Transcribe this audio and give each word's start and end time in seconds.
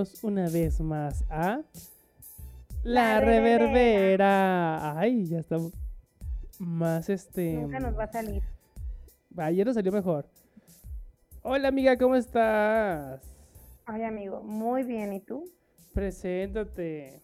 Bienvenidos 0.00 0.24
una 0.24 0.48
vez 0.48 0.80
más 0.80 1.24
a 1.28 1.60
La, 2.82 3.18
La 3.18 3.20
Reverbera. 3.20 4.98
Ay, 4.98 5.26
ya 5.26 5.40
estamos 5.40 5.74
más 6.58 7.10
este. 7.10 7.52
Nunca 7.52 7.80
nos 7.80 7.98
va 7.98 8.04
a 8.04 8.12
salir. 8.12 8.42
Ayer 9.36 9.66
nos 9.66 9.74
salió 9.74 9.92
mejor. 9.92 10.26
Hola 11.42 11.68
amiga, 11.68 11.98
¿cómo 11.98 12.16
estás? 12.16 13.20
Ay, 13.84 14.04
amigo, 14.04 14.42
muy 14.42 14.84
bien. 14.84 15.12
¿Y 15.12 15.20
tú? 15.20 15.44
Preséntate. 15.92 17.20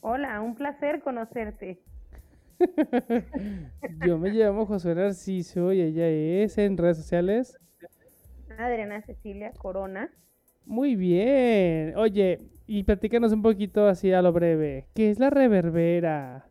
Hola, 0.00 0.40
un 0.40 0.56
placer 0.56 1.00
conocerte. 1.00 1.80
Yo 4.04 4.18
me 4.18 4.30
llamo 4.30 4.66
Josué 4.66 4.96
Narciso 4.96 5.72
y 5.72 5.80
ella 5.80 6.08
es 6.08 6.58
en 6.58 6.76
redes 6.76 6.96
sociales. 6.96 7.56
Adriana 8.58 9.02
Cecilia 9.02 9.52
Corona. 9.52 10.10
Muy 10.66 10.96
bien. 10.96 11.96
Oye, 11.96 12.40
y 12.66 12.84
platícanos 12.84 13.32
un 13.32 13.42
poquito 13.42 13.86
así 13.86 14.12
a 14.12 14.22
lo 14.22 14.32
breve. 14.32 14.86
¿Qué 14.94 15.10
es 15.10 15.18
la 15.18 15.30
reverbera? 15.30 16.46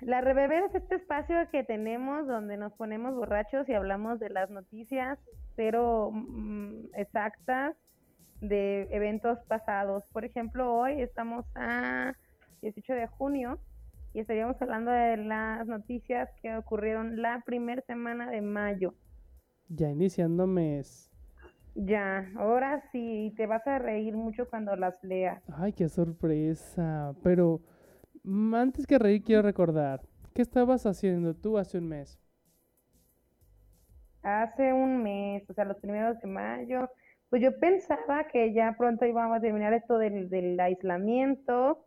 La 0.00 0.20
Reverbera 0.20 0.66
es 0.66 0.74
este 0.76 0.94
espacio 0.94 1.36
que 1.50 1.64
tenemos 1.64 2.26
donde 2.28 2.56
nos 2.56 2.72
ponemos 2.74 3.16
borrachos 3.16 3.68
y 3.68 3.74
hablamos 3.74 4.20
de 4.20 4.30
las 4.30 4.48
noticias, 4.48 5.18
pero 5.56 6.12
mm, 6.12 6.94
exactas 6.94 7.74
de 8.40 8.86
eventos 8.92 9.40
pasados. 9.48 10.04
Por 10.12 10.24
ejemplo, 10.24 10.72
hoy 10.72 11.02
estamos 11.02 11.44
a 11.56 12.14
18 12.62 12.92
de 12.92 13.06
junio 13.08 13.58
y 14.14 14.20
estaríamos 14.20 14.60
hablando 14.62 14.92
de 14.92 15.16
las 15.16 15.66
noticias 15.66 16.30
que 16.42 16.56
ocurrieron 16.56 17.20
la 17.20 17.42
primera 17.44 17.82
semana 17.82 18.30
de 18.30 18.40
mayo. 18.40 18.94
Ya 19.70 19.88
iniciando 19.90 20.46
mes. 20.46 21.10
Ya, 21.76 22.30
ahora 22.36 22.82
sí, 22.92 23.32
te 23.38 23.46
vas 23.46 23.66
a 23.66 23.78
reír 23.78 24.14
mucho 24.14 24.48
cuando 24.50 24.76
las 24.76 25.02
leas. 25.02 25.42
Ay, 25.48 25.72
qué 25.72 25.88
sorpresa. 25.88 27.14
Pero 27.22 27.60
mm, 28.24 28.54
antes 28.54 28.86
que 28.86 28.98
reír, 28.98 29.22
quiero 29.24 29.42
recordar. 29.42 30.02
¿Qué 30.34 30.42
estabas 30.42 30.86
haciendo 30.86 31.34
tú 31.34 31.58
hace 31.58 31.78
un 31.78 31.88
mes? 31.88 32.20
Hace 34.22 34.72
un 34.72 35.02
mes, 35.02 35.48
o 35.48 35.54
sea, 35.54 35.64
los 35.64 35.78
primeros 35.78 36.20
de 36.20 36.28
mayo, 36.28 36.90
pues 37.30 37.42
yo 37.42 37.58
pensaba 37.58 38.26
que 38.28 38.52
ya 38.52 38.74
pronto 38.76 39.06
íbamos 39.06 39.38
a 39.38 39.40
terminar 39.40 39.72
esto 39.74 39.98
del, 39.98 40.28
del 40.28 40.58
aislamiento. 40.60 41.86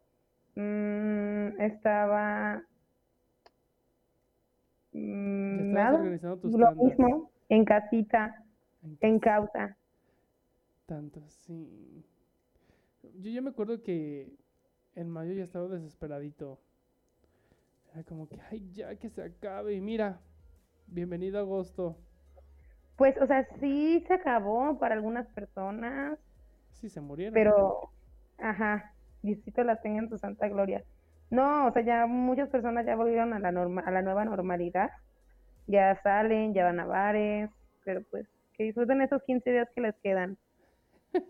Mm, 0.56 1.60
estaba 1.62 2.64
mm, 4.94 5.74
nada, 5.74 5.98
organizando 5.98 6.38
tus 6.40 6.54
lo 6.54 6.58
tandas. 6.58 6.84
mismo, 6.84 7.31
en 7.52 7.66
casita, 7.66 8.22
En 9.02 9.20
causa. 9.20 9.78
Tanto, 10.86 11.22
sí. 11.30 12.06
Yo 13.20 13.32
ya 13.32 13.42
me 13.42 13.50
acuerdo 13.52 13.82
que 13.84 14.32
en 14.96 15.10
mayo 15.10 15.34
ya 15.34 15.44
estaba 15.44 15.68
desesperadito. 15.68 16.60
Era 17.94 18.04
como 18.04 18.28
que, 18.28 18.40
ay, 18.50 18.72
ya 18.74 18.96
que 18.96 19.10
se 19.10 19.22
acabe. 19.24 19.74
Y 19.76 19.82
mira, 19.82 20.20
bienvenido 20.88 21.38
a 21.38 21.42
agosto. 21.42 21.98
Pues, 22.96 23.16
o 23.22 23.28
sea, 23.28 23.48
sí 23.60 24.04
se 24.08 24.14
acabó 24.14 24.78
para 24.80 24.96
algunas 24.96 25.28
personas, 25.30 26.20
Sí, 26.72 26.90
se 26.90 27.02
murieron. 27.02 27.34
pero, 27.34 27.92
ajá, 28.38 28.94
Diosito 29.22 29.64
la 29.64 29.82
tenga 29.82 30.00
en 30.00 30.10
su 30.10 30.18
santa 30.18 30.48
gloria. 30.50 30.84
No, 31.30 31.68
o 31.68 31.72
sea, 31.74 31.84
ya 31.84 32.08
muchas 32.08 32.50
personas 32.50 32.86
ya 32.86 32.96
volvieron 32.96 33.34
a 33.34 33.40
la 33.40 33.52
norma, 33.52 33.82
a 33.82 33.92
la 33.92 34.02
nueva 34.02 34.26
normalidad. 34.26 34.92
Ya 35.72 35.96
salen, 36.04 36.54
ya 36.54 36.66
van 36.66 36.80
a 36.80 36.86
bares, 36.86 37.50
pero 37.84 38.02
pues 38.12 38.28
que 38.54 38.64
disfruten 38.64 39.02
esos 39.02 39.24
15 39.24 39.52
días 39.52 39.70
que 39.74 39.82
les 39.82 39.96
quedan 40.04 40.38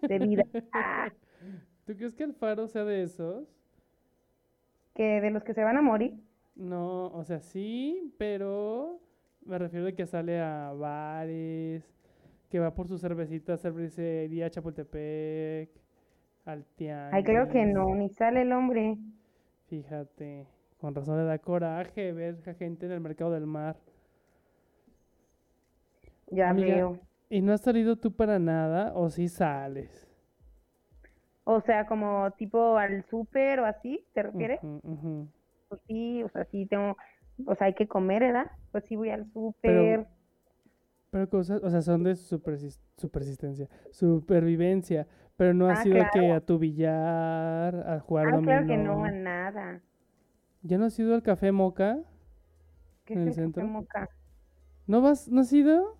de 0.08 0.20
vida. 0.20 0.44
¿Tú 1.86 1.96
crees 1.96 2.16
que 2.16 2.24
el 2.24 2.34
faro 2.34 2.68
sea 2.68 2.84
de 2.86 3.04
esos? 3.04 3.48
que 4.94 5.22
de 5.22 5.32
los 5.32 5.44
que 5.44 5.54
se 5.54 5.64
van 5.64 5.78
a 5.78 5.82
morir. 5.82 6.14
No, 6.56 7.08
o 7.08 7.24
sea, 7.24 7.40
sí, 7.40 8.14
pero 8.18 9.00
me 9.46 9.58
refiero 9.58 9.88
a 9.88 9.92
que 9.94 10.06
sale 10.06 10.40
a 10.40 10.74
bares, 10.74 11.84
que 12.50 12.60
va 12.60 12.74
por 12.76 12.88
sus 12.88 13.02
cervecitas, 13.02 13.62
cervecería 13.62 14.50
Chapultepec, 14.50 15.70
al 16.46 16.66
Ay, 17.12 17.24
creo 17.24 17.50
que 17.50 17.66
tianguis. 17.66 17.66
no, 17.66 17.96
ni 17.96 18.10
sale 18.10 18.42
el 18.42 18.52
hombre. 18.52 18.98
Fíjate, 19.68 20.48
con 20.78 20.94
razón 20.94 21.18
le 21.18 21.24
da 21.24 21.40
coraje 21.40 22.12
ver 22.12 22.38
a 22.48 22.54
gente 22.54 22.86
en 22.86 22.92
el 22.92 23.00
mercado 23.00 23.32
del 23.32 23.46
mar. 23.46 23.78
Ya 26.32 26.52
Amiga, 26.52 26.54
veo. 26.54 27.00
¿Y 27.30 27.42
no 27.42 27.52
has 27.54 27.62
salido 27.62 27.96
tú 27.98 28.16
para 28.16 28.38
nada 28.40 28.94
o 28.96 29.10
sí 29.10 29.28
sales? 29.30 30.08
O 31.44 31.62
sea, 31.62 31.86
como 31.86 32.32
tipo 32.32 32.78
al 32.80 33.06
súper 33.08 33.60
o 33.60 33.66
así, 33.68 34.04
¿te 34.14 34.24
refieres? 34.24 34.60
Ujú, 34.62 34.80
ujú. 34.84 35.28
Pues 35.70 35.82
sí, 35.88 36.22
o 36.24 36.30
sea, 36.30 36.46
sí 36.46 36.68
tengo, 36.68 36.96
o 37.48 37.56
sea, 37.56 37.68
hay 37.68 37.74
que 37.74 37.88
comer, 37.88 38.22
¿verdad? 38.22 38.52
Pues 38.72 38.84
sí 38.88 38.96
voy 38.96 39.10
al 39.10 39.32
súper. 39.34 40.08
Pero 41.10 41.30
cosas, 41.30 41.62
o 41.64 41.70
sea, 41.70 41.82
son 41.82 42.04
de 42.04 42.14
supersis- 42.16 42.80
supersistencia, 42.98 43.70
supervivencia, 43.92 45.08
pero 45.36 45.54
no 45.54 45.68
has 45.68 45.80
Ah, 45.80 45.86
ido 45.86 46.00
a 46.02 46.06
que 46.06 46.20
claro. 46.20 46.34
a 46.34 46.42
tu 46.46 46.58
billar, 46.58 47.76
a 47.88 48.00
jugar 48.00 48.32
Ah, 48.32 48.40
claro 48.42 48.66
que 48.68 48.78
no, 48.78 49.04
dominó. 49.04 49.04
a 49.04 49.12
nada. 49.12 49.82
¿Ya 50.64 50.78
no 50.80 50.86
has 50.86 50.98
ido 50.98 51.14
al 51.14 51.22
Café 51.24 51.52
Moca 51.52 52.00
¿Qué 53.06 53.14
en 53.14 53.22
es 53.22 53.28
el 53.28 53.28
el 53.28 53.38
café 53.38 53.64
centro? 53.64 53.64
moca? 53.64 54.10
¿No 54.88 55.02
vas, 55.02 55.28
no 55.30 55.42
has 55.42 55.52
ido? 55.54 55.98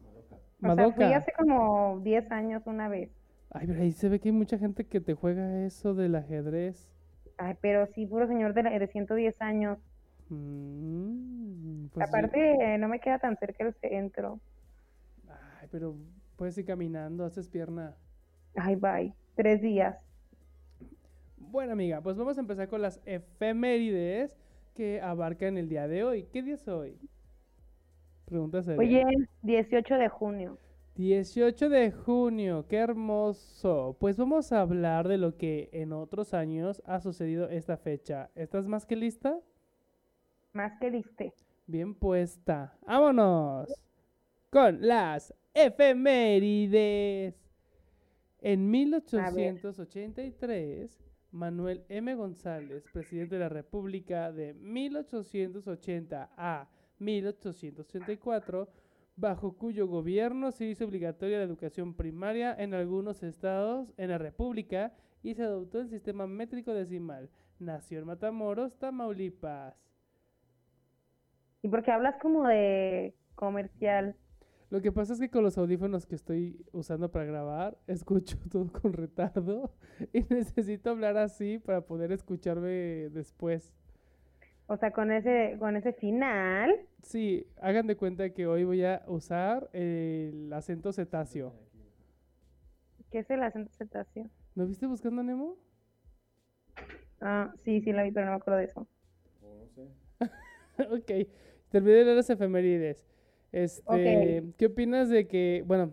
O 0.64 0.74
sea, 0.76 0.90
fui 0.92 1.06
Madoka. 1.06 1.18
hace 1.18 1.32
como 1.38 2.00
10 2.02 2.32
años 2.32 2.64
una 2.66 2.88
vez. 2.88 3.10
Ay, 3.50 3.68
pero 3.68 3.82
ahí 3.82 3.92
se 3.92 4.10
ve 4.10 4.20
que 4.20 4.30
hay 4.30 4.34
mucha 4.34 4.58
gente 4.58 4.86
que 4.86 5.02
te 5.02 5.14
juega 5.14 5.66
eso 5.66 5.94
del 5.94 6.16
ajedrez. 6.16 6.90
Ay, 7.38 7.56
pero 7.62 7.86
sí, 7.88 8.06
puro 8.06 8.28
señor 8.28 8.54
de, 8.54 8.64
la- 8.64 8.78
de 8.80 8.88
110 8.88 9.42
años. 9.42 9.80
Mm, 10.30 11.88
pues 11.88 12.08
Aparte, 12.08 12.78
no 12.78 12.88
me 12.88 13.00
queda 13.00 13.20
tan 13.20 13.36
cerca 13.38 13.66
el 13.66 13.74
centro. 13.76 14.40
Ay, 15.60 15.68
pero 15.72 15.96
puedes 16.38 16.58
ir 16.58 16.66
caminando, 16.66 17.26
haces 17.26 17.50
pierna. 17.50 17.96
Ay, 18.56 18.76
bye. 18.76 19.14
Tres 19.36 19.62
días. 19.62 19.98
Bueno, 21.38 21.74
amiga, 21.74 22.02
pues 22.02 22.16
vamos 22.18 22.38
a 22.38 22.42
empezar 22.42 22.68
con 22.70 22.82
las 22.82 23.02
efemérides 23.06 24.38
que 24.76 25.02
abarcan 25.02 25.58
el 25.58 25.68
día 25.68 25.88
de 25.88 26.04
hoy. 26.04 26.24
¿Qué 26.32 26.42
día 26.44 26.54
es 26.56 26.68
hoy? 26.68 26.98
Pregunta 28.32 28.64
seria. 28.64 28.80
Oye, 28.80 29.04
18 29.42 29.96
de 29.96 30.08
junio. 30.08 30.58
18 30.96 31.68
de 31.68 31.92
junio, 31.92 32.66
qué 32.70 32.78
hermoso. 32.78 33.98
Pues 34.00 34.16
vamos 34.16 34.54
a 34.54 34.62
hablar 34.62 35.10
de 35.10 35.18
lo 35.18 35.36
que 35.36 35.68
en 35.74 35.92
otros 35.92 36.34
años 36.34 36.82
ha 36.86 37.02
sucedido 37.02 37.50
esta 37.50 37.76
fecha. 37.76 38.30
¿Estás 38.36 38.68
más 38.68 38.86
que 38.86 38.96
lista? 38.96 39.38
Más 40.54 40.80
que 40.80 40.92
diste. 40.92 41.34
Bien 41.68 41.94
puesta. 41.94 42.78
¡Vámonos! 42.88 43.68
Con 44.50 44.88
las 44.88 45.34
efemérides. 45.54 47.36
En 48.40 48.72
1883, 48.72 51.04
Manuel 51.32 51.84
M. 51.90 52.16
González, 52.16 52.86
presidente 52.94 53.36
de 53.36 53.42
la 53.42 53.50
República 53.50 54.32
de 54.32 54.54
1880 54.54 56.30
a 56.38 56.70
1884, 57.02 58.70
bajo 59.16 59.58
cuyo 59.58 59.88
gobierno 59.88 60.52
se 60.52 60.66
hizo 60.66 60.86
obligatoria 60.86 61.40
la 61.40 61.44
educación 61.44 61.94
primaria 61.94 62.56
en 62.58 62.74
algunos 62.74 63.24
estados 63.24 63.92
en 63.98 64.10
la 64.10 64.18
República 64.18 64.94
y 65.24 65.34
se 65.34 65.44
adoptó 65.44 65.80
el 65.80 65.90
sistema 65.90 66.28
métrico 66.28 66.74
decimal. 66.74 67.30
Nació 67.60 68.00
en 68.00 68.06
Matamoros, 68.06 68.78
Tamaulipas. 68.78 69.76
¿Y 71.62 71.68
porque 71.68 71.92
hablas 71.92 72.16
como 72.22 72.48
de 72.48 73.16
comercial? 73.36 74.16
Lo 74.72 74.82
que 74.82 74.92
pasa 74.92 75.14
es 75.14 75.20
que 75.20 75.30
con 75.30 75.44
los 75.44 75.58
audífonos 75.58 76.06
que 76.06 76.16
estoy 76.16 76.66
usando 76.72 77.12
para 77.12 77.26
grabar, 77.26 77.78
escucho 77.88 78.38
todo 78.52 78.72
con 78.72 78.94
retardo 78.94 79.74
y 80.14 80.22
necesito 80.24 80.90
hablar 80.90 81.18
así 81.18 81.60
para 81.60 81.82
poder 81.82 82.12
escucharme 82.12 83.10
después. 83.10 83.74
O 84.72 84.78
sea, 84.78 84.92
con 84.92 85.12
ese, 85.12 85.58
con 85.60 85.76
ese 85.76 85.92
final. 85.92 86.74
Sí, 87.02 87.46
hagan 87.60 87.88
de 87.88 87.98
cuenta 87.98 88.30
que 88.30 88.48
hoy 88.48 88.64
voy 88.64 88.86
a 88.86 89.04
usar 89.06 89.70
el 89.74 90.50
acento 90.54 90.94
cetáceo. 90.94 91.54
¿Qué 93.12 93.20
es 93.20 93.30
el 93.30 93.44
acento 93.44 93.70
cetáceo? 93.74 94.30
¿No 94.56 94.66
viste 94.66 94.88
Buscando 94.88 95.24
Nemo? 95.24 95.58
Ah, 97.20 97.54
sí, 97.66 97.82
sí 97.82 97.92
la 97.92 98.04
vi, 98.04 98.12
pero 98.12 98.28
no 98.28 98.32
me 98.32 98.38
acuerdo 98.38 98.60
de 98.60 98.66
eso. 98.68 98.88
ok, 100.90 101.28
terminé 101.68 101.96
de 101.98 102.06
leer 102.06 102.16
las 102.16 102.30
efemérides. 102.30 103.06
Este, 103.52 104.54
¿qué 104.58 104.68
opinas 104.68 105.10
de 105.10 105.28
que, 105.28 105.66
bueno, 105.68 105.92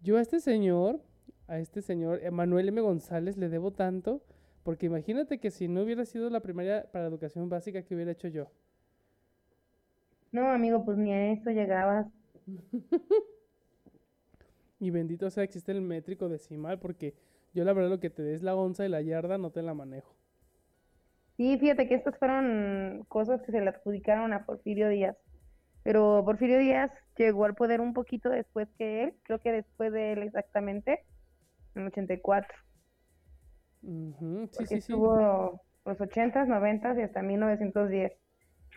yo 0.00 0.16
a 0.16 0.22
este 0.22 0.40
señor, 0.40 1.02
a 1.48 1.58
este 1.58 1.82
señor, 1.82 2.22
Manuel 2.32 2.68
M. 2.68 2.80
González, 2.80 3.36
le 3.36 3.50
debo 3.50 3.72
tanto, 3.72 4.22
porque 4.64 4.86
imagínate 4.86 5.38
que 5.38 5.50
si 5.50 5.68
no 5.68 5.82
hubiera 5.82 6.04
sido 6.04 6.28
la 6.30 6.40
primaria 6.40 6.90
para 6.90 7.06
educación 7.06 7.48
básica, 7.48 7.82
¿qué 7.82 7.94
hubiera 7.94 8.10
hecho 8.10 8.28
yo? 8.28 8.50
No, 10.32 10.50
amigo, 10.50 10.84
pues 10.84 10.98
ni 10.98 11.12
a 11.12 11.32
eso 11.32 11.50
llegabas. 11.50 12.06
Y 14.80 14.90
bendito 14.90 15.30
sea 15.30 15.44
existe 15.44 15.72
el 15.72 15.80
métrico 15.80 16.28
decimal 16.28 16.78
porque 16.78 17.14
yo 17.54 17.64
la 17.64 17.72
verdad 17.72 17.88
lo 17.88 18.00
que 18.00 18.10
te 18.10 18.22
des 18.22 18.42
la 18.42 18.54
onza 18.54 18.84
y 18.84 18.90
la 18.90 19.00
yarda 19.00 19.38
no 19.38 19.50
te 19.50 19.62
la 19.62 19.72
manejo. 19.72 20.14
Sí, 21.38 21.56
fíjate 21.58 21.88
que 21.88 21.94
estas 21.94 22.18
fueron 22.18 23.04
cosas 23.08 23.40
que 23.42 23.52
se 23.52 23.62
le 23.62 23.70
adjudicaron 23.70 24.34
a 24.34 24.44
Porfirio 24.44 24.90
Díaz. 24.90 25.16
Pero 25.84 26.22
Porfirio 26.26 26.58
Díaz 26.58 26.90
llegó 27.16 27.46
al 27.46 27.54
poder 27.54 27.80
un 27.80 27.94
poquito 27.94 28.28
después 28.28 28.68
que 28.76 29.04
él, 29.04 29.14
creo 29.22 29.38
que 29.40 29.52
después 29.52 29.90
de 29.90 30.12
él 30.12 30.22
exactamente, 30.22 31.04
en 31.74 31.86
84. 31.86 32.54
Sí, 34.50 34.56
Porque 34.56 34.66
sí, 34.66 34.80
sí. 34.80 34.92
estuvo 34.92 35.60
los 35.84 36.00
80s, 36.00 36.48
90s 36.48 36.98
y 36.98 37.02
hasta 37.02 37.22
1910. 37.22 38.12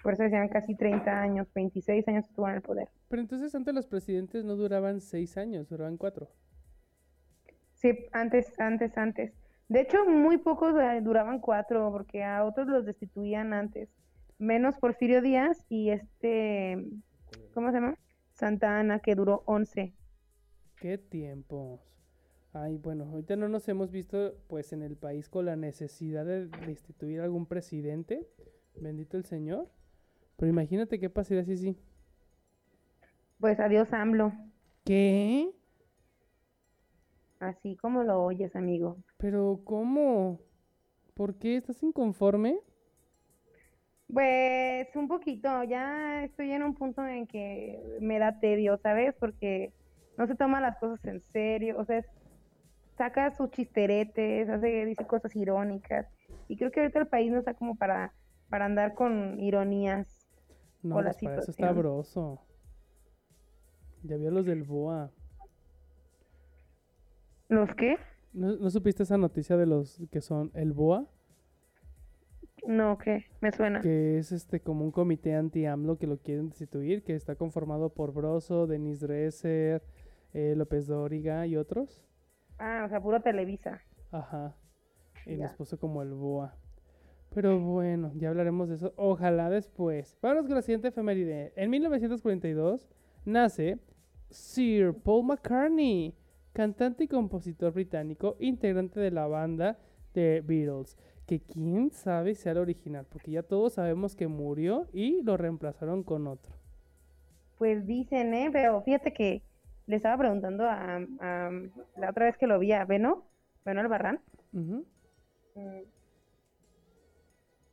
Por 0.04 0.14
eso 0.14 0.24
decían 0.24 0.50
casi 0.50 0.76
30 0.76 1.22
años, 1.22 1.48
26 1.54 2.08
años 2.08 2.26
estuvo 2.28 2.48
en 2.50 2.56
el 2.56 2.62
poder. 2.62 2.90
Pero 3.10 3.22
entonces 3.22 3.54
antes 3.56 3.74
los 3.74 3.88
presidentes 3.88 4.44
no 4.46 4.56
duraban 4.56 5.02
seis 5.02 5.38
años, 5.38 5.70
duraban 5.70 5.98
cuatro. 5.98 6.30
Sí, 7.74 7.92
antes, 8.12 8.60
antes, 8.60 8.98
antes. 8.98 9.34
De 9.70 9.82
hecho, 9.82 10.06
muy 10.06 10.38
pocos 10.38 10.76
eh, 10.80 11.02
duraban 11.02 11.40
cuatro, 11.40 11.92
porque 11.92 12.24
a 12.24 12.44
otros 12.44 12.68
los 12.68 12.86
destituían 12.86 13.54
antes. 13.54 13.90
Menos 14.40 14.76
Porfirio 14.78 15.22
Díaz 15.22 15.66
y 15.70 15.90
este, 15.90 16.78
¿cómo 17.54 17.70
se 17.70 17.76
llama? 17.76 17.98
Santa 18.34 18.80
Ana, 18.80 19.00
que 19.00 19.16
duró 19.16 19.44
11. 19.46 19.94
¿Qué 20.80 20.98
tiempos? 20.98 21.82
Ay, 22.60 22.78
bueno, 22.78 23.04
ahorita 23.06 23.36
no 23.36 23.48
nos 23.50 23.68
hemos 23.70 23.92
visto 23.92 24.34
pues 24.48 24.74
en 24.74 24.82
el 24.82 24.96
país 24.98 25.30
con 25.30 25.46
la 25.46 25.56
necesidad 25.56 26.26
de 26.26 26.48
destituir 26.48 27.22
algún 27.22 27.46
presidente. 27.46 28.28
Bendito 28.82 29.16
el 29.18 29.26
Señor. 29.26 29.70
Pero 30.38 30.50
imagínate 30.50 31.00
qué 31.00 31.10
pasaría 31.10 31.44
si 31.44 31.58
sí. 31.58 31.78
Pues 33.40 33.60
adiós 33.60 33.94
AMLO, 33.94 34.32
¿Qué? 34.84 35.52
así 37.40 37.76
como 37.78 38.04
lo 38.04 38.24
oyes, 38.24 38.56
amigo. 38.56 38.98
¿Pero 39.18 39.62
cómo? 39.64 40.40
¿Por 41.14 41.36
qué? 41.36 41.58
¿Estás 41.58 41.82
inconforme? 41.84 42.60
Pues 44.12 44.88
un 44.96 45.08
poquito, 45.08 45.64
ya 45.64 46.24
estoy 46.24 46.52
en 46.52 46.64
un 46.64 46.74
punto 46.76 47.06
en 47.06 47.28
que 47.28 47.98
me 48.00 48.20
da 48.20 48.40
tedio, 48.40 48.78
¿sabes? 48.78 49.14
Porque 49.20 49.74
no 50.18 50.28
se 50.28 50.36
toma 50.36 50.62
las 50.62 50.78
cosas 50.78 51.04
en 51.06 51.22
serio, 51.22 51.76
o 51.78 51.86
sea, 51.86 51.98
es- 52.00 52.08
saca 52.98 53.32
sus 53.32 53.52
chisteretes, 53.52 54.50
hace, 54.50 54.86
dice 54.86 55.06
cosas 55.06 55.36
irónicas. 55.36 56.08
Y 56.48 56.58
creo 56.58 56.72
que 56.72 56.82
ahorita 56.82 57.00
el 57.00 57.08
país 57.08 57.32
no 57.32 57.40
está 57.40 57.54
como 57.54 57.76
para, 57.76 58.14
para 58.50 58.66
andar 58.66 58.94
con 58.94 59.40
ironías. 59.40 60.28
No, 60.82 61.02
la 61.02 61.12
pues 61.12 61.24
para 61.24 61.40
eso 61.40 61.52
está 61.52 61.72
broso. 61.72 62.42
Ya 64.04 64.18
vi 64.18 64.28
a 64.28 64.32
los 64.32 64.46
del 64.46 64.64
BOA. 64.64 65.12
¿Los 67.50 67.70
qué? 67.76 67.98
¿No, 68.34 68.56
no 68.58 68.70
supiste 68.70 69.04
esa 69.04 69.18
noticia 69.18 69.58
de 69.58 69.66
los 69.66 70.02
que 70.12 70.22
son 70.22 70.52
el 70.54 70.74
BOA? 70.74 71.08
No, 72.68 72.98
¿qué? 72.98 73.26
Me 73.40 73.52
suena. 73.52 73.82
que 73.82 74.18
es 74.18 74.32
este 74.32 74.60
como 74.60 74.84
un 74.84 74.92
comité 74.92 75.36
anti-AMLO 75.36 75.98
que 75.98 76.08
lo 76.08 76.18
quieren 76.18 76.50
destituir, 76.50 77.04
que 77.04 77.16
está 77.16 77.36
conformado 77.36 77.94
por 77.94 78.14
Broso, 78.14 78.68
Denis 78.68 79.00
Dresser, 79.00 79.82
eh, 80.34 80.54
López 80.58 80.88
Dóriga 80.88 81.48
y 81.48 81.56
otros. 81.56 82.07
Ah, 82.60 82.84
o 82.86 82.90
sea, 82.90 83.02
puro 83.02 83.22
Televisa. 83.22 83.82
Ajá. 84.12 84.56
Y 85.26 85.36
Ya. 85.38 85.46
los 85.48 85.54
puso 85.56 85.78
como 85.80 86.02
el 86.02 86.14
BOA. 86.14 86.56
Pero 87.34 87.60
bueno, 87.60 88.12
ya 88.16 88.30
hablaremos 88.30 88.70
de 88.70 88.76
eso. 88.76 88.94
Ojalá 88.96 89.50
después. 89.50 90.18
Vamos 90.22 90.46
con 90.46 90.56
la 90.56 90.62
siguiente 90.62 90.88
efeméride. 90.88 91.54
En 91.56 91.70
1942 91.70 92.88
nace 93.26 93.80
Sir 94.30 94.94
Paul 94.94 95.26
McCartney, 95.26 96.16
cantante 96.54 97.04
y 97.04 97.08
compositor 97.08 97.74
británico, 97.74 98.38
integrante 98.40 99.00
de 99.00 99.12
la 99.12 99.28
banda 99.28 99.78
de 100.14 100.42
Beatles. 100.42 100.98
Que 101.26 101.42
quién 101.42 101.92
sabe 101.92 102.34
sea 102.36 102.54
el 102.54 102.60
original, 102.60 103.06
porque 103.10 103.32
ya 103.32 103.44
todos 103.44 103.74
sabemos 103.74 104.16
que 104.16 104.28
murió 104.28 104.88
y 104.94 105.22
lo 105.24 105.36
reemplazaron 105.36 106.04
con 106.04 106.26
otro. 106.28 106.56
Pues 107.58 107.86
dicen, 107.86 108.34
¿eh? 108.34 108.50
Pero 108.52 108.82
fíjate 108.84 109.12
que 109.14 109.44
le 109.88 109.96
estaba 109.96 110.18
preguntando 110.18 110.66
a, 110.66 110.98
a- 111.20 111.52
la 111.98 112.10
otra 112.10 112.26
vez 112.26 112.38
que 112.38 112.48
lo 112.48 112.60
vi 112.60 112.72
a 112.74 112.86
Beno, 112.86 113.26
Beno 113.66 113.82
Albarrán. 113.82 114.20
Mm. 114.52 114.80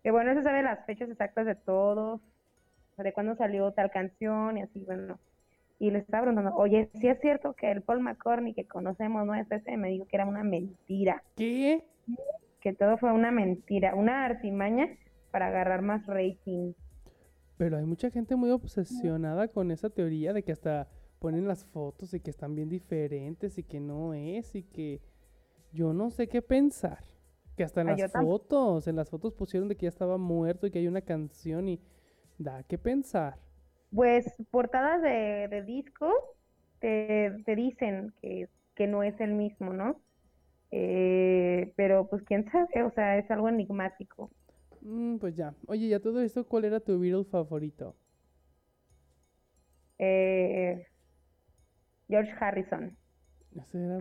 Que 0.02 0.10
bueno, 0.10 0.34
se 0.34 0.42
sabe 0.42 0.62
las 0.62 0.84
fechas 0.86 1.08
exactas 1.10 1.46
de 1.46 1.54
todos, 1.54 2.20
de 2.98 3.12
cuándo 3.12 3.34
salió 3.36 3.72
tal 3.72 3.90
canción 3.90 4.58
y 4.58 4.62
así, 4.62 4.80
bueno. 4.84 5.18
Y 5.78 5.90
le 5.90 5.98
estaba 5.98 6.24
preguntando, 6.24 6.56
oye, 6.56 6.88
si 7.00 7.08
es 7.08 7.18
cierto 7.20 7.54
que 7.54 7.70
el 7.70 7.82
Paul 7.82 8.00
McCartney 8.00 8.54
que 8.54 8.66
conocemos 8.66 9.26
no 9.26 9.34
es 9.34 9.50
ese, 9.50 9.76
me 9.76 9.88
dijo 9.88 10.06
que 10.06 10.16
era 10.16 10.24
una 10.26 10.44
mentira, 10.44 11.22
¿Qué? 11.36 11.84
que 12.60 12.72
todo 12.72 12.96
fue 12.96 13.12
una 13.12 13.30
mentira, 13.30 13.94
una 13.94 14.24
artimaña 14.24 14.88
para 15.30 15.48
agarrar 15.48 15.82
más 15.82 16.06
rating. 16.06 16.72
Pero 17.56 17.76
hay 17.76 17.84
mucha 17.84 18.10
gente 18.10 18.36
muy 18.36 18.50
obsesionada 18.50 19.48
con 19.48 19.70
esa 19.70 19.90
teoría 19.90 20.32
de 20.32 20.42
que 20.44 20.52
hasta 20.52 20.86
ponen 21.24 21.48
las 21.48 21.64
fotos 21.66 22.14
y 22.14 22.20
que 22.20 22.30
están 22.30 22.54
bien 22.54 22.68
diferentes 22.68 23.58
y 23.58 23.64
que 23.64 23.80
no 23.80 24.14
es 24.14 24.54
y 24.54 24.64
que 24.64 25.00
yo 25.72 25.92
no 25.94 26.10
sé 26.10 26.28
qué 26.28 26.42
pensar. 26.42 27.04
Que 27.56 27.64
hasta 27.64 27.82
en 27.82 27.86
Ah, 27.86 27.96
las 27.96 28.06
fotos, 28.08 28.88
en 28.88 28.96
las 28.96 29.10
fotos 29.10 29.34
pusieron 29.34 29.68
de 29.68 29.76
que 29.76 29.84
ya 29.84 29.90
estaba 29.90 30.18
muerto 30.18 30.66
y 30.66 30.70
que 30.72 30.80
hay 30.80 30.88
una 30.88 31.02
canción 31.02 31.68
y 31.68 31.80
da 32.38 32.62
que 32.64 32.78
pensar. 32.78 33.38
Pues 33.94 34.26
portadas 34.50 35.02
de, 35.02 35.48
de 35.48 35.62
disco 35.62 36.12
te, 36.80 37.32
te 37.46 37.54
dicen 37.56 38.12
que, 38.22 38.48
que 38.74 38.86
no 38.88 39.02
es 39.04 39.18
el 39.20 39.32
mismo, 39.34 39.72
¿no? 39.72 40.02
Eh, 40.72 41.72
pero 41.76 42.08
pues 42.08 42.24
quién 42.24 42.46
sabe, 42.52 42.84
o 42.84 42.92
sea, 42.92 43.18
es 43.18 43.30
algo 43.30 43.48
enigmático. 43.50 44.32
Mm, 44.82 45.16
pues 45.18 45.34
ya. 45.36 45.52
Oye, 45.66 45.88
ya 45.88 45.98
todo 46.00 46.20
esto, 46.20 46.46
¿cuál 46.46 46.64
era 46.66 46.78
tu 46.80 46.98
Beatle 47.00 47.24
favorito? 47.24 47.96
Eh, 49.98 50.86
George 52.14 52.32
Harrison, 52.38 52.96
¿Ese 53.56 53.84
era 53.84 53.98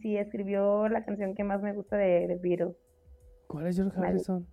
sí 0.00 0.16
escribió 0.16 0.88
la 0.88 1.04
canción 1.04 1.34
que 1.34 1.42
más 1.42 1.60
me 1.60 1.72
gusta 1.72 1.96
de, 1.96 2.28
de 2.28 2.36
Beatles. 2.36 2.76
¿Cuál 3.48 3.66
es 3.66 3.76
George. 3.76 3.98
Harrison? 3.98 4.46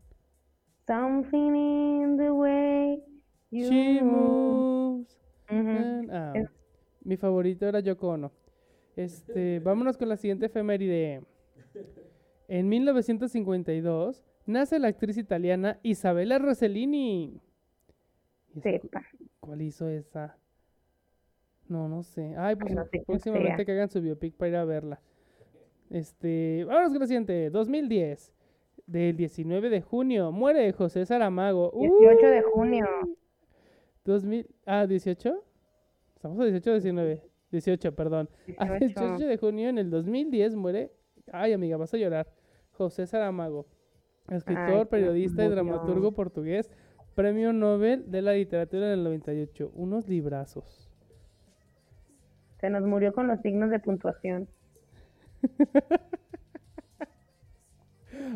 Something 0.88 1.56
in 1.56 2.18
the 2.18 2.32
way 2.32 3.04
you 3.52 3.70
She 3.70 4.02
move. 4.02 5.06
moves. 5.50 6.10
Ah, 6.12 6.34
Es- 6.36 6.50
mi 7.04 7.16
favorito 7.18 7.68
era 7.68 7.80
Yoko 7.80 8.08
Ono. 8.10 8.32
Este, 8.96 9.60
vámonos 9.60 9.98
con 9.98 10.10
la 10.10 10.18
siguiente 10.18 10.48
efeméride. 10.48 11.22
En 12.48 12.68
1952 12.70 14.26
nace 14.48 14.80
la 14.80 14.88
actriz 14.88 15.18
italiana 15.18 15.80
Isabella 15.84 16.40
Rossellini. 16.40 17.40
¿Y 18.56 18.60
esa 18.60 18.70
cu- 18.80 18.88
Sepa. 18.88 19.06
¿Cuál 19.40 19.62
hizo 19.62 19.88
esa? 19.90 20.38
No, 21.70 21.88
no 21.88 22.04
sé. 22.04 22.36
Ay, 22.38 22.56
pues 22.56 22.74
no 22.74 22.86
sé 22.86 23.04
próximamente 23.06 23.66
que 23.66 23.72
hagan 23.72 23.90
su 23.90 24.02
biopic 24.02 24.36
para 24.36 24.50
ir 24.50 24.56
a 24.56 24.66
verla. 24.66 25.02
Este, 25.90 26.64
vámonos 26.66 26.92
con 26.92 27.00
la 27.00 27.08
siguiente. 27.08 27.50
2010. 27.50 28.34
Del 28.86 29.18
19 29.18 29.70
de 29.70 29.82
junio. 29.82 30.32
Muere 30.32 30.72
José 30.72 31.06
Saramago. 31.06 31.72
18 31.76 32.28
de 32.28 32.38
Uy. 32.38 32.44
junio. 32.54 32.86
2000, 34.06 34.48
ah, 34.66 34.88
18. 34.88 35.44
Estamos 36.16 36.40
a 36.40 36.44
18 36.46 36.70
o 36.70 36.74
19. 36.74 37.24
18, 37.52 37.96
perdón. 37.96 38.30
A 38.58 38.66
18 38.66 39.00
18. 39.00 39.28
de 39.28 39.38
junio 39.38 39.70
en 39.70 39.78
el 39.78 39.90
2010 39.90 40.56
muere. 40.56 40.92
Ay, 41.32 41.54
amiga, 41.54 41.76
vas 41.76 41.94
a 41.94 41.98
llorar. 41.98 42.32
José 42.72 43.06
Saramago. 43.08 43.66
Escritor, 44.30 44.84
qué 44.84 44.86
periodista 44.86 45.46
y 45.46 45.50
dramaturgo 45.50 46.14
portugués. 46.14 46.70
Premio 47.16 47.52
Nobel 47.52 48.10
de 48.12 48.22
la 48.22 48.34
Literatura 48.34 48.90
del 48.90 49.04
98. 49.04 49.72
Unos 49.74 50.08
librazos. 50.08 50.87
Se 52.60 52.70
nos 52.70 52.84
murió 52.84 53.14
con 53.14 53.28
los 53.28 53.40
signos 53.42 53.70
de 53.70 53.80
puntuación. 53.80 54.48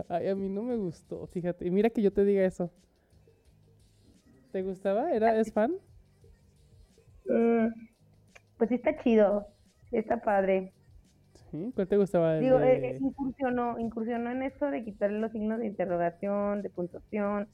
Ay, 0.09 0.27
a 0.27 0.35
mí 0.35 0.49
no 0.49 0.63
me 0.63 0.75
gustó, 0.75 1.25
fíjate. 1.27 1.65
Y 1.67 1.71
mira 1.71 1.89
que 1.89 2.01
yo 2.01 2.11
te 2.13 2.23
diga 2.23 2.43
eso. 2.45 2.71
¿Te 4.51 4.61
gustaba? 4.63 5.11
¿Era, 5.11 5.35
¿Es 5.39 5.51
fan? 5.53 5.73
Mm, 7.25 7.67
pues 8.57 8.69
sí 8.69 8.75
está 8.75 8.97
chido, 9.03 9.47
sí 9.89 9.97
está 9.97 10.21
padre. 10.21 10.73
Sí. 11.49 11.71
¿Cuál 11.75 11.87
te 11.87 11.97
gustaba? 11.97 12.37
Digo, 12.37 12.59
eh, 12.59 12.79
de- 12.79 12.89
eh, 12.89 12.97
incursionó, 13.01 13.79
incursionó 13.79 14.31
en 14.31 14.43
esto 14.43 14.69
de 14.69 14.83
quitarle 14.83 15.19
los 15.19 15.31
signos 15.31 15.59
de 15.59 15.67
interrogación, 15.67 16.61
de 16.61 16.69
puntuación, 16.69 17.47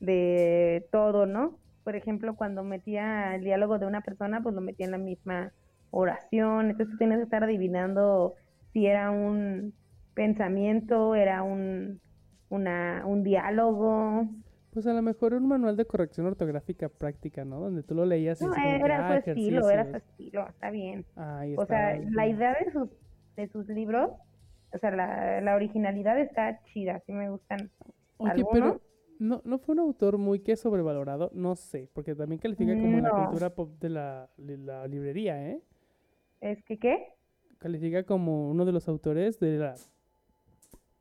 de 0.00 0.86
todo, 0.92 1.26
¿no? 1.26 1.58
Por 1.84 1.96
ejemplo, 1.96 2.36
cuando 2.36 2.62
metía 2.64 3.34
el 3.34 3.44
diálogo 3.44 3.78
de 3.78 3.86
una 3.86 4.02
persona, 4.02 4.42
pues 4.42 4.54
lo 4.54 4.60
metía 4.60 4.86
en 4.86 4.92
la 4.92 4.98
misma 4.98 5.52
oración. 5.90 6.70
Entonces 6.70 6.92
tú 6.92 6.98
tienes 6.98 7.18
que 7.18 7.24
estar 7.24 7.44
adivinando 7.44 8.34
si 8.72 8.86
era 8.86 9.10
un 9.10 9.74
pensamiento, 10.14 11.14
era 11.14 11.42
un, 11.42 12.00
una, 12.48 13.04
un 13.06 13.22
diálogo. 13.22 14.28
Pues 14.70 14.86
a 14.86 14.92
lo 14.92 15.02
mejor 15.02 15.34
un 15.34 15.46
manual 15.48 15.76
de 15.76 15.86
corrección 15.86 16.26
ortográfica 16.26 16.88
práctica, 16.88 17.44
¿no? 17.44 17.60
Donde 17.60 17.82
tú 17.82 17.94
lo 17.94 18.04
leías 18.06 18.40
y 18.42 18.44
No, 18.46 18.50
que, 18.50 18.76
era 18.84 19.00
ah, 19.00 19.06
su 19.06 19.12
estilo, 19.14 19.68
era 19.70 19.90
su 19.90 19.96
estilo, 19.96 20.48
está 20.48 20.70
bien. 20.70 21.06
Ahí 21.16 21.54
O 21.54 21.62
está, 21.62 21.66
sea, 21.66 21.96
ahí 21.96 22.08
la 22.12 22.26
idea 22.26 22.54
de 22.64 22.70
sus, 22.72 22.88
de 23.36 23.48
sus 23.48 23.66
libros, 23.68 24.10
o 24.72 24.78
sea, 24.78 24.90
la, 24.92 25.40
la 25.40 25.54
originalidad 25.56 26.18
está 26.20 26.62
chida, 26.64 27.00
sí 27.06 27.12
me 27.12 27.30
gustan 27.30 27.70
Oye, 28.18 28.44
algunos. 28.44 28.50
pero 28.52 28.82
¿no, 29.18 29.42
¿no 29.44 29.58
fue 29.58 29.74
un 29.74 29.80
autor 29.80 30.18
muy 30.18 30.40
que 30.40 30.56
sobrevalorado? 30.56 31.30
No 31.34 31.54
sé, 31.56 31.88
porque 31.92 32.14
también 32.14 32.40
califica 32.40 32.76
como 32.76 32.98
en 32.98 33.04
la 33.04 33.12
No. 33.12 33.14
cultura 33.14 33.54
pop 33.54 33.78
de 33.80 33.88
la, 33.90 34.30
de 34.36 34.58
la 34.58 34.86
librería, 34.88 35.48
¿eh? 35.50 35.62
Es 36.40 36.62
que, 36.64 36.78
¿qué? 36.78 37.14
Califica 37.58 38.04
como 38.04 38.50
uno 38.50 38.64
de 38.64 38.72
los 38.72 38.88
autores 38.88 39.38
de 39.40 39.58
la 39.58 39.74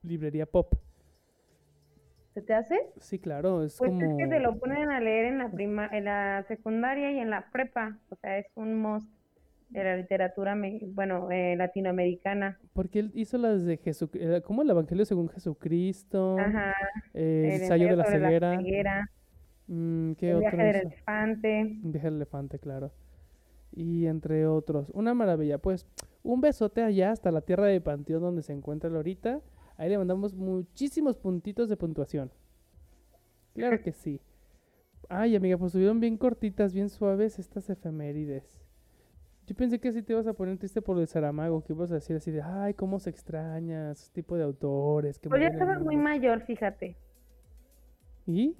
librería 0.03 0.45
pop. 0.45 0.73
¿Se 2.33 2.41
te 2.41 2.53
hace? 2.53 2.75
Sí, 2.99 3.19
claro, 3.19 3.63
es 3.63 3.77
Pues 3.77 3.91
como... 3.91 4.01
es 4.01 4.17
que 4.17 4.27
te 4.27 4.39
lo 4.39 4.57
ponen 4.59 4.89
a 4.91 4.99
leer 4.99 5.25
en 5.25 5.37
la 5.39 5.51
prima, 5.51 5.87
en 5.91 6.05
la 6.05 6.45
secundaria 6.47 7.11
y 7.11 7.19
en 7.19 7.29
la 7.29 7.49
prepa, 7.51 7.99
o 8.09 8.15
sea, 8.17 8.37
es 8.37 8.45
un 8.55 8.79
must 8.81 9.07
de 9.69 9.83
la 9.83 9.97
literatura, 9.97 10.55
me- 10.55 10.79
bueno, 10.93 11.29
eh, 11.31 11.55
latinoamericana. 11.57 12.59
Porque 12.73 12.99
él 12.99 13.11
hizo 13.15 13.37
las 13.37 13.65
de 13.65 13.77
Jesucristo, 13.77 14.41
como 14.43 14.61
el 14.61 14.69
Evangelio 14.69 15.05
según 15.05 15.29
Jesucristo, 15.29 16.37
Ajá, 16.37 16.73
eh, 17.13 17.55
el 17.55 17.61
ensayo 17.63 17.87
de 17.89 17.95
la 17.95 18.05
ceguera, 18.05 18.57
ceguera, 18.57 19.05
mm, 19.67 20.13
¿qué 20.13 20.31
el 20.31 20.37
viaje 20.37 20.55
otro 20.55 20.63
del 20.63 20.75
hizo? 20.75 20.87
elefante. 20.87 21.77
Un 21.83 21.91
viaje 21.91 22.07
al 22.07 22.15
elefante, 22.15 22.59
claro. 22.59 22.91
Y 23.77 24.07
entre 24.07 24.47
otros, 24.47 24.89
una 24.89 25.13
maravilla. 25.13 25.59
Pues 25.59 25.85
un 26.23 26.41
besote 26.41 26.81
allá 26.81 27.11
hasta 27.11 27.31
la 27.31 27.41
tierra 27.41 27.67
de 27.67 27.79
Panteón 27.79 28.23
donde 28.23 28.41
se 28.41 28.51
encuentra 28.51 28.89
Lorita. 28.89 29.39
Ahí 29.75 29.87
le 29.87 29.99
mandamos 29.99 30.33
muchísimos 30.33 31.15
puntitos 31.15 31.69
de 31.69 31.77
puntuación. 31.77 32.31
Claro 33.53 33.79
que 33.83 33.91
sí. 33.91 34.19
Ay, 35.09 35.35
amiga, 35.35 35.59
pues 35.59 35.69
estuvieron 35.69 35.99
bien 35.99 36.17
cortitas, 36.17 36.73
bien 36.73 36.89
suaves 36.89 37.37
estas 37.37 37.69
efemérides. 37.69 38.59
Yo 39.45 39.55
pensé 39.55 39.79
que 39.79 39.91
sí 39.91 40.01
te 40.01 40.13
ibas 40.13 40.25
a 40.25 40.33
poner 40.33 40.57
triste 40.57 40.81
por 40.81 40.97
el 40.97 41.07
Saramago, 41.07 41.63
que 41.63 41.73
ibas 41.73 41.91
a 41.91 41.95
decir 41.95 42.15
así 42.15 42.31
de, 42.31 42.41
ay, 42.41 42.73
cómo 42.73 42.99
se 42.99 43.11
extraña 43.11 43.91
ese 43.91 44.11
tipo 44.11 44.35
de 44.37 44.43
autores. 44.43 45.19
Que 45.19 45.29
Pues 45.29 45.43
estabas 45.43 45.81
muy 45.81 45.95
mundo". 45.97 46.09
mayor, 46.09 46.41
fíjate. 46.41 46.97
¿Y? 48.25 48.57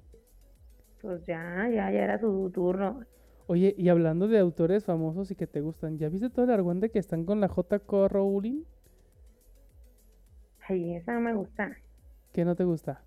Pues 1.02 1.26
ya, 1.26 1.68
ya, 1.68 1.90
ya 1.90 2.04
era 2.04 2.20
su 2.20 2.50
turno. 2.54 3.00
Oye, 3.50 3.74
y 3.78 3.88
hablando 3.88 4.28
de 4.28 4.38
autores 4.38 4.84
famosos 4.84 5.30
y 5.30 5.34
que 5.34 5.46
te 5.46 5.62
gustan, 5.62 5.96
¿ya 5.96 6.10
viste 6.10 6.28
todo 6.28 6.44
el 6.44 6.50
argüende 6.50 6.90
que 6.90 6.98
están 6.98 7.24
con 7.24 7.40
la 7.40 7.48
J.K. 7.48 8.08
Rowling? 8.08 8.64
Ay, 10.68 10.96
esa 10.96 11.14
no 11.14 11.20
me 11.20 11.32
gusta, 11.32 11.74
¿Qué 12.34 12.44
no 12.44 12.54
te 12.54 12.64
gusta? 12.64 13.02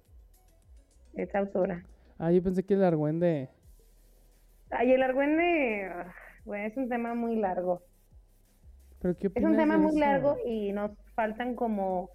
esa 1.14 1.38
autora. 1.38 1.86
Ah, 2.18 2.32
yo 2.32 2.42
pensé 2.42 2.64
que 2.64 2.74
el 2.74 2.84
argüende... 2.84 3.50
Ay, 4.72 4.94
el 4.94 5.04
argüende, 5.04 5.86
ah, 5.94 6.12
bueno, 6.44 6.66
es 6.66 6.76
un 6.76 6.90
tema 6.90 7.14
muy 7.14 7.36
largo. 7.36 7.84
¿Pero 9.00 9.16
qué 9.20 9.30
Es 9.36 9.44
un 9.44 9.58
tema 9.58 9.78
muy 9.78 9.96
largo 10.00 10.38
y 10.44 10.72
nos 10.72 10.90
faltan 11.14 11.54
como, 11.54 12.10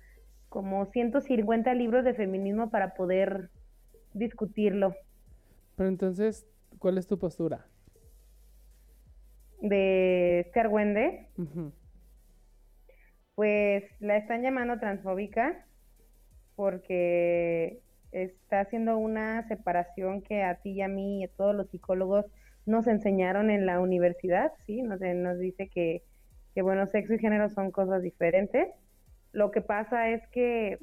como 0.49 0.87
150 0.87 1.73
libros 1.75 2.05
de 2.05 2.15
feminismo 2.15 2.71
para 2.71 2.95
poder 2.95 3.51
discutirlo. 4.15 4.97
Pero 5.77 5.89
entonces, 5.89 6.45
¿cuál 6.81 6.99
es 6.99 7.07
tu 7.07 7.21
postura? 7.21 7.69
De 9.61 10.41
este 10.41 10.61
argüende, 10.61 11.29
Ujú. 11.39 11.73
pues 13.35 13.85
la 14.01 14.17
están 14.17 14.43
llamando 14.43 14.79
transfóbica 14.79 15.65
porque 16.57 17.81
está 18.13 18.61
haciendo 18.61 18.97
una 18.99 19.47
separación 19.49 20.23
que 20.23 20.43
a 20.43 20.57
ti 20.57 20.71
y 20.73 20.83
a 20.83 20.89
mí 20.89 21.21
y 21.21 21.25
a 21.25 21.29
todos 21.29 21.55
los 21.55 21.69
psicólogos 21.69 22.27
nos 22.65 22.87
enseñaron 22.87 23.51
en 23.51 23.67
la 23.67 23.81
universidad, 23.81 24.53
¿sí? 24.67 24.83
Nos, 24.83 25.01
nos 25.01 25.39
dice 25.39 25.69
que, 25.69 26.03
que, 26.55 26.63
bueno, 26.63 26.87
sexo 26.87 27.15
y 27.15 27.19
género 27.19 27.49
son 27.49 27.71
cosas 27.71 28.03
diferentes. 28.03 28.69
Lo 29.33 29.51
que 29.51 29.61
pasa 29.61 30.11
es 30.11 30.27
que 30.29 30.79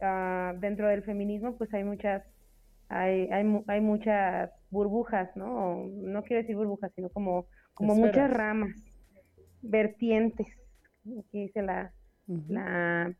ah, 0.00 0.54
dentro 0.58 0.88
del 0.88 1.02
feminismo, 1.02 1.56
pues 1.58 1.72
hay 1.74 1.84
muchas, 1.84 2.24
hay, 2.92 3.28
hay, 3.30 3.62
hay 3.66 3.80
muchas 3.80 4.50
burbujas, 4.70 5.34
¿no? 5.36 5.86
No 5.88 6.22
quiero 6.22 6.42
decir 6.42 6.56
burbujas, 6.56 6.92
sino 6.94 7.08
como, 7.08 7.46
como 7.74 7.94
muchas 7.94 8.30
ramas, 8.30 8.74
vertientes, 9.62 10.46
aquí 11.18 11.44
dice 11.44 11.62
la, 11.62 11.92
la 12.48 13.14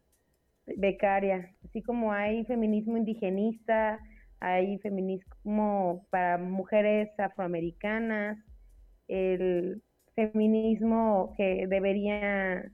becaria, 0.77 1.51
así 1.65 1.83
como 1.83 2.13
hay 2.13 2.45
feminismo 2.45 2.97
indigenista, 2.97 3.99
hay 4.41 4.79
feminismo 4.79 6.07
para 6.11 6.39
mujeres 6.39 7.09
afroamericanas, 7.19 8.39
el 9.09 9.83
feminismo 10.15 11.35
que 11.37 11.67
debería, 11.69 12.65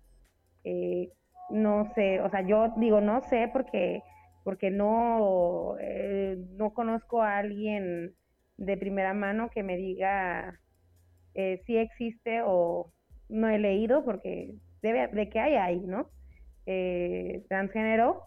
eh, 0.64 1.10
no 1.50 1.92
sé, 1.94 2.20
o 2.20 2.30
sea, 2.30 2.42
yo 2.46 2.72
digo 2.76 3.00
no 3.00 3.22
sé 3.22 3.48
porque 3.52 4.02
porque 4.48 4.70
no 4.70 5.76
eh, 5.78 6.38
no 6.56 6.72
conozco 6.72 7.20
a 7.20 7.36
alguien 7.36 8.14
de 8.56 8.78
primera 8.78 9.12
mano 9.12 9.50
que 9.50 9.62
me 9.62 9.76
diga 9.76 10.58
eh, 11.34 11.60
si 11.66 11.76
existe 11.76 12.40
o 12.42 12.90
no 13.28 13.50
he 13.50 13.58
leído 13.58 14.06
porque 14.06 14.54
debe 14.80 15.08
de 15.08 15.28
que 15.28 15.38
hay 15.38 15.56
hay, 15.56 15.80
¿no? 15.80 16.08
Eh, 16.64 17.44
transgénero, 17.50 18.22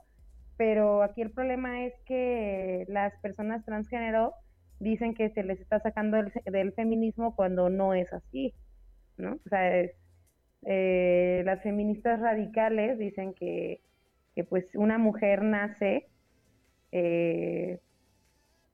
pero 0.58 1.02
aquí 1.02 1.24
el 1.24 1.32
problema 1.32 1.86
es 1.88 1.94
que 2.06 2.86
las 2.88 3.20
personas 3.22 3.66
transgénero 3.66 4.36
dicen 4.80 5.16
que 5.16 5.32
se 5.32 5.42
les 5.42 5.60
está 5.60 5.80
sacando 5.80 6.18
del, 6.18 6.32
del 6.46 6.72
feminismo 6.74 7.36
cuando 7.36 7.72
no 7.72 7.96
es 7.96 8.14
así, 8.14 8.54
¿no? 9.18 9.40
O 9.44 9.50
sea, 9.50 9.90
eh, 10.68 11.42
las 11.46 11.64
feministas 11.64 12.20
radicales 12.20 13.00
dicen 13.00 13.34
que, 13.34 13.82
que 14.36 14.44
pues 14.44 14.76
una 14.76 14.98
mujer 14.98 15.44
nace 15.44 16.08
eh, 16.92 17.80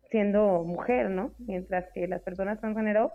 siendo 0.09 0.63
mujer, 0.63 1.09
¿no? 1.09 1.33
Mientras 1.39 1.85
que 1.93 2.07
las 2.07 2.21
personas 2.21 2.59
transgénero 2.59 3.11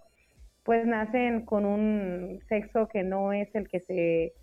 pues 0.65 0.87
nacen 0.87 1.45
con 1.45 1.65
un 1.65 2.41
sexo 2.49 2.89
que 2.89 3.03
no 3.03 3.33
es 3.33 3.55
el 3.55 3.69
que 3.69 3.81
se 3.81 4.35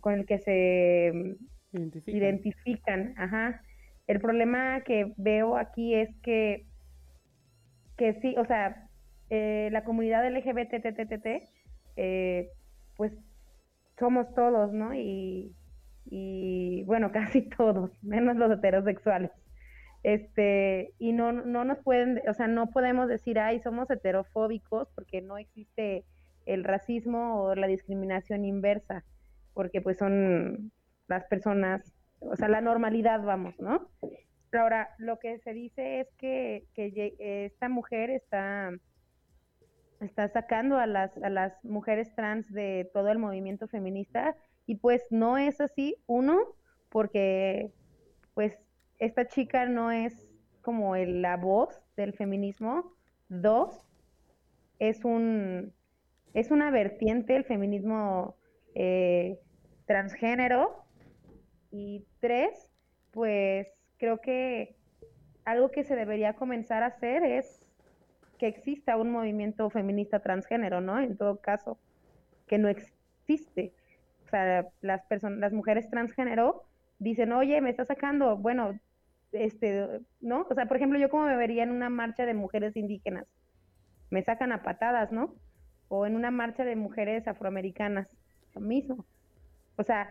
con 0.00 0.14
el 0.14 0.26
que 0.26 0.38
se 0.38 1.36
Identifican. 1.72 2.16
identifican, 2.16 3.14
ajá. 3.16 3.62
El 4.06 4.20
problema 4.20 4.82
que 4.82 5.14
veo 5.16 5.56
aquí 5.56 5.94
es 5.94 6.14
que, 6.22 6.66
que 7.96 8.14
sí, 8.20 8.34
o 8.36 8.44
sea, 8.44 8.88
eh, 9.30 9.70
la 9.72 9.84
comunidad 9.84 10.26
LGBT, 10.26 11.42
eh, 11.96 12.50
pues 12.96 13.12
somos 13.98 14.34
todos, 14.34 14.72
¿no? 14.72 14.94
Y, 14.94 15.54
y 16.06 16.84
bueno, 16.84 17.12
casi 17.12 17.42
todos, 17.42 17.90
menos 18.02 18.36
los 18.36 18.50
heterosexuales. 18.50 19.30
Este, 20.02 20.94
y 20.98 21.12
no, 21.12 21.32
no 21.32 21.64
nos 21.64 21.78
pueden, 21.78 22.22
o 22.28 22.34
sea, 22.34 22.48
no 22.48 22.70
podemos 22.70 23.08
decir, 23.08 23.38
ay, 23.38 23.60
somos 23.60 23.88
heterofóbicos 23.88 24.88
porque 24.96 25.20
no 25.20 25.38
existe 25.38 26.04
el 26.44 26.64
racismo 26.64 27.44
o 27.44 27.54
la 27.54 27.68
discriminación 27.68 28.44
inversa, 28.44 29.04
porque 29.54 29.80
pues 29.80 29.98
son 29.98 30.72
las 31.06 31.24
personas, 31.26 31.94
o 32.18 32.34
sea, 32.34 32.48
la 32.48 32.60
normalidad, 32.60 33.22
vamos, 33.22 33.54
¿no? 33.60 33.88
Ahora, 34.52 34.90
lo 34.98 35.18
que 35.18 35.38
se 35.38 35.54
dice 35.54 36.00
es 36.00 36.08
que, 36.18 36.66
que 36.74 37.14
esta 37.46 37.68
mujer 37.68 38.10
está, 38.10 38.72
está 40.00 40.28
sacando 40.28 40.78
a 40.78 40.86
las, 40.86 41.16
a 41.18 41.30
las 41.30 41.64
mujeres 41.64 42.14
trans 42.14 42.52
de 42.52 42.90
todo 42.92 43.08
el 43.08 43.18
movimiento 43.18 43.68
feminista 43.68 44.36
y 44.66 44.76
pues 44.76 45.02
no 45.10 45.38
es 45.38 45.60
así, 45.60 45.96
uno, 46.06 46.38
porque 46.90 47.72
pues 48.34 48.58
esta 48.98 49.26
chica 49.28 49.66
no 49.66 49.90
es 49.92 50.28
como 50.62 50.96
el- 50.96 51.22
la 51.22 51.36
voz 51.36 51.70
del 51.96 52.14
feminismo, 52.14 52.94
dos, 53.28 53.86
es 54.78 55.04
un, 55.04 55.72
es 56.34 56.50
una 56.50 56.70
vertiente 56.70 57.36
el 57.36 57.44
feminismo 57.44 58.36
eh, 58.74 59.38
transgénero 59.86 60.84
y 61.70 62.04
tres, 62.20 62.70
pues 63.12 63.68
creo 63.98 64.20
que 64.20 64.76
algo 65.44 65.70
que 65.70 65.84
se 65.84 65.96
debería 65.96 66.34
comenzar 66.34 66.82
a 66.82 66.86
hacer 66.88 67.24
es 67.24 67.62
que 68.38 68.48
exista 68.48 68.96
un 68.96 69.12
movimiento 69.12 69.70
feminista 69.70 70.20
transgénero, 70.20 70.80
¿no? 70.80 71.00
En 71.00 71.16
todo 71.16 71.40
caso, 71.40 71.78
que 72.46 72.58
no 72.58 72.68
existe. 72.68 73.74
Sea, 74.32 74.66
las 74.80 75.04
personas, 75.06 75.38
las 75.38 75.52
mujeres 75.52 75.88
transgénero 75.90 76.64
dicen, 76.98 77.32
oye, 77.32 77.60
me 77.60 77.70
está 77.70 77.84
sacando, 77.84 78.36
bueno, 78.36 78.78
este, 79.30 80.00
¿no? 80.20 80.46
O 80.50 80.54
sea, 80.54 80.66
por 80.66 80.76
ejemplo, 80.76 80.98
yo 80.98 81.08
como 81.08 81.26
me 81.26 81.36
vería 81.36 81.62
en 81.62 81.70
una 81.70 81.88
marcha 81.88 82.26
de 82.26 82.34
mujeres 82.34 82.76
indígenas, 82.76 83.26
me 84.10 84.22
sacan 84.22 84.52
a 84.52 84.62
patadas, 84.62 85.12
¿no? 85.12 85.36
O 85.88 86.06
en 86.06 86.16
una 86.16 86.30
marcha 86.30 86.64
de 86.64 86.74
mujeres 86.74 87.28
afroamericanas, 87.28 88.08
lo 88.54 88.60
mismo. 88.60 89.06
O 89.76 89.84
sea, 89.84 90.08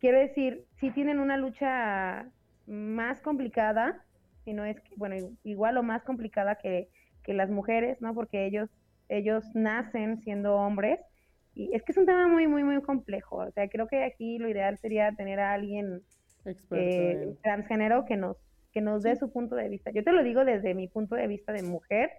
quiero 0.00 0.18
decir, 0.18 0.64
sí 0.80 0.90
tienen 0.90 1.20
una 1.20 1.36
lucha 1.36 2.28
más 2.66 3.20
complicada 3.20 4.04
sino 4.48 4.64
es 4.64 4.80
que, 4.80 4.94
bueno, 4.96 5.14
igual 5.44 5.76
o 5.76 5.82
más 5.82 6.02
complicada 6.04 6.54
que, 6.54 6.88
que 7.22 7.34
las 7.34 7.50
mujeres, 7.50 8.00
¿no? 8.00 8.14
Porque 8.14 8.46
ellos, 8.46 8.70
ellos 9.10 9.44
nacen 9.52 10.22
siendo 10.22 10.54
hombres. 10.54 11.00
Y 11.58 11.74
es 11.74 11.82
que 11.82 11.90
es 11.90 11.98
un 11.98 12.06
tema 12.06 12.28
muy, 12.28 12.46
muy, 12.46 12.62
muy 12.62 12.80
complejo. 12.82 13.38
O 13.38 13.50
sea, 13.50 13.68
creo 13.68 13.88
que 13.88 14.04
aquí 14.04 14.38
lo 14.38 14.48
ideal 14.48 14.78
sería 14.78 15.10
tener 15.10 15.40
a 15.40 15.54
alguien 15.54 16.02
eh, 16.70 17.34
transgénero 17.42 18.04
que 18.04 18.16
nos, 18.16 18.36
que 18.72 18.80
nos 18.80 19.02
dé 19.02 19.16
su 19.16 19.32
punto 19.32 19.56
de 19.56 19.68
vista. 19.68 19.90
Yo 19.90 20.04
te 20.04 20.12
lo 20.12 20.22
digo 20.22 20.44
desde 20.44 20.74
mi 20.74 20.86
punto 20.86 21.16
de 21.16 21.26
vista 21.26 21.52
de 21.52 21.64
mujer 21.64 22.12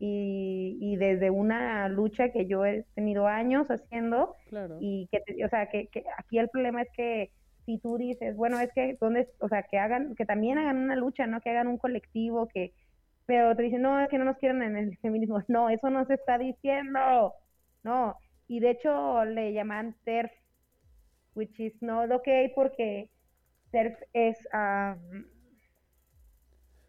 y, 0.00 0.76
y 0.80 0.96
desde 0.96 1.30
una 1.30 1.88
lucha 1.88 2.30
que 2.30 2.46
yo 2.46 2.66
he 2.66 2.84
tenido 2.96 3.28
años 3.28 3.68
haciendo. 3.68 4.34
Claro. 4.48 4.78
Y 4.80 5.08
que, 5.12 5.44
o 5.44 5.48
sea, 5.48 5.68
que, 5.68 5.86
que 5.86 6.02
aquí 6.18 6.38
el 6.40 6.48
problema 6.48 6.82
es 6.82 6.88
que 6.96 7.30
si 7.66 7.78
tú 7.78 7.96
dices, 7.96 8.36
bueno, 8.36 8.58
es 8.58 8.72
que, 8.72 8.98
¿dónde, 9.00 9.28
o 9.38 9.48
sea, 9.48 9.62
que 9.62 9.78
hagan, 9.78 10.16
que 10.16 10.26
también 10.26 10.58
hagan 10.58 10.78
una 10.78 10.96
lucha, 10.96 11.28
¿no? 11.28 11.40
Que 11.40 11.50
hagan 11.50 11.68
un 11.68 11.78
colectivo, 11.78 12.48
que, 12.48 12.72
pero 13.26 13.54
te 13.54 13.62
dicen, 13.62 13.82
no, 13.82 14.00
es 14.00 14.08
que 14.08 14.18
no 14.18 14.24
nos 14.24 14.38
quieren 14.38 14.62
en 14.62 14.76
el 14.76 14.98
feminismo. 14.98 15.38
No, 15.46 15.70
eso 15.70 15.90
no 15.90 16.04
se 16.06 16.14
está 16.14 16.38
diciendo. 16.38 17.34
No. 17.84 18.16
Y 18.50 18.58
de 18.58 18.70
hecho 18.70 19.24
le 19.26 19.52
llaman 19.52 19.94
TERF, 20.02 20.32
which 21.36 21.60
is 21.60 21.80
not 21.80 22.10
okay 22.10 22.50
porque 22.52 23.08
TERF 23.70 23.96
es, 24.12 24.38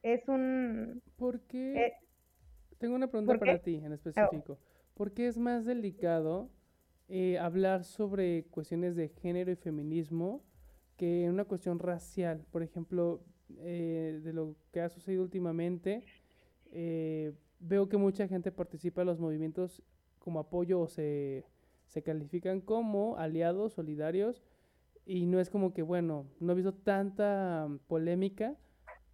es 0.02 0.28
un... 0.28 1.04
¿Por 1.18 1.42
qué? 1.42 1.86
Eh, 1.86 1.94
Tengo 2.80 2.96
una 2.96 3.12
pregunta 3.12 3.38
para 3.38 3.60
ti 3.60 3.76
en 3.76 3.94
específico. 3.94 4.58
¿Por 4.96 5.14
qué 5.14 5.28
es 5.28 5.38
más 5.38 5.64
delicado 5.64 6.50
eh, 7.08 7.38
hablar 7.38 7.84
sobre 7.84 8.46
cuestiones 8.46 8.96
de 8.96 9.10
género 9.10 9.52
y 9.52 9.56
feminismo 9.56 10.44
que 10.98 11.30
una 11.30 11.46
cuestión 11.46 11.78
racial? 11.78 12.44
Por 12.50 12.64
ejemplo, 12.64 13.24
eh, 13.60 14.20
de 14.24 14.34
lo 14.34 14.56
que 14.72 14.82
ha 14.82 14.90
sucedido 14.90 15.22
últimamente, 15.22 16.04
veo 17.60 17.88
que 17.88 17.98
mucha 17.98 18.28
gente 18.28 18.52
participa 18.52 19.02
en 19.02 19.08
los 19.10 19.20
movimientos 19.20 19.84
como 20.22 20.40
apoyo 20.40 20.80
o 20.80 20.88
se, 20.88 21.44
se 21.88 22.04
califican 22.04 22.62
como 22.62 23.18
aliados 23.18 23.74
solidarios 23.74 24.42
y 25.06 25.26
no 25.26 25.40
es 25.40 25.50
como 25.50 25.74
que, 25.74 25.82
bueno, 25.82 26.26
no 26.40 26.54
he 26.54 26.56
visto 26.56 26.74
tanta 26.74 27.68
polémica 27.88 28.56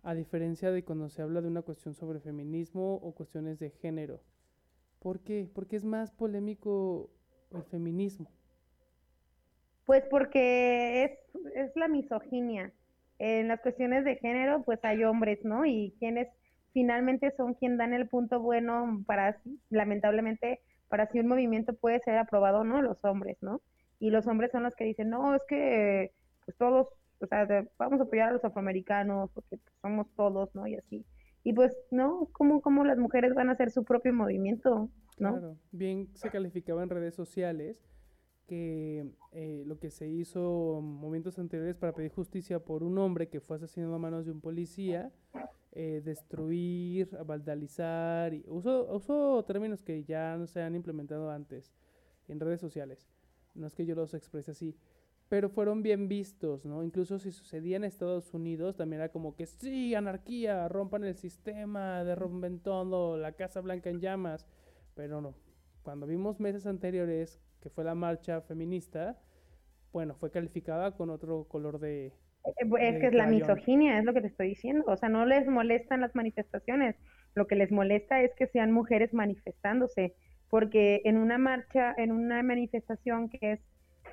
a 0.04 0.14
diferencia 0.14 0.72
de 0.72 0.84
cuando 0.84 1.10
se 1.10 1.22
habla 1.22 1.42
de 1.42 1.48
una 1.48 1.64
cuestión 1.64 1.96
sobre 1.96 2.20
feminismo 2.20 2.96
o 2.96 3.14
cuestiones 3.14 3.60
de 3.60 3.72
género. 3.72 4.22
¿Por 5.00 5.22
qué? 5.22 5.50
Porque 5.54 5.76
es 5.76 5.86
más 5.86 6.12
polémico 6.12 7.10
el 7.52 7.64
feminismo. 7.64 8.30
Pues 9.86 10.04
porque 10.10 11.06
es, 11.06 11.12
es 11.56 11.76
la 11.76 11.88
misoginia. 11.88 12.74
En 13.20 13.48
las 13.48 13.62
cuestiones 13.62 14.04
de 14.06 14.18
género, 14.18 14.64
pues 14.64 14.80
hay 14.84 15.04
hombres, 15.04 15.44
¿no? 15.44 15.66
Y 15.66 15.96
quienes 15.98 16.28
finalmente 16.74 17.34
son 17.36 17.56
quien 17.56 17.78
dan 17.78 17.94
el 17.94 18.08
punto 18.08 18.40
bueno 18.40 19.04
para, 19.08 19.42
lamentablemente, 19.70 20.62
para 20.90 21.08
si 21.08 21.20
un 21.20 21.28
movimiento 21.28 21.74
puede 21.74 22.00
ser 22.00 22.18
aprobado 22.18 22.60
o 22.60 22.64
no, 22.64 22.82
los 22.82 23.04
hombres, 23.04 23.38
¿no? 23.42 23.62
Y 24.00 24.10
los 24.10 24.28
hombres 24.28 24.52
son 24.52 24.64
los 24.64 24.76
que 24.76 24.86
dicen, 24.86 25.10
no, 25.10 25.36
es 25.36 25.42
que 25.48 26.12
pues 26.46 26.58
todos, 26.58 26.88
o 27.20 27.26
sea, 27.28 27.48
vamos 27.78 28.00
a 28.00 28.04
apoyar 28.04 28.30
a 28.30 28.34
los 28.34 28.46
afroamericanos 28.46 29.32
porque 29.32 29.58
pues, 29.58 29.76
somos 29.82 30.08
todos, 30.16 30.54
¿no? 30.56 30.68
Y 30.68 30.76
así. 30.76 31.06
Y 31.44 31.54
pues, 31.54 31.76
¿no? 31.92 32.30
¿Cómo, 32.32 32.62
¿Cómo 32.62 32.84
las 32.84 32.98
mujeres 32.98 33.34
van 33.34 33.50
a 33.50 33.54
hacer 33.54 33.72
su 33.72 33.84
propio 33.84 34.14
movimiento? 34.14 34.90
¿no? 35.18 35.32
Claro, 35.32 35.58
bien 35.72 36.10
se 36.14 36.30
calificaba 36.30 36.84
en 36.84 36.90
redes 36.90 37.16
sociales 37.16 37.84
que 38.48 39.12
eh, 39.34 39.64
lo 39.68 39.78
que 39.78 39.92
se 39.92 40.08
hizo 40.08 40.80
momentos 40.82 41.38
anteriores 41.38 41.76
para 41.76 41.94
pedir 41.94 42.12
justicia 42.12 42.60
por 42.60 42.82
un 42.84 42.98
hombre 42.98 43.30
que 43.30 43.42
fue 43.42 43.58
asesinado 43.58 43.94
a 43.96 44.00
manos 44.00 44.26
de 44.26 44.32
un 44.32 44.42
policía, 44.42 45.12
eh, 45.74 46.02
destruir, 46.04 47.10
vandalizar, 47.26 48.34
y 48.34 48.44
uso, 48.48 48.92
uso 48.92 49.44
términos 49.46 49.84
que 49.84 50.04
ya 50.06 50.36
no 50.38 50.48
se 50.48 50.62
han 50.62 50.76
implementado 50.76 51.30
antes 51.30 51.72
en 52.28 52.40
redes 52.40 52.62
sociales, 52.62 53.08
no 53.54 53.68
es 53.68 53.76
que 53.76 53.86
yo 53.86 53.94
los 53.94 54.14
exprese 54.14 54.52
así, 54.52 54.76
pero 55.30 55.50
fueron 55.50 55.84
bien 55.84 56.08
vistos, 56.08 56.66
¿no? 56.66 56.84
Incluso 56.84 57.20
si 57.20 57.32
sucedía 57.32 57.76
en 57.76 57.84
Estados 57.84 58.34
Unidos, 58.34 58.78
también 58.78 59.02
era 59.02 59.12
como 59.12 59.36
que 59.36 59.46
sí, 59.46 59.94
anarquía, 59.94 60.70
rompan 60.70 61.04
el 61.04 61.16
sistema, 61.16 62.04
derrumben 62.06 62.60
todo, 62.60 63.18
la 63.18 63.34
Casa 63.34 63.60
Blanca 63.60 63.90
en 63.90 64.00
llamas, 64.00 64.48
pero 64.96 65.22
no. 65.22 65.36
Cuando 65.84 66.08
vimos 66.08 66.40
meses 66.40 66.66
anteriores 66.66 67.42
que 67.68 67.74
fue 67.74 67.84
la 67.84 67.96
marcha 67.96 68.40
feminista, 68.42 69.18
bueno, 69.92 70.16
fue 70.16 70.32
calificada 70.32 70.96
con 70.96 71.10
otro 71.10 71.44
color 71.50 71.80
de... 71.80 72.06
Eh, 72.06 72.14
es 72.80 73.00
que 73.02 73.08
es 73.08 73.14
la 73.14 73.28
misoginia, 73.28 74.00
es 74.00 74.06
lo 74.06 74.14
que 74.14 74.22
te 74.22 74.28
estoy 74.28 74.48
diciendo. 74.48 74.86
O 74.88 74.96
sea, 74.96 75.10
no 75.10 75.26
les 75.26 75.46
molestan 75.48 76.00
las 76.00 76.16
manifestaciones, 76.16 76.96
lo 77.36 77.46
que 77.46 77.56
les 77.56 77.70
molesta 77.70 78.22
es 78.22 78.34
que 78.36 78.48
sean 78.48 78.72
mujeres 78.72 79.14
manifestándose, 79.14 80.16
porque 80.50 81.02
en 81.04 81.18
una 81.18 81.38
marcha, 81.38 81.94
en 81.98 82.14
una 82.14 82.42
manifestación 82.42 83.30
que 83.30 83.52
es 83.54 83.60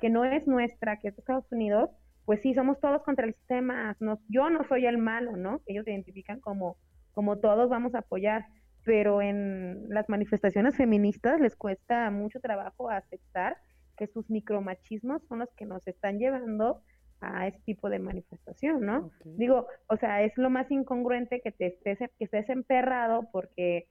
que 0.01 0.09
no 0.09 0.25
es 0.25 0.45
nuestra, 0.45 0.99
que 0.99 1.07
es 1.07 1.15
de 1.15 1.21
Estados 1.21 1.49
Unidos, 1.49 1.89
pues 2.25 2.41
sí, 2.41 2.53
somos 2.53 2.77
todos 2.81 3.03
contra 3.03 3.25
el 3.25 3.33
sistema, 3.33 3.95
yo 4.27 4.49
no 4.49 4.67
soy 4.67 4.85
el 4.85 4.97
malo, 4.97 5.37
¿no? 5.37 5.61
Ellos 5.65 5.85
se 5.85 5.91
identifican 5.91 6.41
como, 6.41 6.75
como 7.13 7.37
todos 7.37 7.69
vamos 7.69 7.95
a 7.95 7.99
apoyar, 7.99 8.45
pero 8.85 9.21
en 9.21 9.89
las 9.89 10.07
manifestaciones 10.07 10.77
feministas 10.77 11.41
les 11.41 11.55
cuesta 11.55 12.09
mucho 12.11 12.39
trabajo 12.39 12.89
aceptar 12.89 13.57
que 13.97 14.07
sus 14.07 14.29
micromachismos 14.29 15.23
son 15.27 15.39
los 15.39 15.49
que 15.55 15.65
nos 15.65 15.85
están 15.87 16.19
llevando 16.19 16.83
a 17.19 17.47
ese 17.47 17.59
tipo 17.65 17.89
de 17.89 17.99
manifestación, 17.99 18.85
¿no? 18.85 19.11
Digo, 19.23 19.67
o 19.87 19.97
sea, 19.97 20.21
es 20.21 20.37
lo 20.37 20.49
más 20.49 20.69
incongruente 20.69 21.41
que 21.41 21.51
te 21.51 21.67
estés, 21.67 21.97
que 21.97 22.25
estés 22.25 22.49
emperrado 22.49 23.29
porque, 23.31 23.87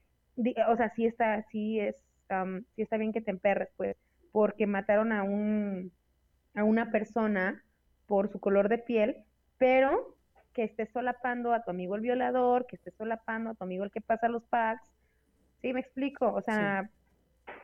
o 0.69 0.77
sea, 0.77 0.93
sí 0.95 1.07
está, 1.07 1.45
sí 1.51 1.81
es, 1.81 1.97
sí 2.77 2.83
está 2.83 2.97
bien 2.97 3.13
que 3.13 3.21
te 3.21 3.33
emperres, 3.33 3.69
pues, 3.77 3.97
porque 4.31 4.67
mataron 4.67 5.13
a 5.13 5.25
un, 5.25 5.93
a 6.55 6.65
una 6.65 6.93
persona 6.93 7.65
por 8.07 8.31
su 8.31 8.39
color 8.39 8.69
de 8.69 8.79
piel, 8.79 9.25
pero 9.59 10.14
que 10.55 10.65
estés 10.65 10.91
solapando 10.91 11.53
a 11.53 11.63
tu 11.63 11.71
amigo 11.71 11.97
el 11.97 12.01
violador, 12.01 12.67
que 12.67 12.77
estés 12.77 12.95
solapando 12.95 13.51
a 13.51 13.55
tu 13.55 13.65
amigo 13.65 13.85
el 13.85 13.91
que 13.91 14.01
pasa 14.01 14.29
los 14.29 14.45
packs. 14.45 14.89
¿Sí 15.61 15.73
me 15.73 15.81
explico? 15.81 16.33
O 16.33 16.41
sea, 16.41 16.89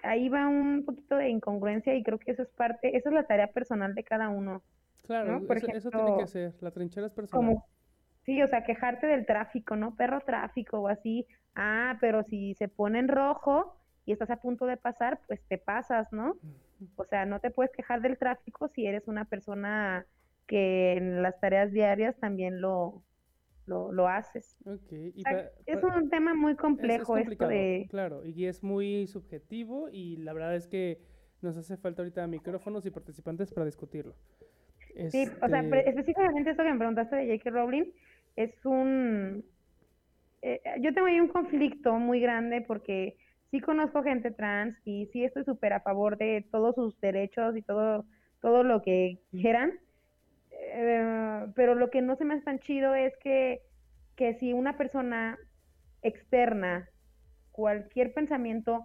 ahí 0.03 0.29
va 0.29 0.49
un 0.49 0.85
poquito 0.85 1.17
de 1.17 1.29
incongruencia 1.29 1.95
y 1.95 2.03
creo 2.03 2.19
que 2.19 2.33
eso 2.33 2.43
es 2.43 2.51
parte, 2.51 2.97
esa 2.97 3.09
es 3.09 3.15
la 3.15 3.25
tarea 3.25 3.47
personal 3.47 3.95
de 3.95 4.05
cada 4.05 4.29
uno. 4.29 4.63
Claro, 5.07 5.39
eso, 5.39 5.91
tiene 5.91 6.17
que 6.19 6.27
ser, 6.27 6.55
la 6.61 6.71
trinchera 6.71 7.07
es 7.07 7.13
personal. 7.13 7.57
sí, 8.25 8.43
o 8.43 8.49
sea, 8.49 8.65
quejarte 8.65 9.07
del 9.07 9.27
tráfico, 9.27 9.77
¿no? 9.77 9.95
Perro 9.97 10.21
tráfico 10.21 10.81
o 10.81 10.89
así. 10.89 11.27
Ah, 11.55 11.97
pero 12.01 12.23
si 12.23 12.55
se 12.55 12.69
pone 12.69 13.01
en 13.01 13.09
rojo 13.09 13.77
y 14.07 14.13
estás 14.13 14.31
a 14.31 14.37
punto 14.37 14.67
de 14.67 14.77
pasar, 14.77 15.21
pues 15.27 15.41
te 15.49 15.59
pasas, 15.59 16.13
¿no? 16.13 16.37
O 16.97 17.05
sea, 17.05 17.27
no 17.27 17.41
te 17.41 17.51
puedes 17.51 17.73
quejar 17.73 18.01
del 18.01 18.19
tráfico 18.19 18.69
si 18.69 18.87
eres 18.87 19.09
una 19.09 19.25
persona 19.25 20.07
que 20.51 20.95
en 20.95 21.23
las 21.23 21.39
tareas 21.39 21.71
diarias 21.71 22.19
también 22.19 22.61
lo, 22.61 23.05
lo, 23.67 24.09
haces. 24.09 24.57
es 25.65 25.83
un 25.85 26.11
tema 26.11 26.35
muy 26.35 26.57
complejo 26.57 27.17
esto 27.17 27.47
de... 27.47 27.87
Claro, 27.89 28.27
y 28.27 28.47
es 28.47 28.65
muy 28.65 29.07
subjetivo 29.07 29.89
y 29.93 30.17
la 30.17 30.33
verdad 30.33 30.57
es 30.57 30.67
que 30.67 30.99
nos 31.41 31.57
hace 31.57 31.77
falta 31.77 32.03
ahorita 32.03 32.27
micrófonos 32.27 32.85
y 32.85 32.91
participantes 32.91 33.53
para 33.53 33.65
discutirlo. 33.65 34.17
Sí, 35.11 35.29
o 35.41 35.49
sea, 35.49 35.61
este 35.61 35.89
específicamente 35.89 36.51
esto 36.51 36.65
que 36.65 36.73
me 36.73 36.79
preguntaste 36.79 37.15
de 37.15 37.39
J.K. 37.39 37.51
Rowling 37.51 37.85
es 38.35 38.53
un... 38.67 39.45
Eh, 40.43 40.61
yo 40.81 40.93
tengo 40.93 41.07
ahí 41.07 41.21
un 41.21 41.29
conflicto 41.29 41.93
muy 41.93 42.21
grande 42.21 42.61
porque 42.61 43.17
sí 43.53 43.61
conozco 43.61 44.03
gente 44.03 44.33
trans 44.33 44.77
y 44.85 45.07
sí 45.13 45.23
estoy 45.23 45.45
súper 45.45 45.75
a 45.75 45.81
favor 45.81 46.19
de 46.19 46.45
todos 46.51 46.75
sus 46.75 47.01
derechos 47.01 47.57
y 47.57 47.63
todo, 47.63 48.05
todo 48.41 48.65
lo 48.65 48.83
que 48.83 49.21
quieran, 49.31 49.79
eh, 50.63 51.47
pero 51.55 51.75
lo 51.75 51.91
que 51.91 52.03
no 52.03 52.17
se 52.17 52.25
me 52.25 52.35
hace 52.35 52.45
tan 52.45 52.59
chido 52.61 52.95
es 52.95 53.17
que, 53.19 53.63
que 54.17 54.35
si 54.35 54.53
una 54.53 54.77
persona 54.77 55.39
externa 56.03 56.89
cualquier 57.53 58.13
pensamiento, 58.13 58.85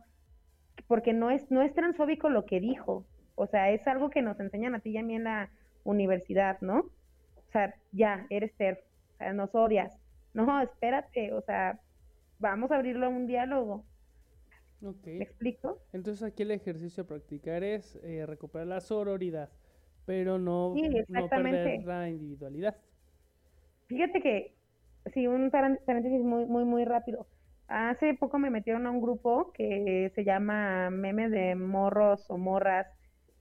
porque 0.87 1.13
no 1.13 1.31
es, 1.31 1.49
no 1.51 1.61
es 1.61 1.73
transfóbico 1.73 2.29
lo 2.29 2.45
que 2.45 2.59
dijo, 2.59 3.05
o 3.35 3.47
sea, 3.47 3.71
es 3.71 3.85
algo 3.87 4.09
que 4.09 4.21
nos 4.21 4.39
enseñan 4.39 4.75
a 4.75 4.79
ti 4.79 4.91
y 4.91 4.97
a 4.97 5.03
mí 5.03 5.15
en 5.15 5.25
la 5.25 5.49
universidad, 5.83 6.59
¿no? 6.61 6.79
O 6.79 7.51
sea, 7.51 7.73
ya, 7.91 8.25
eres 8.29 8.53
TERF, 8.55 8.79
o 9.13 9.17
sea, 9.17 9.33
nos 9.33 9.53
odias. 9.53 9.97
No, 10.33 10.61
espérate, 10.61 11.33
o 11.33 11.41
sea, 11.41 11.79
vamos 12.39 12.71
a 12.71 12.75
abrirlo 12.75 13.05
a 13.05 13.09
un 13.09 13.27
diálogo. 13.27 13.85
Okay. 14.81 15.17
¿Me 15.17 15.23
explico? 15.23 15.79
Entonces 15.93 16.23
aquí 16.23 16.43
el 16.43 16.51
ejercicio 16.51 17.03
a 17.03 17.07
practicar 17.07 17.63
es 17.63 17.95
eh, 18.03 18.25
recuperar 18.25 18.67
la 18.67 18.81
sororidad 18.81 19.49
pero 20.05 20.37
no, 20.37 20.73
perder 21.29 21.83
la 21.83 22.09
individualidad. 22.09 22.75
Fíjate 23.87 24.21
que, 24.21 24.55
sí, 25.13 25.27
un 25.27 25.49
paréntesis 25.51 26.21
muy, 26.21 26.45
muy, 26.45 26.65
muy 26.65 26.85
rápido. 26.85 27.27
Hace 27.67 28.13
poco 28.13 28.37
me 28.37 28.49
metieron 28.49 28.85
a 28.85 28.91
un 28.91 29.01
grupo 29.01 29.51
que 29.53 30.11
se 30.13 30.23
llama 30.23 30.89
Memes 30.91 31.31
de 31.31 31.55
Morros 31.55 32.29
o 32.29 32.37
Morras 32.37 32.87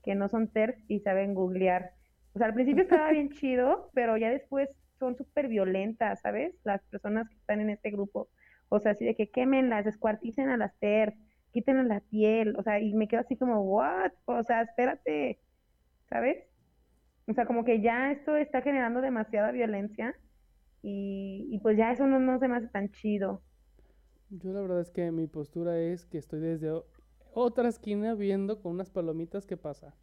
que 0.03 0.15
no 0.15 0.29
son 0.29 0.47
TERF 0.47 0.77
y 0.87 0.99
saben 0.99 1.33
googlear. 1.33 1.91
O 2.33 2.37
sea, 2.37 2.47
al 2.47 2.53
principio 2.53 2.83
estaba 2.83 3.11
bien 3.11 3.29
chido, 3.39 3.89
pero 3.93 4.17
ya 4.17 4.29
después 4.29 4.69
son 4.99 5.15
súper 5.15 5.47
violentas, 5.47 6.21
¿sabes? 6.21 6.55
Las 6.63 6.81
personas 6.83 7.27
que 7.27 7.35
están 7.35 7.59
en 7.59 7.71
este 7.71 7.91
grupo. 7.91 8.29
O 8.69 8.79
sea, 8.79 8.91
así 8.91 9.05
de 9.05 9.15
que 9.15 9.29
quémenlas, 9.29 9.85
descuarticen 9.85 10.49
a 10.49 10.57
las 10.57 10.77
TER, 10.79 11.15
quítenle 11.51 11.83
la 11.85 11.99
piel, 12.01 12.55
o 12.57 12.63
sea, 12.63 12.79
y 12.79 12.93
me 12.93 13.07
quedo 13.07 13.21
así 13.21 13.35
como, 13.35 13.61
¿what? 13.61 14.11
O 14.25 14.43
sea, 14.43 14.61
espérate, 14.61 15.39
¿sabes? 16.09 16.45
O 17.27 17.33
sea, 17.33 17.45
como 17.45 17.63
que 17.63 17.81
ya 17.81 18.11
esto 18.11 18.35
está 18.35 18.61
generando 18.61 19.01
demasiada 19.01 19.51
violencia 19.51 20.15
y, 20.81 21.47
y 21.49 21.59
pues 21.59 21.77
ya 21.77 21.91
eso 21.91 22.05
no, 22.05 22.19
no 22.19 22.37
se 22.39 22.47
me 22.47 22.57
hace 22.57 22.67
tan 22.67 22.91
chido. 22.91 23.41
Yo 24.29 24.51
la 24.51 24.61
verdad 24.61 24.81
es 24.81 24.91
que 24.91 25.11
mi 25.11 25.27
postura 25.27 25.79
es 25.79 26.05
que 26.05 26.17
estoy 26.17 26.39
desde 26.39 26.71
otra 27.33 27.69
esquina 27.69 28.15
viendo 28.15 28.61
con 28.61 28.73
unas 28.73 28.89
palomitas 28.89 29.45
qué 29.45 29.57
pasa. 29.57 29.93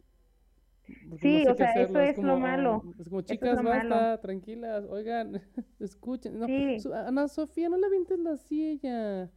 sí, 1.17 1.45
o 1.47 1.55
sea, 1.55 1.71
eso 1.73 1.99
es, 1.99 2.17
lo 2.17 2.37
malo. 2.37 2.83
Es 2.99 3.09
como, 3.09 3.21
chicas, 3.21 3.61
basta, 3.61 4.19
tranquilas, 4.21 4.85
oigan, 4.89 5.41
escuchen. 5.79 6.39
No, 6.39 6.47
Ana 6.95 7.27
Sofía, 7.27 7.69
no 7.69 7.77
le 7.77 7.87
avientes 7.87 8.19
la 8.19 8.37
silla. 8.37 9.31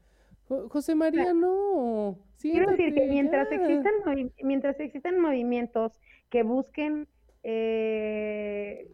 José 0.48 0.94
María, 0.94 1.34
no. 1.34 2.18
Quiero 2.38 2.70
decir 2.70 2.94
que 2.94 3.06
mientras 3.08 3.50
existan, 3.50 3.94
mientras 4.42 4.78
existan 4.78 5.18
movimientos 5.18 5.92
que 6.30 6.44
busquen 6.44 7.08
eh, 7.48 8.90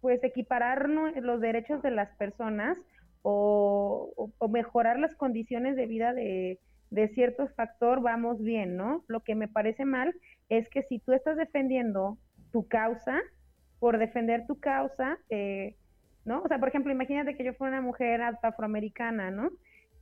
pues 0.00 0.24
equiparar 0.24 0.88
los 0.88 1.40
derechos 1.42 1.82
de 1.82 1.90
las 1.90 2.10
personas 2.16 2.78
o, 3.20 4.30
mejorar 4.50 4.98
las 4.98 5.14
condiciones 5.14 5.76
de 5.76 5.86
vida 5.86 6.14
de, 6.14 6.58
de 6.90 7.08
cierto 7.08 7.46
factor, 7.48 8.00
vamos 8.00 8.42
bien, 8.42 8.76
¿no? 8.76 9.04
Lo 9.06 9.20
que 9.20 9.34
me 9.34 9.48
parece 9.48 9.84
mal 9.84 10.14
es 10.48 10.68
que 10.70 10.82
si 10.82 10.98
tú 10.98 11.12
estás 11.12 11.36
defendiendo 11.36 12.16
tu 12.52 12.66
causa, 12.68 13.20
por 13.80 13.98
defender 13.98 14.46
tu 14.46 14.58
causa, 14.58 15.18
eh, 15.28 15.74
¿no? 16.24 16.40
O 16.40 16.48
sea, 16.48 16.58
por 16.58 16.68
ejemplo, 16.68 16.90
imagínate 16.90 17.36
que 17.36 17.44
yo 17.44 17.52
fuera 17.52 17.76
una 17.76 17.86
mujer 17.86 18.22
afroamericana, 18.22 19.30
¿no? 19.30 19.50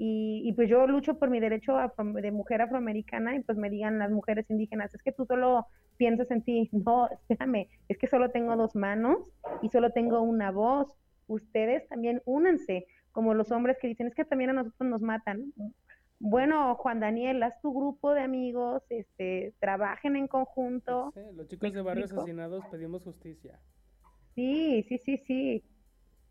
Y, 0.05 0.43
y, 0.45 0.53
pues 0.55 0.69
yo 0.69 0.85
lucho 0.89 1.17
por 1.17 1.31
mi 1.31 1.39
derecho 1.39 1.77
de 1.77 2.33
mujer 2.33 2.61
afroamericana 2.61 3.37
y 3.37 3.41
pues 3.45 3.57
me 3.57 3.71
digan 3.71 4.01
las 4.01 4.11
mujeres 4.11 4.51
indígenas, 4.51 4.93
es 4.93 5.01
que 5.01 5.13
tú 5.13 5.27
solo 5.27 5.69
piensas 5.97 6.29
en 6.33 6.43
ti, 6.43 6.69
no, 6.73 7.09
espérame, 7.09 7.69
es 7.89 7.99
que 7.99 8.09
solo 8.09 8.33
tengo 8.33 8.57
dos 8.57 8.75
manos 8.75 9.19
y 9.63 9.69
solo 9.69 9.91
tengo 9.91 10.21
una 10.21 10.51
voz, 10.51 10.93
ustedes 11.29 11.87
también 11.87 12.21
únanse, 12.25 12.85
como 13.13 13.33
los 13.33 13.53
hombres 13.53 13.77
que 13.81 13.87
dicen, 13.87 14.09
es 14.09 14.15
que 14.17 14.25
también 14.25 14.51
a 14.51 14.55
nosotros 14.55 14.91
nos 14.91 15.03
matan, 15.03 15.53
bueno, 16.19 16.75
Juan 16.75 16.99
Daniel, 16.99 17.41
haz 17.45 17.61
tu 17.61 17.73
grupo 17.73 18.13
de 18.13 18.23
amigos, 18.23 18.83
este, 18.91 19.55
trabajen 19.61 20.17
en 20.17 20.27
conjunto. 20.27 21.13
los 21.37 21.47
chicos 21.47 21.73
de 21.73 21.81
barrio 21.81 22.07
asesinados 22.07 22.65
pedimos 22.73 23.05
justicia. 23.05 23.61
Sí, 24.35 24.85
sí, 24.89 24.99
sí, 24.99 25.19
sí. 25.19 25.65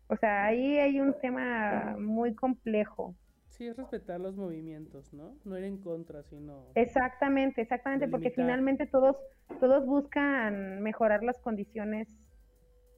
O 0.08 0.16
sea, 0.16 0.44
ahí 0.44 0.76
hay 0.76 1.00
un 1.00 1.14
tema 1.22 1.96
muy 1.98 2.34
complejo. 2.34 3.14
Sí, 3.52 3.66
es 3.66 3.76
respetar 3.76 4.18
los 4.18 4.34
movimientos, 4.34 5.12
¿no? 5.12 5.36
No 5.44 5.58
ir 5.58 5.64
en 5.64 5.76
contra, 5.76 6.22
sino... 6.22 6.68
Exactamente, 6.74 7.60
exactamente, 7.60 8.08
porque 8.08 8.30
finalmente 8.30 8.86
todos, 8.86 9.16
todos 9.60 9.84
buscan 9.84 10.80
mejorar 10.80 11.22
las 11.22 11.38
condiciones 11.38 12.08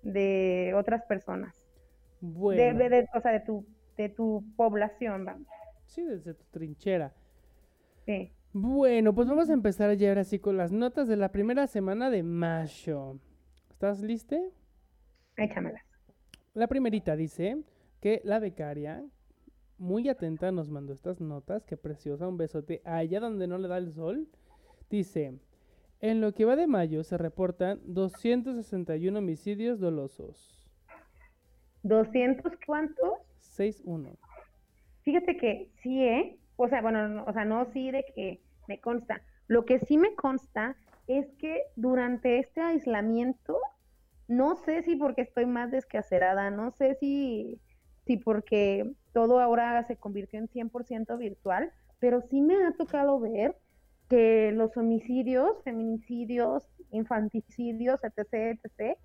de 0.03 0.73
otras 0.77 1.03
personas. 1.07 1.61
Bueno. 2.21 2.79
De, 2.79 3.09
o 3.15 3.21
sea, 3.21 3.33
de 3.33 3.41
tu, 3.41 3.67
de 3.97 4.09
tu 4.09 4.45
población, 4.57 5.25
vamos. 5.25 5.49
Sí, 5.87 6.05
desde 6.05 6.35
tu 6.35 6.45
trinchera. 6.53 7.13
Sí. 8.07 8.33
Bueno, 8.53 9.13
pues 9.13 9.27
vamos 9.27 9.51
a 9.51 9.55
empezar 9.55 9.93
ya 9.97 10.11
ahora 10.11 10.23
sí 10.23 10.39
con 10.39 10.57
las 10.57 10.71
notas 10.71 11.09
de 11.09 11.17
la 11.17 11.33
primera 11.33 11.67
semana 11.67 12.11
de 12.11 12.23
mayo. 12.23 13.19
¿Estás 13.71 14.01
lista? 14.03 14.37
Échamelas. 15.37 15.83
La 16.53 16.69
primerita 16.69 17.17
dice 17.17 17.59
que 18.01 18.21
la 18.23 18.39
becaria, 18.39 19.05
muy 19.85 20.09
atenta, 20.09 20.51
nos 20.51 20.71
mandó 20.71 20.93
estas 20.93 21.21
notas. 21.21 21.65
Qué 21.65 21.77
preciosa, 21.77 22.27
un 22.27 22.39
besote 22.39 22.81
allá 22.85 23.21
donde 23.21 23.47
no 23.47 23.59
le 23.59 23.69
da 23.69 23.79
el 23.79 23.93
sol. 23.93 24.27
Dice, 24.91 25.39
en 26.01 26.21
lo 26.21 26.33
que 26.33 26.45
va 26.45 26.57
de 26.57 26.67
mayo 26.67 27.05
se 27.05 27.19
reportan 27.19 27.81
261 27.85 29.19
homicidios 29.19 29.79
dolosos. 29.79 30.69
¿200 31.85 32.59
cuántos? 32.67 33.13
6-1. 33.57 34.17
Fíjate 35.03 35.37
que 35.37 35.71
sí, 35.83 36.03
¿eh? 36.03 36.39
O 36.57 36.69
sea, 36.69 36.81
bueno, 36.81 37.25
o 37.27 37.33
sea, 37.33 37.45
no 37.45 37.67
sí 37.73 37.91
de 37.91 38.05
que 38.15 38.41
me 38.69 38.81
consta. 38.81 39.21
Lo 39.49 39.65
que 39.65 39.81
sí 39.81 39.99
me 39.99 40.15
consta 40.15 40.77
es 41.07 41.27
que 41.35 41.63
durante 41.77 42.39
este 42.39 42.63
aislamiento, 42.63 43.59
no 44.29 44.57
sé 44.57 44.83
si 44.83 44.97
porque 44.97 45.23
estoy 45.23 45.45
más 45.45 45.71
descacerada, 45.71 46.51
no 46.51 46.71
sé 46.71 46.95
si, 46.95 47.61
si 48.07 48.17
porque 48.17 48.93
todo 49.13 49.41
ahora 49.41 49.87
se 49.87 49.97
convirtió 49.97 50.39
en 50.39 50.49
100% 50.49 51.19
virtual, 51.19 51.73
pero 51.99 52.21
sí 52.21 52.41
me 52.41 52.65
ha 52.65 52.73
tocado 52.73 53.19
ver 53.21 53.57
que 54.09 54.53
los 54.53 54.77
homicidios, 54.77 55.63
feminicidios, 55.65 56.65
infanticidios, 56.91 58.01
etc., 58.05 58.59
etc., 58.63 58.99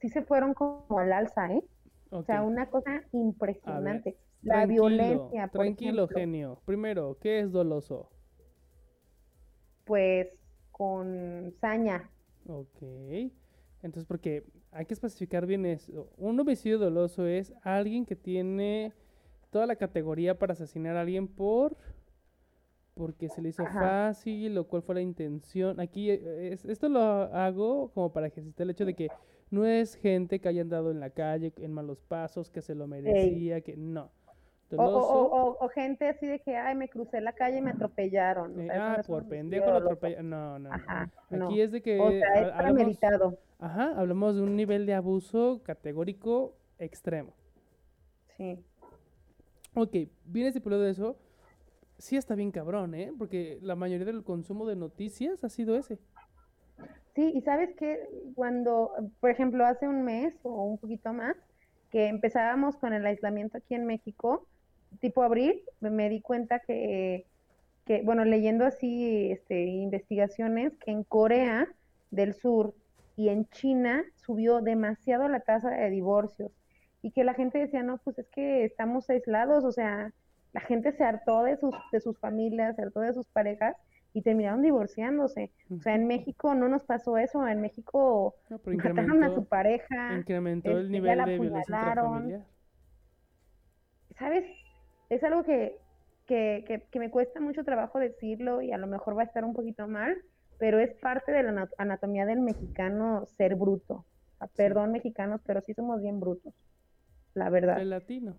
sí 0.00 0.08
se 0.08 0.22
fueron 0.22 0.52
como 0.52 0.98
al 0.98 1.12
alza, 1.12 1.52
¿eh? 1.52 1.62
O 2.10 2.22
sea, 2.22 2.42
una 2.42 2.68
cosa 2.68 3.02
impresionante. 3.12 4.16
La 4.42 4.66
violencia. 4.66 5.48
tranquilo, 5.48 6.08
genio. 6.08 6.60
Primero, 6.66 7.16
¿qué 7.20 7.40
es 7.40 7.52
doloso? 7.52 8.10
Pues 9.84 10.28
con 10.72 11.54
saña. 11.60 12.10
Ok. 12.46 12.82
Entonces, 13.82 14.06
porque 14.06 14.44
hay 14.70 14.86
que 14.86 14.94
especificar 14.94 15.46
bien 15.46 15.66
eso. 15.66 16.08
Un 16.16 16.38
homicidio 16.38 16.78
doloso 16.78 17.26
es 17.26 17.52
alguien 17.62 18.06
que 18.06 18.16
tiene 18.16 18.92
toda 19.50 19.66
la 19.66 19.76
categoría 19.76 20.38
para 20.38 20.54
asesinar 20.54 20.96
a 20.96 21.02
alguien 21.02 21.28
por 21.28 21.76
porque 22.94 23.28
se 23.28 23.40
le 23.40 23.48
hizo 23.48 23.64
fácil 23.64 24.56
o 24.58 24.66
cuál 24.66 24.82
fue 24.82 24.96
la 24.96 25.00
intención. 25.00 25.80
Aquí 25.80 26.10
eh, 26.10 26.52
esto 26.52 26.88
lo 26.88 27.00
hago 27.00 27.90
como 27.92 28.12
para 28.12 28.26
exista 28.26 28.62
el 28.62 28.70
hecho 28.70 28.84
de 28.84 28.94
que 28.94 29.08
no 29.50 29.64
es 29.66 29.96
gente 29.96 30.40
que 30.40 30.48
haya 30.48 30.62
andado 30.62 30.90
en 30.90 31.00
la 31.00 31.10
calle 31.10 31.52
en 31.56 31.72
malos 31.72 32.00
pasos, 32.02 32.50
que 32.50 32.62
se 32.62 32.74
lo 32.74 32.86
merecía, 32.86 33.60
que 33.60 33.76
no. 33.76 34.10
O, 34.78 35.68
gente 35.68 36.08
así 36.08 36.26
de 36.26 36.40
que, 36.40 36.56
ay, 36.56 36.74
me 36.74 36.88
crucé 36.88 37.20
la 37.20 37.32
calle 37.32 37.58
y 37.58 37.62
me 37.62 37.70
atropellaron. 37.70 38.60
Eh, 38.60 38.68
ah, 38.72 39.02
por 39.06 39.28
pendejo 39.28 39.66
lo 39.66 39.76
atropellaron. 39.76 40.30
No, 40.30 40.58
no. 40.58 40.72
Ajá, 40.72 41.10
Aquí 41.30 41.60
es 41.60 41.72
de 41.72 41.82
que. 41.82 42.00
O 42.00 42.10
sea, 42.10 42.34
es 42.34 42.52
hablamos, 42.52 42.98
Ajá, 43.58 43.92
hablamos 43.96 44.36
de 44.36 44.42
un 44.42 44.56
nivel 44.56 44.86
de 44.86 44.94
abuso 44.94 45.62
categórico 45.62 46.56
extremo. 46.78 47.32
Sí. 48.36 48.58
Ok, 49.74 49.96
bien 50.24 50.46
estipulado 50.46 50.86
eso. 50.86 51.16
Sí 51.98 52.16
está 52.16 52.34
bien 52.34 52.50
cabrón, 52.50 52.94
¿eh? 52.94 53.12
Porque 53.16 53.58
la 53.62 53.76
mayoría 53.76 54.06
del 54.06 54.24
consumo 54.24 54.66
de 54.66 54.76
noticias 54.76 55.44
ha 55.44 55.48
sido 55.48 55.76
ese. 55.76 55.98
Sí, 57.14 57.30
y 57.34 57.42
sabes 57.42 57.74
que 57.76 58.00
cuando, 58.34 58.92
por 59.20 59.30
ejemplo, 59.30 59.64
hace 59.64 59.86
un 59.86 60.02
mes 60.02 60.34
o 60.42 60.64
un 60.64 60.78
poquito 60.78 61.12
más, 61.12 61.36
que 61.90 62.08
empezábamos 62.08 62.76
con 62.76 62.94
el 62.94 63.04
aislamiento 63.04 63.58
aquí 63.58 63.74
en 63.74 63.84
México, 63.84 64.46
tipo 65.00 65.22
abril, 65.22 65.62
me 65.80 66.08
di 66.08 66.20
cuenta 66.20 66.60
que, 66.60 67.26
que 67.84 68.02
bueno, 68.02 68.24
leyendo 68.24 68.64
así 68.64 69.30
este, 69.30 69.64
investigaciones, 69.64 70.76
que 70.78 70.90
en 70.90 71.04
Corea 71.04 71.68
del 72.10 72.34
Sur 72.34 72.74
y 73.16 73.28
en 73.28 73.46
China 73.50 74.04
subió 74.16 74.60
demasiado 74.60 75.28
la 75.28 75.40
tasa 75.40 75.70
de 75.70 75.90
divorcios 75.90 76.52
y 77.02 77.10
que 77.10 77.24
la 77.24 77.34
gente 77.34 77.58
decía, 77.58 77.82
no, 77.82 77.98
pues 77.98 78.18
es 78.18 78.28
que 78.28 78.64
estamos 78.64 79.10
aislados, 79.10 79.64
o 79.64 79.72
sea, 79.72 80.12
la 80.52 80.60
gente 80.60 80.92
se 80.92 81.04
hartó 81.04 81.42
de 81.42 81.56
sus, 81.56 81.74
de 81.90 82.00
sus 82.00 82.18
familias, 82.18 82.76
se 82.76 82.82
hartó 82.82 83.00
de 83.00 83.12
sus 83.12 83.26
parejas 83.26 83.76
y 84.14 84.22
terminaron 84.22 84.62
divorciándose. 84.62 85.50
O 85.70 85.80
sea, 85.80 85.94
en 85.94 86.06
México 86.06 86.54
no 86.54 86.68
nos 86.68 86.84
pasó 86.84 87.16
eso, 87.16 87.46
en 87.48 87.60
México 87.60 88.34
mataron 88.64 89.24
a 89.24 89.34
su 89.34 89.44
pareja. 89.46 90.16
Incrementó 90.16 90.72
el 90.72 90.86
este, 90.86 90.90
nivel 90.90 91.24
de 91.24 91.38
violencia 91.38 92.46
¿Sabes? 94.18 94.44
Es 95.12 95.22
algo 95.24 95.44
que, 95.44 95.78
que, 96.26 96.64
que, 96.66 96.82
que, 96.90 96.98
me 96.98 97.10
cuesta 97.10 97.38
mucho 97.38 97.64
trabajo 97.64 97.98
decirlo 97.98 98.62
y 98.62 98.72
a 98.72 98.78
lo 98.78 98.86
mejor 98.86 99.16
va 99.16 99.22
a 99.22 99.26
estar 99.26 99.44
un 99.44 99.52
poquito 99.52 99.86
mal, 99.86 100.16
pero 100.58 100.78
es 100.78 100.94
parte 100.94 101.32
de 101.32 101.42
la 101.42 101.68
anatomía 101.76 102.24
del 102.24 102.40
mexicano 102.40 103.26
ser 103.36 103.56
bruto. 103.56 104.06
Perdón, 104.56 104.92
mexicanos, 104.92 105.42
pero 105.44 105.60
sí 105.60 105.74
somos 105.74 106.00
bien 106.00 106.18
brutos, 106.18 106.54
la 107.34 107.50
verdad. 107.50 107.80
El 107.80 107.90
latino. 107.90 108.36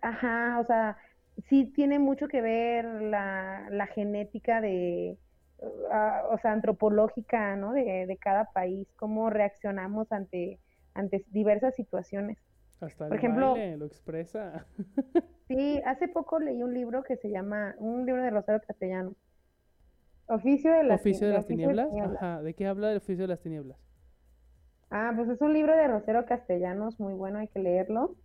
ajá, 0.00 0.60
o 0.60 0.64
sea, 0.64 0.96
sí 1.48 1.66
tiene 1.74 1.98
mucho 1.98 2.28
que 2.28 2.40
ver 2.40 2.84
la, 2.84 3.66
la 3.70 3.86
genética 3.88 4.60
de, 4.60 5.18
uh, 5.58 6.32
o 6.32 6.38
sea, 6.38 6.52
antropológica, 6.52 7.56
¿no? 7.56 7.72
De, 7.72 8.06
de, 8.06 8.16
cada 8.16 8.44
país, 8.52 8.86
cómo 8.96 9.28
reaccionamos 9.28 10.12
ante, 10.12 10.60
ante 10.94 11.24
diversas 11.32 11.74
situaciones. 11.74 12.38
Hasta 12.80 13.08
Por 13.08 13.16
ejemplo, 13.16 13.56
lo 13.76 13.86
expresa. 13.86 14.66
sí, 15.48 15.80
hace 15.86 16.08
poco 16.08 16.38
leí 16.38 16.62
un 16.62 16.74
libro 16.74 17.02
que 17.02 17.16
se 17.16 17.30
llama, 17.30 17.74
un 17.78 18.04
libro 18.04 18.22
de 18.22 18.30
Rosario 18.30 18.60
Castellano. 18.66 19.14
Oficio 20.26 20.72
de 20.72 20.84
las, 20.84 21.00
¿Oficio 21.00 21.26
de 21.28 21.34
las 21.34 21.46
tinieblas? 21.46 21.88
Ajá, 21.96 22.42
¿de 22.42 22.54
qué 22.54 22.66
habla 22.66 22.90
el 22.90 22.98
oficio 22.98 23.24
de 23.24 23.28
las 23.28 23.40
tinieblas? 23.40 23.78
Ah, 24.90 25.12
pues 25.14 25.28
es 25.28 25.40
un 25.40 25.52
libro 25.52 25.74
de 25.76 25.86
Rosero 25.88 26.24
Castellanos, 26.24 26.98
muy 27.00 27.14
bueno, 27.14 27.38
hay 27.38 27.48
que 27.48 27.58
leerlo, 27.58 28.16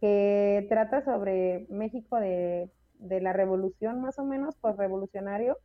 que 0.00 0.66
trata 0.68 1.04
sobre 1.04 1.66
México 1.68 2.18
de, 2.18 2.70
de 2.98 3.20
la 3.20 3.32
revolución, 3.32 4.00
más 4.00 4.18
o 4.18 4.24
menos, 4.24 4.56
pues 4.60 4.76
revolucionario, 4.76 5.58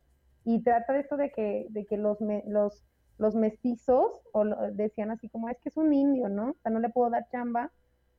y 0.44 0.62
trata 0.62 0.92
de 0.92 1.00
esto 1.00 1.16
de 1.16 1.30
que, 1.30 1.66
de 1.70 1.86
que 1.86 1.96
los, 1.96 2.18
los, 2.46 2.84
los 3.18 3.34
mestizos 3.34 4.20
o 4.32 4.44
decían 4.72 5.10
así 5.10 5.28
como, 5.28 5.48
es 5.48 5.58
que 5.58 5.68
es 5.68 5.76
un 5.76 5.92
indio, 5.92 6.28
¿no? 6.28 6.50
O 6.50 6.56
sea, 6.62 6.70
no 6.70 6.80
le 6.80 6.88
puedo 6.88 7.10
dar 7.10 7.28
chamba 7.30 7.70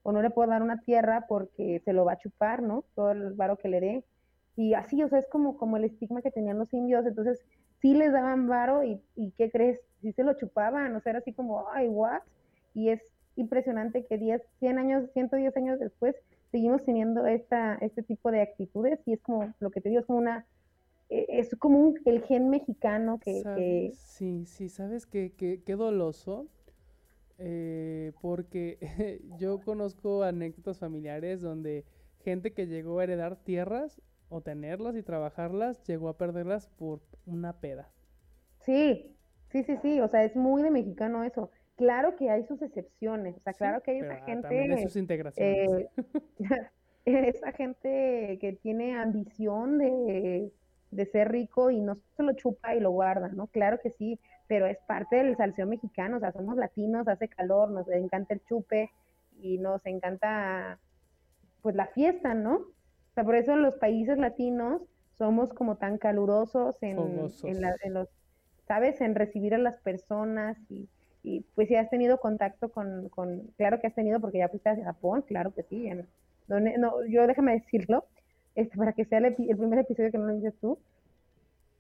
o 0.04 0.12
no 0.12 0.22
le 0.22 0.30
puedo 0.30 0.50
dar 0.50 0.64
una 0.64 0.80
tierra 0.82 1.26
porque 1.28 1.82
se 1.86 1.94
lo 1.94 2.06
va 2.06 2.14
a 2.14 2.18
chupar, 2.18 2.62
¿no? 2.62 2.84
Todo 2.96 3.12
el 3.12 3.34
varo 3.34 3.58
que 3.58 3.70
le 3.70 3.80
dé. 3.80 4.04
Y 4.56 4.74
así, 4.74 5.02
o 5.04 5.10
sea, 5.10 5.20
es 5.20 5.28
como, 5.30 5.58
como 5.58 5.78
el 5.78 5.86
estigma 5.86 6.22
que 6.22 6.32
tenían 6.32 6.60
los 6.60 6.74
indios. 6.74 7.06
Entonces, 7.06 7.40
sí 7.82 7.94
les 7.94 8.12
daban 8.12 8.48
varo 8.48 8.84
y, 8.84 9.02
y 9.16 9.32
¿qué 9.32 9.50
crees? 9.50 9.80
Sí 10.02 10.12
se 10.14 10.24
lo 10.24 10.34
chupaban, 10.34 10.96
o 10.96 11.02
sea, 11.02 11.12
era 11.12 11.20
así 11.20 11.34
como, 11.34 11.68
ay, 11.72 11.88
what? 11.88 12.22
Y 12.74 12.90
es 12.90 13.02
impresionante 13.36 14.06
que 14.06 14.18
10, 14.18 14.42
100 14.60 14.80
años, 14.80 15.10
110 15.14 15.56
años 15.58 15.80
después 15.80 16.16
seguimos 16.52 16.84
teniendo 16.84 17.26
esta, 17.26 17.76
este 17.76 18.04
tipo 18.04 18.32
de 18.32 18.42
actitudes 18.42 19.00
y 19.06 19.14
es 19.14 19.22
como, 19.22 19.54
lo 19.60 19.72
que 19.72 19.82
te 19.82 19.90
digo, 19.90 20.02
es 20.02 20.06
como 20.06 20.20
una, 20.20 20.46
e, 21.10 21.26
es 21.30 21.56
como 21.58 21.80
un, 21.80 22.00
el 22.06 22.24
gen 22.24 22.50
mexicano 22.50 23.20
que, 23.20 23.92
Sí, 23.94 24.46
sí, 24.46 24.70
¿sabes 24.70 25.06
qué, 25.06 25.32
qué, 25.38 25.62
qué 25.66 25.76
doloso? 25.76 26.48
Eh, 27.44 28.12
porque 28.22 28.78
yo 29.40 29.60
conozco 29.62 30.24
anécdotas 30.24 30.78
familiares 30.78 31.42
donde 31.42 31.86
gente 32.24 32.54
que 32.54 32.68
llegó 32.68 33.00
a 33.00 33.04
heredar 33.04 33.36
tierras 33.36 34.00
o 34.30 34.42
tenerlas 34.42 34.96
y 34.96 35.02
trabajarlas, 35.02 35.84
llegó 35.88 36.10
a 36.10 36.18
perderlas 36.18 36.68
por 36.68 37.02
una 37.26 37.60
peda. 37.60 37.90
Sí, 38.60 39.18
sí, 39.50 39.64
sí, 39.64 39.76
sí, 39.82 40.00
o 40.02 40.08
sea, 40.08 40.24
es 40.24 40.36
muy 40.36 40.62
de 40.62 40.70
mexicano 40.70 41.24
eso. 41.24 41.50
Claro 41.78 42.16
que 42.16 42.30
hay 42.30 42.44
sus 42.46 42.62
excepciones, 42.62 43.36
o 43.38 43.42
sea, 43.42 43.54
claro 43.54 43.82
que 43.82 43.92
hay 43.92 44.00
esa 44.02 44.18
gente... 44.18 44.48
También 44.48 44.80
sus 44.84 44.96
integraciones. 44.96 45.70
Eh, 45.70 45.90
esa 47.06 47.52
gente 47.54 48.38
que 48.40 48.54
tiene 48.62 48.96
ambición 48.96 49.80
de, 49.80 50.52
de 50.92 51.06
ser 51.08 51.32
rico 51.32 51.72
y 51.72 51.82
no 51.82 51.98
se 52.16 52.22
lo 52.22 52.34
chupa 52.34 52.76
y 52.76 52.80
lo 52.80 52.92
guarda, 52.92 53.30
¿no? 53.30 53.48
Claro 53.48 53.80
que 53.82 53.90
sí, 53.90 54.20
pero 54.52 54.68
es 54.68 54.80
parte 54.80 55.16
del 55.16 55.38
salseo 55.38 55.66
mexicano, 55.66 56.18
o 56.18 56.20
sea, 56.20 56.34
somos 56.34 56.58
latinos, 56.58 57.08
hace 57.08 57.30
calor, 57.30 57.72
nos 57.72 57.88
encanta 57.88 58.34
el 58.34 58.44
chupe 58.44 58.92
y 59.42 59.58
nos 59.60 59.86
encanta 59.86 60.78
pues 61.62 61.74
la 61.74 61.88
fiesta, 61.88 62.34
¿no? 62.34 62.56
O 62.56 63.14
sea, 63.16 63.24
por 63.24 63.36
eso 63.36 63.56
los 63.56 63.78
países 63.78 64.18
latinos 64.18 64.82
somos 65.18 65.54
como 65.54 65.78
tan 65.78 65.98
calurosos 65.98 66.76
en, 66.84 67.00
en, 67.46 67.94
los, 67.94 68.10
¿sabes? 68.68 69.00
En 69.00 69.16
recibir 69.16 69.54
a 69.54 69.58
las 69.58 69.78
personas 69.78 70.58
y, 70.70 70.90
y 71.24 71.46
pues 71.56 71.70
si 71.70 71.78
has 71.78 71.90
tenido 71.90 72.20
contacto 72.20 72.74
con, 72.74 73.08
con, 73.08 73.44
claro 73.56 73.80
que 73.80 73.88
has 73.88 73.96
tenido 73.96 74.20
porque 74.20 74.40
ya 74.40 74.50
fuiste 74.50 74.68
a 74.68 74.84
Japón, 74.84 75.22
claro 75.22 75.54
que 75.54 75.64
sí, 75.64 75.90
no, 76.50 76.60
no, 76.60 77.06
yo 77.06 77.26
déjame 77.26 77.54
decirlo, 77.54 78.04
este, 78.56 78.76
para 78.78 78.92
que 78.92 79.06
sea 79.06 79.20
el, 79.20 79.28
el 79.28 79.58
primer 79.58 79.80
episodio 79.80 80.12
que 80.12 80.18
no 80.18 80.26
lo 80.26 80.34
dices 80.34 80.56
tú, 80.60 80.78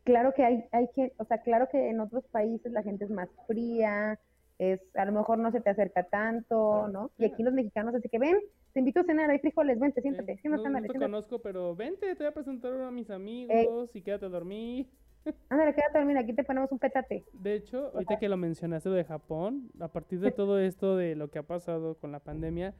claro 0.04 0.34
que 0.34 0.44
hay, 0.44 0.66
hay 0.72 0.88
que, 0.96 1.14
o 1.18 1.26
sea, 1.26 1.40
claro 1.40 1.68
que 1.72 1.90
en 1.90 2.00
otros 2.00 2.26
países 2.28 2.72
la 2.72 2.84
gente 2.84 3.06
es 3.06 3.12
más 3.12 3.30
fría, 3.48 4.20
es, 4.58 4.80
a 4.96 5.06
lo 5.06 5.12
mejor 5.12 5.40
no 5.40 5.52
se 5.52 5.62
te 5.62 5.72
acerca 5.72 6.04
tanto, 6.04 6.88
¿no? 6.88 7.12
Y 7.18 7.26
aquí 7.26 7.42
los 7.42 7.54
mexicanos, 7.54 7.96
así 7.96 8.10
que 8.10 8.20
ven, 8.20 8.38
te 8.74 8.80
invito 8.80 9.00
a 9.00 9.04
cenar, 9.04 9.30
hay 9.30 9.40
frijoles, 9.40 9.80
vente, 9.80 10.02
siéntate. 10.02 10.40
no, 10.44 10.58
no 10.58 10.82
te 10.82 11.00
conozco, 11.00 11.40
pero 11.40 11.76
vente, 11.76 12.16
te 12.16 12.24
voy 12.24 12.28
a 12.28 12.34
presentar 12.34 12.74
a 12.82 12.92
mis 12.92 13.10
amigos 13.10 13.96
y 13.96 14.02
quédate 14.02 14.26
a 14.26 14.30
dormir. 14.30 14.88
Ándale, 15.50 15.74
quédate 15.74 15.98
a 15.98 16.02
dormir, 16.02 16.18
aquí 16.18 16.34
te 16.34 16.44
ponemos 16.44 16.72
un 16.72 16.80
petate. 16.80 17.26
De 17.34 17.56
hecho, 17.56 17.92
ahorita 17.94 18.20
que 18.20 18.30
lo 18.30 18.38
mencionaste 18.38 18.90
de 18.90 19.04
Japón, 19.04 19.72
a 19.80 19.88
partir 19.88 20.20
de 20.20 20.32
todo 20.32 20.60
esto 20.60 20.96
de 20.96 21.16
lo 21.16 21.30
que 21.30 21.40
ha 21.40 21.44
pasado 21.44 21.96
con 21.96 22.12
la 22.12 22.20
pandemia, 22.20 22.74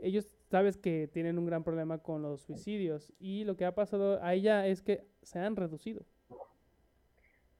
ellos 0.00 0.26
sabes 0.50 0.76
que 0.76 1.08
tienen 1.12 1.38
un 1.38 1.46
gran 1.46 1.64
problema 1.64 1.98
con 1.98 2.22
los 2.22 2.42
suicidios 2.42 3.12
y 3.18 3.44
lo 3.44 3.56
que 3.56 3.64
ha 3.64 3.74
pasado 3.74 4.22
a 4.22 4.34
ella 4.34 4.66
es 4.66 4.82
que 4.82 5.06
se 5.22 5.38
han 5.38 5.56
reducido. 5.56 6.04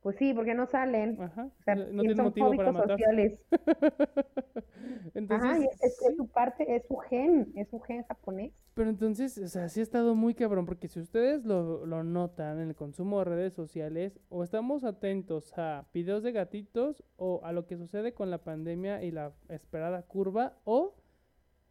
Pues 0.04 0.16
sí, 0.16 0.34
porque 0.34 0.52
no 0.52 0.66
salen. 0.66 1.18
Ajá. 1.18 1.46
O 1.46 1.62
sea, 1.62 1.76
no 1.76 2.02
tienen 2.02 2.24
motivo 2.24 2.54
para 2.54 2.72
matar. 2.72 2.90
sociales. 2.90 3.40
entonces, 5.14 5.48
Ajá, 5.48 5.64
es, 5.80 5.96
su 6.14 6.28
parte, 6.28 6.76
es 6.76 6.86
su 6.86 6.98
gen, 6.98 7.50
es 7.56 7.68
su 7.70 7.80
gen 7.80 8.02
japonés. 8.02 8.52
Pero 8.74 8.90
entonces, 8.90 9.38
o 9.38 9.48
sea, 9.48 9.70
sí 9.70 9.80
ha 9.80 9.82
estado 9.82 10.14
muy 10.14 10.34
cabrón, 10.34 10.66
porque 10.66 10.88
si 10.88 11.00
ustedes 11.00 11.46
lo, 11.46 11.86
lo 11.86 12.04
notan 12.04 12.60
en 12.60 12.68
el 12.68 12.74
consumo 12.74 13.20
de 13.20 13.24
redes 13.24 13.54
sociales, 13.54 14.20
o 14.28 14.44
estamos 14.44 14.84
atentos 14.84 15.56
a 15.56 15.86
videos 15.94 16.22
de 16.22 16.32
gatitos, 16.32 17.02
o 17.16 17.40
a 17.42 17.52
lo 17.52 17.66
que 17.66 17.78
sucede 17.78 18.12
con 18.12 18.30
la 18.30 18.44
pandemia 18.44 19.02
y 19.02 19.10
la 19.10 19.32
esperada 19.48 20.02
curva, 20.02 20.58
o 20.64 20.96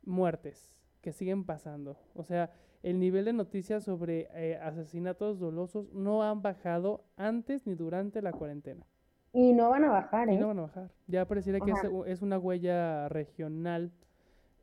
muertes 0.05 0.75
que 1.01 1.13
siguen 1.13 1.45
pasando. 1.45 1.99
O 2.15 2.23
sea, 2.23 2.49
el 2.83 2.99
nivel 2.99 3.25
de 3.25 3.33
noticias 3.33 3.83
sobre 3.83 4.27
eh, 4.33 4.59
asesinatos 4.61 5.39
dolosos 5.39 5.91
no 5.93 6.21
han 6.21 6.41
bajado 6.41 7.05
antes 7.15 7.65
ni 7.65 7.75
durante 7.75 8.21
la 8.21 8.33
cuarentena. 8.33 8.85
Y 9.31 9.53
no 9.53 9.69
van 9.69 9.85
a 9.85 9.89
bajar, 9.89 10.29
¿eh? 10.29 10.33
Y 10.33 10.37
no 10.37 10.47
van 10.47 10.59
a 10.59 10.63
bajar. 10.63 10.91
Ya 11.07 11.25
pareciera 11.25 11.59
que 11.59 11.73
es, 12.05 12.21
una 12.21 12.37
huella 12.37 13.09
regional, 13.09 13.91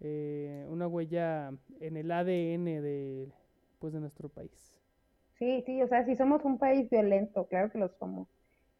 eh, 0.00 0.66
una 0.70 0.86
huella 0.86 1.52
en 1.80 1.96
el 1.96 2.12
ADN 2.12 2.82
de, 2.82 3.32
pues, 3.80 3.92
de 3.94 4.00
nuestro 4.00 4.28
país. 4.28 4.72
Sí, 5.38 5.62
sí, 5.66 5.82
o 5.82 5.88
sea, 5.88 6.04
si 6.04 6.14
somos 6.14 6.44
un 6.44 6.58
país 6.58 6.88
violento, 6.90 7.46
claro 7.46 7.70
que 7.70 7.78
lo 7.78 7.88
somos. 7.88 8.28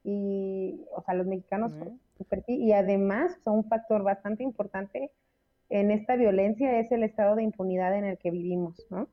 Y, 0.04 0.84
o 0.94 1.02
sea, 1.02 1.14
los 1.14 1.26
mexicanos, 1.26 1.72
y 2.46 2.72
además 2.72 3.36
son 3.42 3.56
un 3.56 3.64
factor 3.64 4.02
bastante 4.02 4.44
importante 4.44 5.10
en 5.70 5.90
esta 5.90 6.16
violencia 6.16 6.78
es 6.78 6.90
el 6.92 7.04
estado 7.04 7.36
de 7.36 7.44
impunidad 7.44 7.96
en 7.96 8.04
el 8.04 8.18
que 8.18 8.30
vivimos, 8.30 8.84
¿no? 8.90 9.08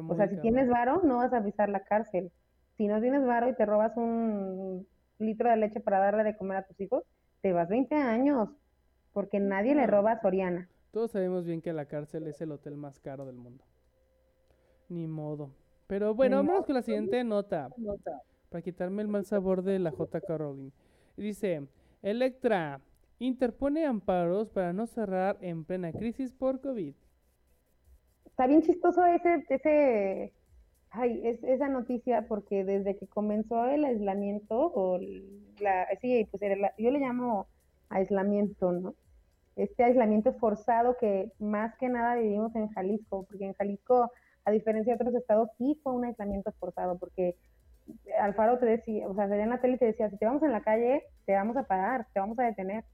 O 0.00 0.14
sea, 0.14 0.28
si 0.28 0.36
tienes 0.38 0.68
varo, 0.68 1.02
no 1.04 1.18
vas 1.18 1.32
a 1.32 1.42
pisar 1.42 1.68
la 1.68 1.80
cárcel. 1.80 2.30
Si 2.76 2.86
no 2.86 3.00
tienes 3.00 3.24
varo 3.26 3.48
y 3.48 3.54
te 3.54 3.66
robas 3.66 3.96
un 3.96 4.86
litro 5.18 5.50
de 5.50 5.56
leche 5.56 5.80
para 5.80 5.98
darle 5.98 6.24
de 6.24 6.36
comer 6.36 6.58
a 6.58 6.62
tus 6.62 6.80
hijos, 6.80 7.04
te 7.42 7.52
vas 7.52 7.68
20 7.68 7.94
años, 7.94 8.48
porque 9.12 9.38
nadie 9.40 9.74
le 9.74 9.86
roba 9.86 10.12
a 10.12 10.20
Soriana. 10.20 10.68
Todos 10.90 11.10
sabemos 11.10 11.44
bien 11.44 11.60
que 11.60 11.72
la 11.72 11.86
cárcel 11.86 12.26
es 12.26 12.40
el 12.40 12.52
hotel 12.52 12.76
más 12.76 12.98
caro 13.00 13.26
del 13.26 13.36
mundo. 13.36 13.64
Ni 14.88 15.06
modo. 15.06 15.50
Pero 15.86 16.14
bueno, 16.14 16.36
vamos 16.36 16.66
con 16.66 16.74
la 16.74 16.82
siguiente 16.82 17.22
nota. 17.24 17.68
Para 18.48 18.62
quitarme 18.62 19.02
el 19.02 19.08
mal 19.08 19.24
sabor 19.24 19.62
de 19.62 19.78
la 19.78 19.90
J. 19.90 20.20
Rowling. 20.36 20.70
Dice, 21.16 21.66
Electra 22.02 22.80
interpone 23.18 23.86
amparos 23.86 24.48
para 24.50 24.72
no 24.72 24.86
cerrar 24.86 25.38
en 25.40 25.64
plena 25.64 25.92
crisis 25.92 26.32
por 26.32 26.60
COVID 26.60 26.94
está 28.32 28.46
bien 28.46 28.62
chistoso 28.62 29.04
ese, 29.04 29.44
ese, 29.50 30.32
ay, 30.90 31.20
es, 31.22 31.44
esa 31.44 31.68
noticia 31.68 32.26
porque 32.26 32.64
desde 32.64 32.96
que 32.96 33.06
comenzó 33.06 33.66
el 33.66 33.84
aislamiento, 33.84 34.72
o 34.74 34.98
la, 35.60 35.86
sí, 36.00 36.26
pues 36.30 36.42
yo 36.78 36.90
le 36.90 36.98
llamo 36.98 37.46
aislamiento, 37.90 38.72
¿no? 38.72 38.94
Este 39.54 39.84
aislamiento 39.84 40.32
forzado 40.32 40.96
que 40.98 41.30
más 41.38 41.76
que 41.76 41.90
nada 41.90 42.16
vivimos 42.16 42.56
en 42.56 42.68
Jalisco, 42.68 43.26
porque 43.28 43.44
en 43.44 43.52
Jalisco, 43.52 44.10
a 44.46 44.50
diferencia 44.50 44.96
de 44.96 45.02
otros 45.02 45.14
estados, 45.14 45.50
sí 45.58 45.78
fue 45.82 45.92
un 45.92 46.06
aislamiento 46.06 46.52
forzado, 46.52 46.98
porque 46.98 47.36
Alfaro 48.18 48.58
te 48.58 48.64
decía, 48.64 49.06
o 49.08 49.14
sea, 49.14 49.26
en 49.26 49.50
la 49.50 49.60
tele 49.60 49.76
te 49.76 49.84
decía, 49.84 50.08
si 50.08 50.16
te 50.16 50.24
vamos 50.24 50.42
en 50.42 50.52
la 50.52 50.62
calle, 50.62 51.02
te 51.26 51.34
vamos 51.34 51.58
a 51.58 51.64
parar, 51.64 52.06
te 52.14 52.20
vamos 52.20 52.38
a 52.38 52.44
detener, 52.44 52.84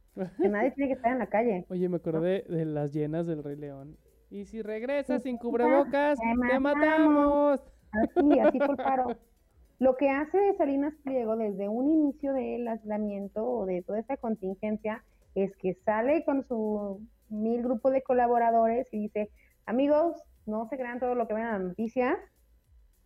que 0.43 0.49
nadie 0.49 0.73
tiene 0.73 0.89
que 0.89 0.97
estar 0.97 1.13
en 1.13 1.21
la 1.21 1.29
calle. 1.29 1.65
Oye, 1.71 1.89
me 1.89 1.99
acordé 1.99 2.45
de 2.49 2.65
las 2.65 2.93
llenas 2.93 3.25
del 3.29 3.45
Rey 3.45 3.55
León. 3.55 3.97
Y 4.31 4.45
si 4.45 4.63
regresas 4.63 5.23
sin 5.23 5.39
cubrebocas, 5.39 6.19
te 6.51 6.59
matamos. 6.59 7.61
Así, 7.93 8.39
así 8.39 8.59
por 8.59 8.77
paro. 8.77 9.07
Lo 9.79 9.97
que 9.97 10.11
hace 10.11 10.55
Salinas 10.57 10.93
Pliego 11.05 11.37
desde 11.37 11.69
un 11.69 11.89
inicio 11.89 12.33
del 12.33 12.67
aislamiento 12.67 13.45
o 13.45 13.65
de 13.65 13.83
toda 13.83 14.01
esta 14.01 14.17
contingencia 14.17 15.05
es 15.35 15.57
que 15.57 15.75
sale 15.75 16.25
con 16.25 16.45
su 16.47 17.01
mil 17.29 17.63
grupo 17.63 17.91
de 17.91 18.03
colaboradores 18.03 18.89
y 18.93 19.03
dice, 19.03 19.31
amigos, 19.67 20.21
no 20.47 20.67
se 20.69 20.77
crean 20.77 20.99
todo 20.99 21.15
lo 21.15 21.29
que 21.29 21.35
ven 21.35 21.45
en 21.45 21.53
las 21.53 21.61
noticias, 21.61 22.19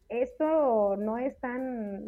esto 0.09 0.97
no 0.97 1.19
es 1.19 1.39
tan, 1.41 2.03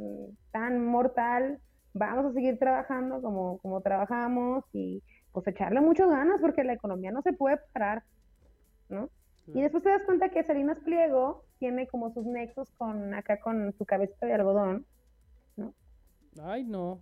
tan 0.51 0.87
mortal, 0.87 1.59
vamos 1.95 2.27
a 2.27 2.33
seguir 2.33 2.59
trabajando 2.59 3.23
como, 3.23 3.59
como 3.59 3.81
trabajamos 3.81 4.65
y 4.73 5.03
pues 5.33 5.47
echarle 5.47 5.81
muchas 5.81 6.09
ganas 6.09 6.41
porque 6.41 6.65
la 6.65 6.75
economía 6.75 7.11
no 7.11 7.23
se 7.23 7.33
puede 7.33 7.59
parar. 7.73 8.03
¿No? 8.89 9.11
Y 9.47 9.61
después 9.61 9.83
te 9.83 9.91
das 9.91 10.03
cuenta 10.05 10.31
que 10.31 10.43
Salinas 10.43 10.79
Pliego 10.81 11.45
tiene 11.59 11.87
como 11.87 12.13
sus 12.13 12.25
nexos 12.25 12.71
con 12.73 13.13
acá 13.13 13.39
con 13.41 13.73
su 13.77 13.85
cabecita 13.85 14.27
de 14.27 14.33
algodón, 14.33 14.87
¿no? 15.57 15.75
Ay, 16.43 16.65
no. 16.65 17.01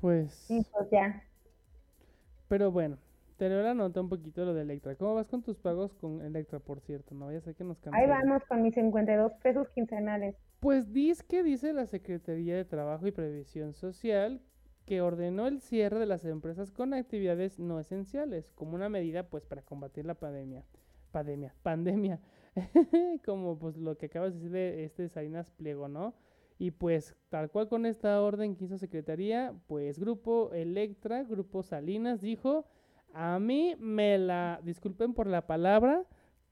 Pues. 0.00 0.46
pues 0.48 0.90
ya. 0.90 1.22
Pero 2.48 2.70
bueno, 2.70 2.96
te 3.36 3.48
leo 3.48 3.62
la 3.62 3.74
nota 3.74 4.00
un 4.00 4.08
poquito 4.08 4.44
lo 4.44 4.54
de 4.54 4.62
Electra. 4.62 4.94
¿Cómo 4.96 5.14
vas 5.14 5.28
con 5.28 5.42
tus 5.42 5.58
pagos 5.58 5.92
con 5.94 6.22
Electra, 6.22 6.60
por 6.60 6.80
cierto? 6.80 7.14
No 7.14 7.26
vaya 7.26 7.38
a 7.38 7.42
ser 7.42 7.54
que 7.54 7.64
nos 7.64 7.76
Ahí 7.92 8.06
vamos 8.06 8.42
con 8.48 8.62
mis 8.62 8.74
52 8.74 9.32
pesos 9.42 9.68
quincenales. 9.70 10.36
Pues 10.60 10.92
dice 10.92 11.24
que 11.28 11.42
dice 11.42 11.72
la 11.72 11.86
Secretaría 11.86 12.56
de 12.56 12.64
Trabajo 12.64 13.06
y 13.06 13.12
Previsión 13.12 13.74
Social 13.74 14.40
que 14.86 15.00
ordenó 15.00 15.48
el 15.48 15.60
cierre 15.60 15.98
de 15.98 16.06
las 16.06 16.24
empresas 16.24 16.70
con 16.70 16.94
actividades 16.94 17.58
no 17.58 17.80
esenciales, 17.80 18.52
como 18.52 18.76
una 18.76 18.88
medida 18.88 19.28
pues 19.28 19.44
para 19.44 19.62
combatir 19.62 20.06
la 20.06 20.14
pandemia. 20.14 20.64
Pandemia, 21.10 21.54
pandemia. 21.62 22.20
como 23.26 23.58
pues 23.58 23.76
lo 23.76 23.98
que 23.98 24.06
acabas 24.06 24.32
de 24.32 24.38
decir 24.38 24.52
de 24.52 24.84
este 24.84 25.08
Salinas 25.08 25.50
Pliego, 25.50 25.88
¿no? 25.88 26.14
Y 26.58 26.70
pues 26.70 27.14
tal 27.28 27.50
cual 27.50 27.68
con 27.68 27.84
esta 27.84 28.22
orden 28.22 28.56
que 28.56 28.64
hizo 28.64 28.78
Secretaría, 28.78 29.54
pues 29.66 29.98
Grupo 29.98 30.52
Electra, 30.52 31.22
Grupo 31.24 31.62
Salinas 31.62 32.20
dijo, 32.22 32.64
a 33.12 33.38
mí 33.38 33.74
me 33.78 34.16
la, 34.18 34.60
disculpen 34.62 35.12
por 35.12 35.26
la 35.26 35.46
palabra, 35.46 36.04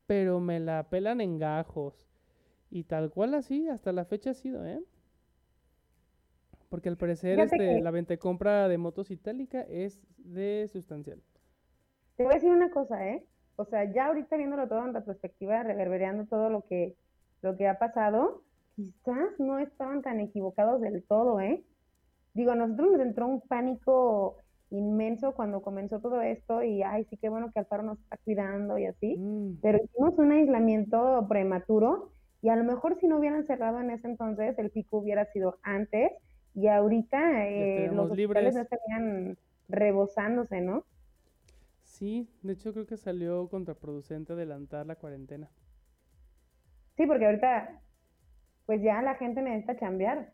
pero 0.07 0.41
me 0.41 0.61
la 0.61 0.91
pelan 0.91 1.21
en 1.21 1.39
gajos. 1.39 2.07
Y 2.71 2.85
tal 2.85 3.11
cual 3.11 3.35
así, 3.35 3.69
hasta 3.69 3.93
la 3.93 4.05
fecha 4.05 4.31
ha 4.31 4.35
sido, 4.35 4.67
¿eh? 4.67 4.83
Porque 6.75 6.89
al 6.89 6.97
parecer 6.97 7.39
este, 7.39 7.81
la 7.81 7.93
venta 7.93 8.15
y 8.15 8.19
compra 8.19 8.67
de 8.67 8.79
motos 8.79 9.13
itálica 9.13 9.61
es 9.71 10.03
de 10.19 10.67
sustancial. 10.67 11.23
Te 12.17 12.25
voy 12.25 12.33
a 12.33 12.35
decir 12.35 12.51
una 12.51 12.69
cosa, 12.73 13.07
¿eh? 13.07 13.25
O 13.55 13.65
sea, 13.65 13.85
ya 13.93 14.07
ahorita 14.07 14.37
viéndolo 14.37 14.67
todo 14.67 14.85
en 14.85 14.93
retrospectiva, 14.93 15.63
reverberando 15.63 16.27
todo 16.27 16.51
lo 16.51 16.63
que, 16.63 16.97
lo 17.43 17.57
que 17.57 17.69
ha 17.69 17.79
pasado, 17.79 18.43
quizás 18.75 19.39
no 19.39 19.61
estaban 19.61 20.03
tan 20.03 20.19
equivocados 20.19 20.81
del 20.81 21.05
todo, 21.05 21.39
¿eh? 21.39 21.63
Digo, 22.33 22.51
a 22.51 22.57
nosotros 22.57 22.91
nos 22.91 23.01
entró 23.03 23.29
un 23.29 23.41
pánico 23.43 24.39
inmenso 24.71 25.31
cuando 25.31 25.63
comenzó 25.63 26.01
todo 26.01 26.23
esto 26.23 26.65
y, 26.65 26.83
ay, 26.83 27.05
sí, 27.05 27.17
qué 27.19 27.29
bueno 27.29 27.53
que 27.53 27.61
Alfaro 27.61 27.85
nos 27.85 28.01
está 28.01 28.17
cuidando 28.25 28.79
y 28.79 28.87
así, 28.87 29.17
mm. 29.17 29.61
pero 29.63 29.79
hicimos 29.79 30.19
un 30.19 30.33
aislamiento 30.33 31.25
prematuro 31.29 32.11
y 32.43 32.49
a 32.49 32.57
lo 32.57 32.65
mejor 32.65 32.99
si 32.99 33.07
no 33.07 33.19
hubieran 33.19 33.47
cerrado 33.47 33.81
en 33.81 33.91
ese 33.91 34.09
entonces, 34.09 34.59
el 34.59 34.73
pico 34.73 34.99
hubiera 34.99 35.25
sido 35.27 35.59
antes 35.63 36.11
y 36.55 36.69
ahorita 36.69 37.49
eh, 37.49 37.91
los 37.93 38.11
hospitales 38.11 38.55
no 38.55 38.63
estarían 38.63 39.39
rebosándose, 39.69 40.61
¿no? 40.61 40.85
Sí, 41.83 42.29
de 42.43 42.53
hecho 42.53 42.73
creo 42.73 42.87
que 42.87 42.97
salió 42.97 43.49
contraproducente 43.49 44.33
adelantar 44.33 44.87
la 44.87 44.97
cuarentena. 44.97 45.49
Sí, 46.97 47.07
porque 47.07 47.27
ahorita 47.27 47.81
pues 48.67 48.83
ya 48.83 49.03
la 49.03 49.15
gente 49.17 49.43
necesita 49.43 49.77
chambear. 49.77 50.33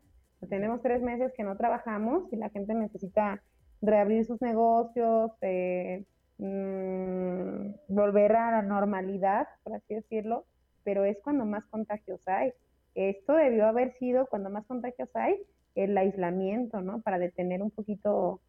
Tenemos 0.49 0.81
tres 0.81 1.01
meses 1.01 1.33
que 1.35 1.43
no 1.43 1.57
trabajamos 1.57 2.31
y 2.31 2.37
la 2.37 2.49
gente 2.49 2.73
necesita 2.73 3.41
reabrir 3.81 4.25
sus 4.25 4.41
negocios, 4.41 5.31
eh, 5.41 6.05
mm, 6.37 7.93
volver 7.93 8.35
a 8.35 8.51
la 8.51 8.61
normalidad, 8.61 9.47
por 9.63 9.75
así 9.75 9.95
decirlo, 9.95 10.45
pero 10.83 11.03
es 11.05 11.17
cuando 11.23 11.45
más 11.45 11.65
contagios 11.65 12.21
hay. 12.27 12.53
Esto 12.95 13.33
debió 13.33 13.67
haber 13.67 13.93
sido 13.93 14.27
cuando 14.27 14.49
más 14.49 14.65
contagios 14.65 15.09
hay, 15.13 15.39
el 15.75 15.97
aislamiento, 15.97 16.81
¿no? 16.81 17.01
Para 17.01 17.19
detener 17.19 17.61
un 17.61 17.71
poquito 17.71 18.41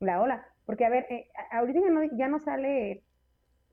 la 0.00 0.20
ola. 0.20 0.46
Porque, 0.66 0.84
a 0.84 0.90
ver, 0.90 1.06
eh, 1.10 1.28
ahorita 1.50 1.80
ya 1.80 1.90
no, 1.90 2.04
ya 2.16 2.28
no 2.28 2.38
sale 2.40 3.02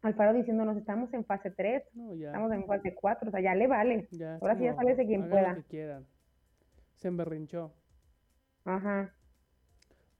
Alfaro 0.01 0.33
diciéndonos, 0.33 0.77
estamos 0.77 1.11
en 1.13 1.25
fase 1.25 1.49
3, 1.49 1.83
estamos 2.19 2.51
en 2.51 2.65
fase 2.65 2.93
4, 2.93 3.27
o 3.27 3.31
sea, 3.31 3.41
ya 3.41 3.55
le 3.55 3.67
vale. 3.67 4.07
Ahora 4.39 4.55
sí 4.55 4.63
ya 4.63 4.75
sale 4.75 4.95
de 4.95 5.05
quien 5.05 5.29
pueda. 5.29 5.57
Se 6.93 7.07
emberrinchó. 7.07 7.73
Ajá. 8.65 9.11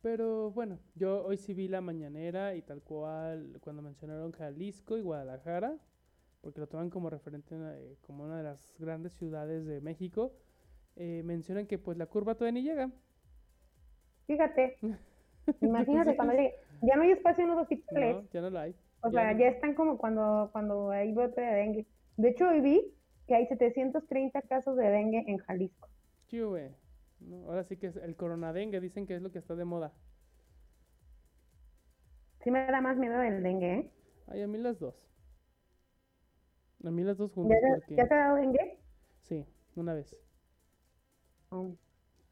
Pero 0.01 0.51
bueno, 0.51 0.79
yo 0.95 1.23
hoy 1.25 1.37
sí 1.37 1.53
vi 1.53 1.67
la 1.67 1.81
mañanera 1.81 2.55
y 2.55 2.61
tal 2.61 2.81
cual 2.81 3.57
cuando 3.61 3.81
mencionaron 3.81 4.31
Jalisco 4.31 4.97
y 4.97 5.01
Guadalajara, 5.01 5.77
porque 6.41 6.59
lo 6.59 6.67
toman 6.67 6.89
como 6.89 7.09
referente 7.09 7.55
eh, 7.55 7.97
como 8.01 8.23
una 8.23 8.37
de 8.37 8.43
las 8.43 8.75
grandes 8.79 9.13
ciudades 9.13 9.65
de 9.65 9.81
México, 9.81 10.33
eh, 10.95 11.21
mencionan 11.23 11.67
que 11.67 11.77
pues 11.77 11.97
la 11.97 12.05
curva 12.05 12.36
todavía 12.36 12.62
ni 12.62 12.67
llega. 12.67 12.91
Fíjate, 14.27 14.77
imagínate 15.62 16.15
cuando 16.15 16.34
llegue, 16.34 16.55
ya 16.81 16.95
no 16.95 17.03
hay 17.03 17.12
espacio 17.12 17.43
en 17.43 17.49
los 17.49 17.60
hospitales. 17.60 18.15
No, 18.15 18.29
ya 18.31 18.41
no 18.41 18.49
lo 18.49 18.60
hay. 18.60 18.75
O 19.01 19.12
sea, 19.12 19.38
ya 19.38 19.47
están 19.47 19.75
como 19.75 19.97
cuando, 19.97 20.49
cuando 20.51 20.89
hay 20.89 21.13
brote 21.13 21.39
de 21.39 21.53
dengue. 21.53 21.88
De 22.17 22.29
hecho, 22.29 22.47
hoy 22.49 22.62
vi 22.62 22.95
que 23.27 23.36
hay 23.36 23.45
730 23.47 24.41
casos 24.43 24.75
de 24.77 24.89
dengue 24.89 25.23
en 25.27 25.38
Jalisco. 25.38 25.89
Sí, 26.25 26.41
güey. 26.41 26.71
ahora 27.45 27.63
sí 27.63 27.77
que 27.77 27.88
es 27.88 27.95
el 27.97 28.15
coronadengue, 28.15 28.79
dicen 28.79 29.05
que 29.05 29.15
es 29.15 29.21
lo 29.21 29.31
que 29.31 29.39
está 29.39 29.55
de 29.55 29.65
moda. 29.65 29.93
Sí 32.43 32.51
me 32.51 32.65
da 32.65 32.81
más 32.81 32.97
miedo 32.97 33.21
el 33.21 33.43
dengue, 33.43 33.73
¿eh? 33.73 33.91
Ay, 34.27 34.41
a 34.41 34.47
mí 34.47 34.58
las 34.58 34.79
dos. 34.79 34.95
A 36.84 36.91
mí 36.91 37.03
las 37.03 37.17
dos 37.17 37.31
juntas. 37.31 37.58
¿Ya, 37.89 38.08
te 38.08 38.13
ha 38.13 38.17
dado 38.17 38.36
dengue? 38.36 38.79
Sí, 39.21 39.45
una 39.75 39.93
vez. 39.93 40.15
Oh, 41.49 41.75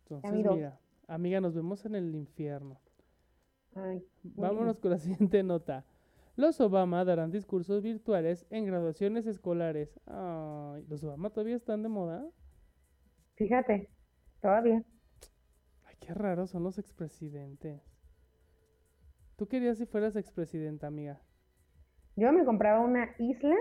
Entonces, 0.04 0.32
mira, 0.34 0.80
amiga, 1.08 1.42
nos 1.42 1.54
vemos 1.54 1.86
en 1.86 1.96
el 1.96 2.14
infierno. 2.16 2.80
Ay, 3.76 4.06
Vámonos 4.24 4.80
con 4.80 4.92
la 4.92 4.98
siguiente 5.00 5.44
nota. 5.44 5.86
Los 6.36 6.60
Obama 6.62 7.06
darán 7.06 7.32
discursos 7.32 7.84
virtuales 7.84 8.46
en 8.50 8.66
graduaciones 8.66 9.28
escolares. 9.28 10.00
Ay, 10.06 10.84
¿los 10.90 11.04
Obama 11.04 11.30
todavía 11.30 11.56
están 11.56 11.84
de 11.84 11.90
moda? 11.90 12.26
Fíjate, 13.36 13.90
todavía. 14.42 14.84
Ay, 15.84 15.96
qué 16.00 16.14
raros 16.14 16.50
son 16.50 16.64
los 16.64 16.78
expresidentes. 16.80 17.82
¿Tú 19.36 19.48
querías 19.48 19.78
si 19.78 19.86
fueras 19.86 20.16
expresidenta, 20.16 20.88
amiga? 20.88 21.20
Yo 22.16 22.32
me 22.32 22.46
compraba 22.46 22.80
una 22.80 23.10
isla. 23.18 23.56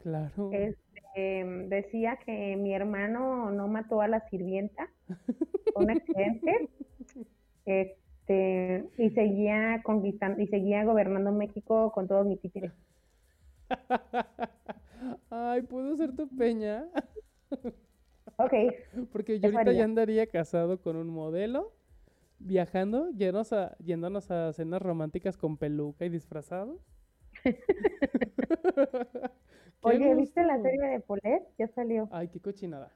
Claro. 0.00 0.50
Este, 0.52 1.44
decía 1.68 2.18
que 2.24 2.56
mi 2.56 2.74
hermano 2.74 3.50
no 3.50 3.68
mató 3.68 4.00
a 4.00 4.08
la 4.08 4.20
sirvienta. 4.28 4.88
un 5.74 5.90
accidente. 5.90 6.68
Este, 7.66 8.88
y 8.96 9.10
seguía 9.10 9.82
conquistando 9.84 10.40
y 10.40 10.46
seguía 10.48 10.82
gobernando 10.84 11.30
México 11.30 11.92
con 11.92 12.08
todos 12.08 12.26
mis 12.26 12.40
títulos. 12.40 12.72
Ay, 15.30 15.62
¿puedo 15.62 15.94
ser 15.96 16.16
tu 16.16 16.28
peña? 16.28 16.88
ok. 18.38 18.52
Porque 19.12 19.38
yo 19.38 19.50
ahorita 19.50 19.72
ya 19.72 19.84
andaría 19.84 20.26
casado 20.26 20.80
con 20.80 20.96
un 20.96 21.08
modelo, 21.08 21.72
viajando, 22.38 23.10
yéndonos 23.10 23.52
a, 23.52 23.76
yéndonos 23.78 24.30
a 24.30 24.52
cenas 24.52 24.82
románticas 24.82 25.36
con 25.36 25.56
peluca 25.56 26.06
y 26.06 26.08
disfrazado. 26.08 26.80
Oye, 29.82 30.14
¿viste 30.14 30.44
la 30.44 30.60
serie 30.60 30.88
de 30.88 31.00
Polet? 31.00 31.42
Ya 31.58 31.68
salió. 31.68 32.08
Ay, 32.12 32.28
qué 32.28 32.40
cochinada. 32.40 32.92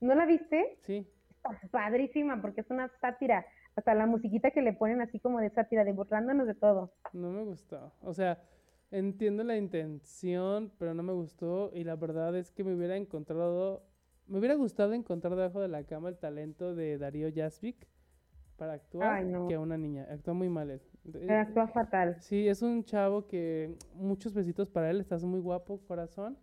¿No 0.00 0.14
la 0.14 0.26
viste? 0.26 0.78
Sí. 0.80 1.06
Está 1.30 1.60
padrísima 1.70 2.40
porque 2.42 2.62
es 2.62 2.70
una 2.70 2.88
sátira 3.00 3.46
hasta 3.76 3.94
la 3.94 4.06
musiquita 4.06 4.50
que 4.50 4.62
le 4.62 4.72
ponen 4.72 5.00
así 5.00 5.18
como 5.20 5.40
de 5.40 5.50
sátira, 5.50 5.84
de 5.84 5.92
burlándonos 5.92 6.46
de 6.46 6.54
todo. 6.54 6.92
No 7.12 7.30
me 7.30 7.42
gustó. 7.44 7.92
O 8.02 8.12
sea, 8.12 8.42
entiendo 8.90 9.44
la 9.44 9.56
intención, 9.56 10.72
pero 10.78 10.94
no 10.94 11.02
me 11.02 11.12
gustó. 11.12 11.70
Y 11.72 11.84
la 11.84 11.96
verdad 11.96 12.36
es 12.36 12.50
que 12.50 12.64
me 12.64 12.74
hubiera 12.74 12.96
encontrado, 12.96 13.84
me 14.26 14.38
hubiera 14.38 14.54
gustado 14.54 14.92
encontrar 14.92 15.36
debajo 15.36 15.60
de 15.60 15.68
la 15.68 15.84
cama 15.84 16.08
el 16.08 16.18
talento 16.18 16.74
de 16.74 16.98
Darío 16.98 17.28
Jasvik 17.34 17.86
para 18.56 18.74
actuar 18.74 19.24
que 19.48 19.54
a 19.54 19.60
una 19.60 19.78
niña. 19.78 20.06
Actúa 20.10 20.34
muy 20.34 20.48
mal 20.48 20.70
él. 20.70 20.82
Actúa 21.28 21.68
fatal. 21.68 22.16
Sí, 22.20 22.48
es 22.48 22.62
un 22.62 22.84
chavo 22.84 23.26
que 23.26 23.74
muchos 23.94 24.34
besitos 24.34 24.68
para 24.68 24.90
él, 24.90 25.00
estás 25.00 25.24
muy 25.24 25.40
guapo, 25.40 25.80
corazón. 25.86 26.38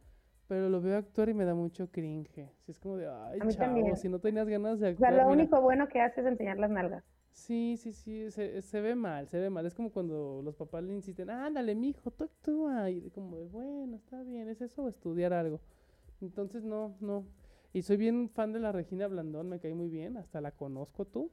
Pero 0.48 0.68
lo 0.68 0.82
veo 0.82 0.98
actuar 0.98 1.30
y 1.30 1.36
me 1.36 1.46
da 1.46 1.54
mucho 1.54 1.92
cringe. 1.92 2.50
Si 2.66 2.72
es 2.72 2.80
como 2.80 2.98
de, 2.98 3.08
ay, 3.08 3.40
chavo, 3.50 3.96
si 3.96 4.10
no 4.10 4.18
tenías 4.20 4.48
ganas 4.48 4.80
de 4.80 4.90
actuar. 4.90 5.14
O 5.14 5.16
sea, 5.16 5.26
lo 5.26 5.32
único 5.32 5.62
bueno 5.62 5.88
que 5.88 6.02
hace 6.02 6.22
es 6.22 6.28
enseñar 6.28 6.58
las 6.58 6.72
nalgas. 6.72 7.04
Sí, 7.32 7.78
sí, 7.78 7.94
sí, 7.94 8.32
se, 8.32 8.62
se, 8.64 8.82
ve 8.82 8.96
mal, 8.96 9.28
se 9.28 9.40
ve 9.40 9.52
mal. 9.52 9.66
Es 9.68 9.76
como 9.76 9.92
cuando 9.92 10.42
los 10.44 10.56
papás 10.56 10.84
le 10.84 10.94
insisten, 10.94 11.30
ándale, 11.30 11.76
mijo, 11.76 12.10
tú 12.10 12.24
actúa. 12.24 12.90
Y 12.90 13.12
como 13.12 13.38
de, 13.38 13.46
bueno, 13.46 13.96
está 13.96 14.24
bien, 14.24 14.50
es 14.50 14.60
eso 14.62 14.84
o 14.84 14.90
estudiar 14.90 15.34
algo. 15.34 15.62
Entonces, 16.20 16.64
no, 16.64 16.96
no. 17.00 17.26
Y 17.72 17.84
soy 17.84 17.98
bien 17.98 18.30
fan 18.30 18.52
de 18.52 18.60
la 18.60 18.72
Regina 18.72 19.08
Blandón, 19.08 19.48
me 19.48 19.60
cae 19.60 19.76
muy 19.76 19.90
bien, 19.90 20.18
hasta 20.18 20.42
la 20.42 20.52
conozco 20.52 21.06
tú. 21.06 21.32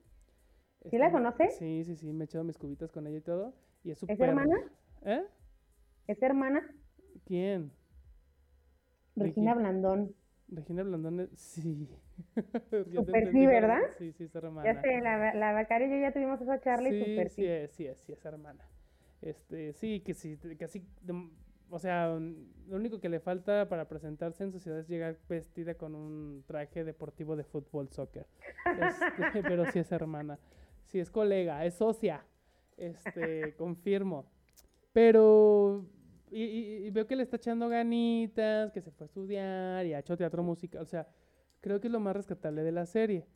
¿Sí 0.90 0.98
la 0.98 1.06
este, 1.06 1.16
conoces? 1.16 1.56
Sí, 1.56 1.84
sí, 1.84 1.96
sí, 1.96 2.12
me 2.12 2.24
he 2.24 2.26
echado 2.26 2.44
mis 2.44 2.58
cubitas 2.58 2.92
con 2.92 3.06
ella 3.06 3.18
y 3.18 3.22
todo. 3.22 3.54
Y 3.84 3.90
es 3.90 4.02
¿Es 4.02 4.20
hermana? 4.20 4.56
¿Eh? 5.04 5.22
¿Es 6.06 6.22
hermana? 6.22 6.62
¿Quién? 7.24 7.72
Regina 9.16 9.54
Blandón. 9.54 10.14
Regina 10.48 10.82
Blandón, 10.82 11.28
sí. 11.34 11.88
super 12.94 13.32
sí, 13.32 13.46
¿verdad? 13.46 13.80
Sí, 13.98 14.12
sí, 14.12 14.24
es 14.24 14.34
hermana. 14.34 14.72
Ya 14.72 14.80
sé, 14.80 15.00
la, 15.00 15.34
la 15.34 15.62
y 15.62 15.90
yo 15.90 15.96
ya 15.96 16.12
tuvimos 16.12 16.40
esa 16.40 16.60
charla 16.60 16.88
y 16.88 17.00
super 17.00 17.30
sí. 17.30 17.42
Sí, 17.42 17.46
es, 17.46 17.70
sí, 17.72 17.86
es, 17.86 17.98
sí, 17.98 18.12
es 18.12 18.24
hermana. 18.24 18.64
Este, 19.22 19.72
sí, 19.72 20.00
que 20.00 20.14
sí, 20.14 20.36
que 20.36 20.64
así, 20.64 20.86
o 21.70 21.78
sea, 21.78 22.08
lo 22.10 22.76
único 22.76 23.00
que 23.00 23.08
le 23.08 23.18
falta 23.18 23.68
para 23.68 23.88
presentarse 23.88 24.44
en 24.44 24.52
sociedad 24.52 24.78
es 24.78 24.88
llegar 24.88 25.16
vestida 25.28 25.74
con 25.74 25.94
un 25.94 26.44
traje 26.46 26.84
deportivo 26.84 27.34
de 27.34 27.44
fútbol, 27.44 27.88
soccer. 27.88 28.26
Este, 28.80 29.42
pero 29.42 29.64
sí 29.66 29.78
es 29.78 29.90
hermana. 29.92 30.38
Sí, 30.86 30.98
es 31.00 31.10
colega, 31.10 31.64
es 31.64 31.74
socia. 31.74 32.24
Este, 32.76 33.54
confirmo. 33.58 34.26
Pero 34.92 35.84
y, 36.30 36.90
veo 36.90 37.06
que 37.06 37.16
le 37.16 37.22
está 37.22 37.36
echando 37.36 37.68
ganitas, 37.68 38.72
que 38.72 38.80
se 38.80 38.90
fue 38.90 39.04
a 39.04 39.06
estudiar 39.06 39.86
y 39.86 39.94
ha 39.94 40.00
hecho 40.00 40.16
teatro 40.16 40.42
musical. 40.42 40.82
O 40.82 40.86
sea, 40.86 41.06
creo 41.60 41.80
que 41.80 41.88
es 41.88 41.92
lo 41.92 42.00
más 42.00 42.16
rescatable 42.16 42.62
de 42.62 42.72
la 42.72 42.86
serie. 42.86 43.26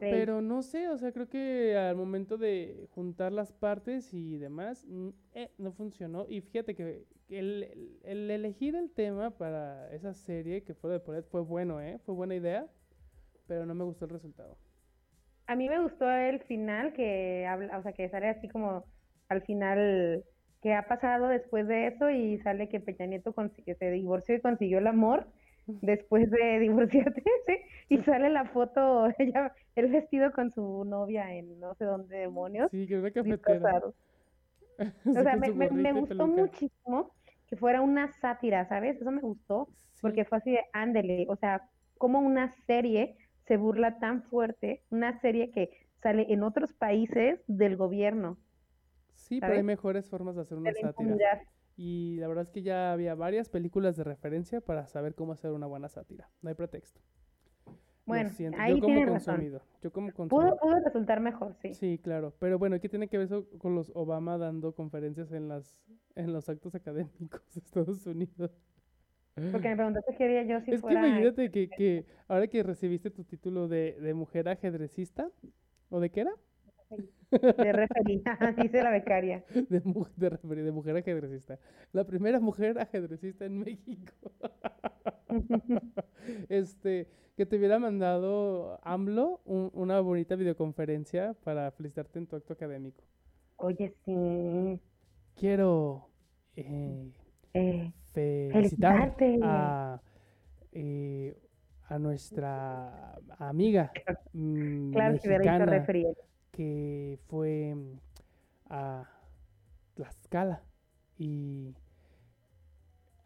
Pero 0.00 0.42
no 0.42 0.62
sé, 0.62 0.88
o 0.88 0.98
sea, 0.98 1.12
creo 1.12 1.28
que 1.28 1.76
al 1.76 1.96
momento 1.96 2.36
de 2.36 2.88
juntar 2.94 3.32
las 3.32 3.52
partes 3.52 4.12
y 4.12 4.36
demás, 4.36 4.84
mm, 4.88 5.08
eh, 5.34 5.50
no 5.58 5.72
funcionó. 5.72 6.26
Y 6.28 6.40
fíjate 6.40 6.74
que 6.74 7.06
el, 7.28 8.00
el, 8.02 8.30
elegir 8.30 8.74
el 8.74 8.90
tema 8.90 9.30
para 9.30 9.90
esa 9.92 10.12
serie 10.12 10.62
que 10.62 10.74
fue 10.74 10.90
de 10.90 11.00
Polet 11.00 11.24
fue 11.26 11.40
bueno, 11.40 11.80
¿eh? 11.80 11.98
Fue 12.04 12.14
buena 12.14 12.34
idea, 12.34 12.68
pero 13.46 13.64
no 13.64 13.74
me 13.74 13.84
gustó 13.84 14.04
el 14.04 14.10
resultado. 14.10 14.58
A 15.46 15.56
mí 15.56 15.68
me 15.68 15.80
gustó 15.80 16.10
el 16.10 16.40
final 16.40 16.92
que 16.92 17.46
habla, 17.46 17.78
o 17.78 17.82
sea, 17.82 17.92
que 17.92 18.08
sale 18.08 18.28
así 18.28 18.48
como 18.48 18.84
al 19.28 19.42
final 19.42 20.24
qué 20.62 20.74
ha 20.74 20.86
pasado 20.86 21.28
después 21.28 21.68
de 21.68 21.88
eso 21.88 22.08
y 22.10 22.38
sale 22.38 22.68
que 22.68 22.80
Peña 22.80 23.06
Nieto 23.06 23.34
que 23.64 23.74
se 23.74 23.90
divorció 23.90 24.34
y 24.34 24.40
consiguió 24.40 24.78
el 24.78 24.86
amor 24.86 25.26
después 25.66 26.30
de 26.30 26.58
divorciarse 26.60 27.22
y 27.88 27.98
sale 27.98 28.30
la 28.30 28.46
foto 28.46 29.08
ella 29.18 29.52
el 29.76 29.88
vestido 29.88 30.32
con 30.32 30.50
su 30.50 30.84
novia 30.84 31.34
en 31.34 31.60
no 31.60 31.74
sé 31.74 31.84
dónde 31.84 32.16
demonios. 32.16 32.70
Sí 32.70 32.86
que 32.86 32.98
una 32.98 33.10
cafetera 33.10 33.82
o 33.86 33.92
sea 35.12 35.36
me, 35.36 35.70
me, 35.70 35.92
gustó 35.92 36.26
muchísimo 36.26 37.14
que 37.46 37.56
fuera 37.56 37.80
una 37.80 38.08
sátira 38.08 38.66
sabes 38.66 39.00
eso 39.00 39.10
me 39.10 39.20
gustó 39.20 39.68
porque 40.00 40.24
fue 40.24 40.38
así 40.38 40.50
de 40.50 40.64
ándele 40.72 41.26
o 41.28 41.36
sea 41.36 41.68
como 41.98 42.18
una 42.18 42.48
serie 42.66 43.16
se 43.46 43.56
burla 43.56 43.98
tan 43.98 44.22
fuerte 44.24 44.82
una 44.90 45.20
serie 45.20 45.50
que 45.50 45.70
sale 46.02 46.32
en 46.32 46.42
otros 46.42 46.72
países 46.72 47.40
del 47.46 47.76
gobierno 47.76 48.38
Sí, 49.14 49.40
pero 49.40 49.54
hay 49.54 49.62
mejores 49.62 50.08
formas 50.08 50.36
de 50.36 50.42
hacer 50.42 50.58
una 50.58 50.72
sátira. 50.72 51.42
Y 51.76 52.16
la 52.18 52.28
verdad 52.28 52.42
es 52.42 52.50
que 52.50 52.62
ya 52.62 52.92
había 52.92 53.14
varias 53.14 53.48
películas 53.48 53.96
de 53.96 54.04
referencia 54.04 54.60
para 54.60 54.86
saber 54.86 55.14
cómo 55.14 55.32
hacer 55.32 55.50
una 55.52 55.66
buena 55.66 55.88
sátira. 55.88 56.28
No 56.40 56.48
hay 56.48 56.54
pretexto. 56.54 57.00
Bueno, 58.06 58.30
ahí 58.58 58.74
yo 58.74 58.80
como 58.80 59.06
consumido, 59.06 59.62
yo 59.80 59.90
como 59.90 60.12
consumido. 60.12 60.56
Pudo, 60.58 60.78
resultar 60.84 61.20
mejor, 61.20 61.54
sí. 61.54 61.72
Sí, 61.72 61.98
claro. 61.98 62.34
Pero 62.38 62.58
bueno, 62.58 62.78
¿qué 62.78 62.90
tiene 62.90 63.08
que 63.08 63.16
ver 63.16 63.24
eso 63.24 63.48
con 63.58 63.74
los 63.74 63.90
Obama 63.94 64.36
dando 64.36 64.74
conferencias 64.74 65.32
en 65.32 65.48
las 65.48 65.74
en 66.14 66.32
los 66.32 66.48
actos 66.50 66.74
académicos 66.74 67.42
de 67.54 67.60
Estados 67.60 68.06
Unidos? 68.06 68.50
Porque 69.34 69.68
me 69.68 69.76
preguntaste 69.76 70.14
qué 70.16 70.24
haría 70.24 70.42
yo 70.44 70.60
si 70.60 70.72
es 70.72 70.80
fuera... 70.80 71.00
Es 71.00 71.04
que 71.04 71.10
imagínate 71.10 71.50
que, 71.50 71.68
que 71.68 72.06
ahora 72.28 72.46
que 72.46 72.62
recibiste 72.62 73.10
tu 73.10 73.24
título 73.24 73.66
de, 73.66 73.98
de 74.00 74.14
mujer 74.14 74.48
ajedrecista, 74.48 75.30
¿o 75.90 75.98
de 75.98 76.10
qué 76.10 76.20
era? 76.20 76.32
De 77.30 77.72
referida, 77.72 78.38
dice 78.62 78.82
la 78.82 78.90
becaria. 78.90 79.44
De, 79.68 79.80
de, 79.80 80.62
de 80.62 80.72
mujer 80.72 80.96
ajedrecista. 80.96 81.58
La 81.92 82.04
primera 82.04 82.38
mujer 82.38 82.78
ajedrecista 82.78 83.44
en 83.44 83.58
México. 83.58 84.12
este, 86.48 87.08
que 87.36 87.46
te 87.46 87.56
hubiera 87.56 87.78
mandado 87.78 88.78
AMLO 88.84 89.40
una 89.44 90.00
bonita 90.00 90.36
videoconferencia 90.36 91.34
para 91.42 91.70
felicitarte 91.72 92.18
en 92.20 92.26
tu 92.26 92.36
acto 92.36 92.52
académico. 92.52 93.02
Oye, 93.56 93.94
sí. 94.04 94.80
Quiero 95.34 96.08
eh, 96.54 97.10
eh, 97.54 97.92
felicitar 98.14 99.16
a, 99.42 100.00
eh, 100.72 101.36
a 101.88 101.98
nuestra 101.98 103.18
amiga 103.38 103.92
claro, 104.92 105.18
mexicana, 105.22 105.86
que 106.50 107.18
fue 107.26 107.74
mm, 107.74 107.98
a 108.70 109.08
Tlaxcala 109.94 110.62
y 111.18 111.74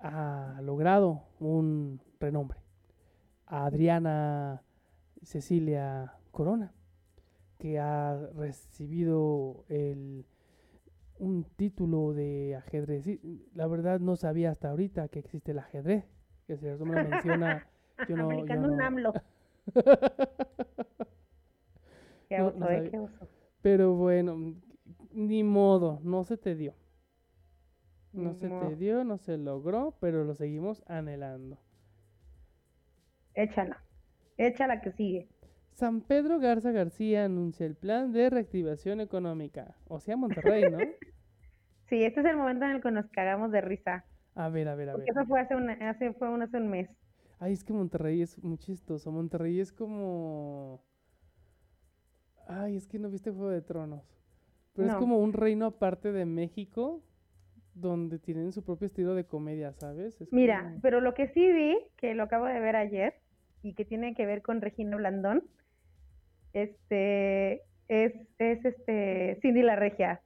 ha 0.00 0.60
logrado 0.62 1.24
un 1.40 2.00
renombre. 2.20 2.58
A 3.46 3.64
Adriana 3.64 4.62
Cecilia 5.22 6.12
Corona, 6.30 6.72
que 7.58 7.78
ha 7.78 8.16
recibido 8.34 9.64
el, 9.68 10.26
un 11.18 11.44
título 11.44 12.12
de 12.12 12.56
ajedrez. 12.56 13.06
La 13.54 13.66
verdad 13.66 14.00
no 14.00 14.16
sabía 14.16 14.50
hasta 14.50 14.70
ahorita 14.70 15.08
que 15.08 15.18
existe 15.18 15.52
el 15.52 15.58
ajedrez, 15.58 16.04
que 16.46 16.56
si 16.56 16.66
eso 16.66 16.84
me 16.84 17.02
lo 17.02 17.08
menciona, 17.08 17.66
yo 18.08 18.16
no... 18.16 18.28
Pero 23.62 23.94
bueno, 23.94 24.54
ni 25.12 25.42
modo, 25.42 26.00
no 26.02 26.24
se 26.24 26.36
te 26.36 26.54
dio. 26.54 26.74
No 28.12 28.34
se 28.34 28.48
te 28.48 28.76
dio, 28.76 29.04
no 29.04 29.18
se 29.18 29.36
logró, 29.36 29.94
pero 30.00 30.24
lo 30.24 30.34
seguimos 30.34 30.82
anhelando. 30.86 31.58
Échala, 33.34 33.82
échala 34.36 34.80
que 34.80 34.92
sigue. 34.92 35.28
San 35.72 36.00
Pedro 36.00 36.40
Garza 36.40 36.72
García 36.72 37.26
anuncia 37.26 37.64
el 37.64 37.76
plan 37.76 38.10
de 38.10 38.30
reactivación 38.30 39.00
económica, 39.00 39.76
o 39.86 40.00
sea, 40.00 40.16
Monterrey, 40.16 40.64
¿no? 40.68 40.78
sí, 41.88 42.04
este 42.04 42.20
es 42.20 42.26
el 42.26 42.36
momento 42.36 42.64
en 42.64 42.72
el 42.72 42.82
que 42.82 42.90
nos 42.90 43.06
cagamos 43.10 43.50
de 43.52 43.60
risa. 43.60 44.04
A 44.34 44.48
ver, 44.48 44.68
a 44.68 44.74
ver, 44.74 44.90
a 44.90 44.96
ver. 44.96 45.08
eso 45.08 45.26
fue 45.26 45.40
hace, 45.40 45.54
hace, 45.54 46.12
fue 46.12 46.42
hace 46.42 46.56
un 46.56 46.68
mes. 46.68 46.88
Ay, 47.40 47.52
es 47.52 47.64
que 47.64 47.72
Monterrey 47.72 48.22
es 48.22 48.42
muy 48.42 48.58
chistoso. 48.58 49.12
Monterrey 49.12 49.60
es 49.60 49.72
como 49.72 50.82
Ay, 52.48 52.76
es 52.76 52.88
que 52.88 52.98
no 52.98 53.10
viste 53.10 53.30
Juego 53.30 53.50
de 53.50 53.60
Tronos. 53.60 54.02
Pero 54.74 54.88
es 54.88 54.94
como 54.96 55.18
un 55.18 55.32
reino 55.32 55.66
aparte 55.66 56.12
de 56.12 56.24
México 56.24 57.02
donde 57.74 58.18
tienen 58.18 58.52
su 58.52 58.64
propio 58.64 58.86
estilo 58.86 59.14
de 59.14 59.24
comedia, 59.24 59.72
¿sabes? 59.72 60.18
Mira, 60.30 60.76
pero 60.82 61.00
lo 61.00 61.14
que 61.14 61.28
sí 61.28 61.52
vi, 61.52 61.76
que 61.96 62.14
lo 62.14 62.24
acabo 62.24 62.46
de 62.46 62.58
ver 62.58 62.76
ayer, 62.76 63.14
y 63.62 63.74
que 63.74 63.84
tiene 63.84 64.14
que 64.14 64.24
ver 64.24 64.40
con 64.40 64.60
Regina 64.60 64.96
Blandón, 64.96 65.44
este, 66.52 67.62
es, 67.88 68.14
es 68.38 68.64
este, 68.64 69.38
Cindy 69.42 69.62
la 69.62 69.76
Regia. 69.76 70.22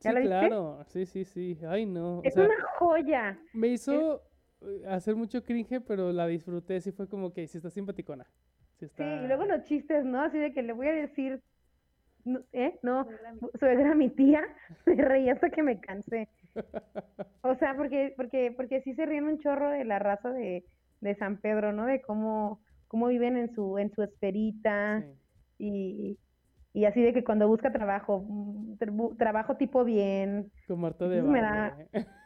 ¿Ya 0.00 0.12
sí, 0.12 0.22
claro, 0.22 0.82
sí, 0.86 1.06
sí, 1.06 1.24
sí. 1.24 1.58
Ay, 1.66 1.86
no. 1.86 2.22
Es 2.24 2.36
una 2.36 2.54
joya. 2.78 3.38
Me 3.52 3.68
hizo 3.68 4.22
eh, 4.62 4.84
hacer 4.88 5.14
mucho 5.14 5.44
cringe, 5.44 5.80
pero 5.86 6.12
la 6.12 6.26
disfruté. 6.26 6.80
Sí 6.80 6.92
fue 6.92 7.08
como 7.08 7.32
que 7.32 7.46
sí 7.46 7.58
está 7.58 7.70
simpaticona. 7.70 8.26
Sí, 8.78 9.02
y 9.02 9.26
luego 9.26 9.44
los 9.44 9.64
chistes, 9.64 10.06
¿no? 10.06 10.22
Así 10.22 10.38
de 10.38 10.54
que 10.54 10.62
le 10.62 10.72
voy 10.72 10.88
a 10.88 10.92
decir 10.92 11.42
¿eh? 12.52 12.78
No, 12.82 13.06
suegra 13.58 13.94
mi 13.94 14.10
tía, 14.10 14.42
me 14.86 14.94
reí 14.96 15.28
hasta 15.28 15.50
que 15.50 15.62
me 15.62 15.80
cansé. 15.80 16.28
O 17.42 17.54
sea, 17.54 17.74
porque, 17.74 18.12
porque, 18.18 18.52
porque 18.54 18.82
sí 18.82 18.92
se 18.94 19.06
ríen 19.06 19.24
un 19.24 19.38
chorro 19.38 19.70
de 19.70 19.84
la 19.86 19.98
raza 19.98 20.30
de, 20.30 20.62
de 21.00 21.14
San 21.14 21.38
Pedro, 21.38 21.72
¿no? 21.72 21.86
De 21.86 22.02
cómo, 22.02 22.60
cómo 22.86 23.06
viven 23.06 23.38
en 23.38 23.54
su, 23.54 23.78
en 23.78 23.90
su 23.94 24.02
esferita 24.02 25.02
y, 25.58 26.18
y 26.72 26.84
así 26.84 27.02
de 27.02 27.12
que 27.12 27.24
cuando 27.24 27.48
busca 27.48 27.72
trabajo, 27.72 28.24
mm, 28.28 29.16
trabajo 29.16 29.56
tipo 29.56 29.84
bien. 29.84 30.50
Con 30.66 30.80
Marta 30.80 31.08
de 31.08 31.22
me 31.22 31.40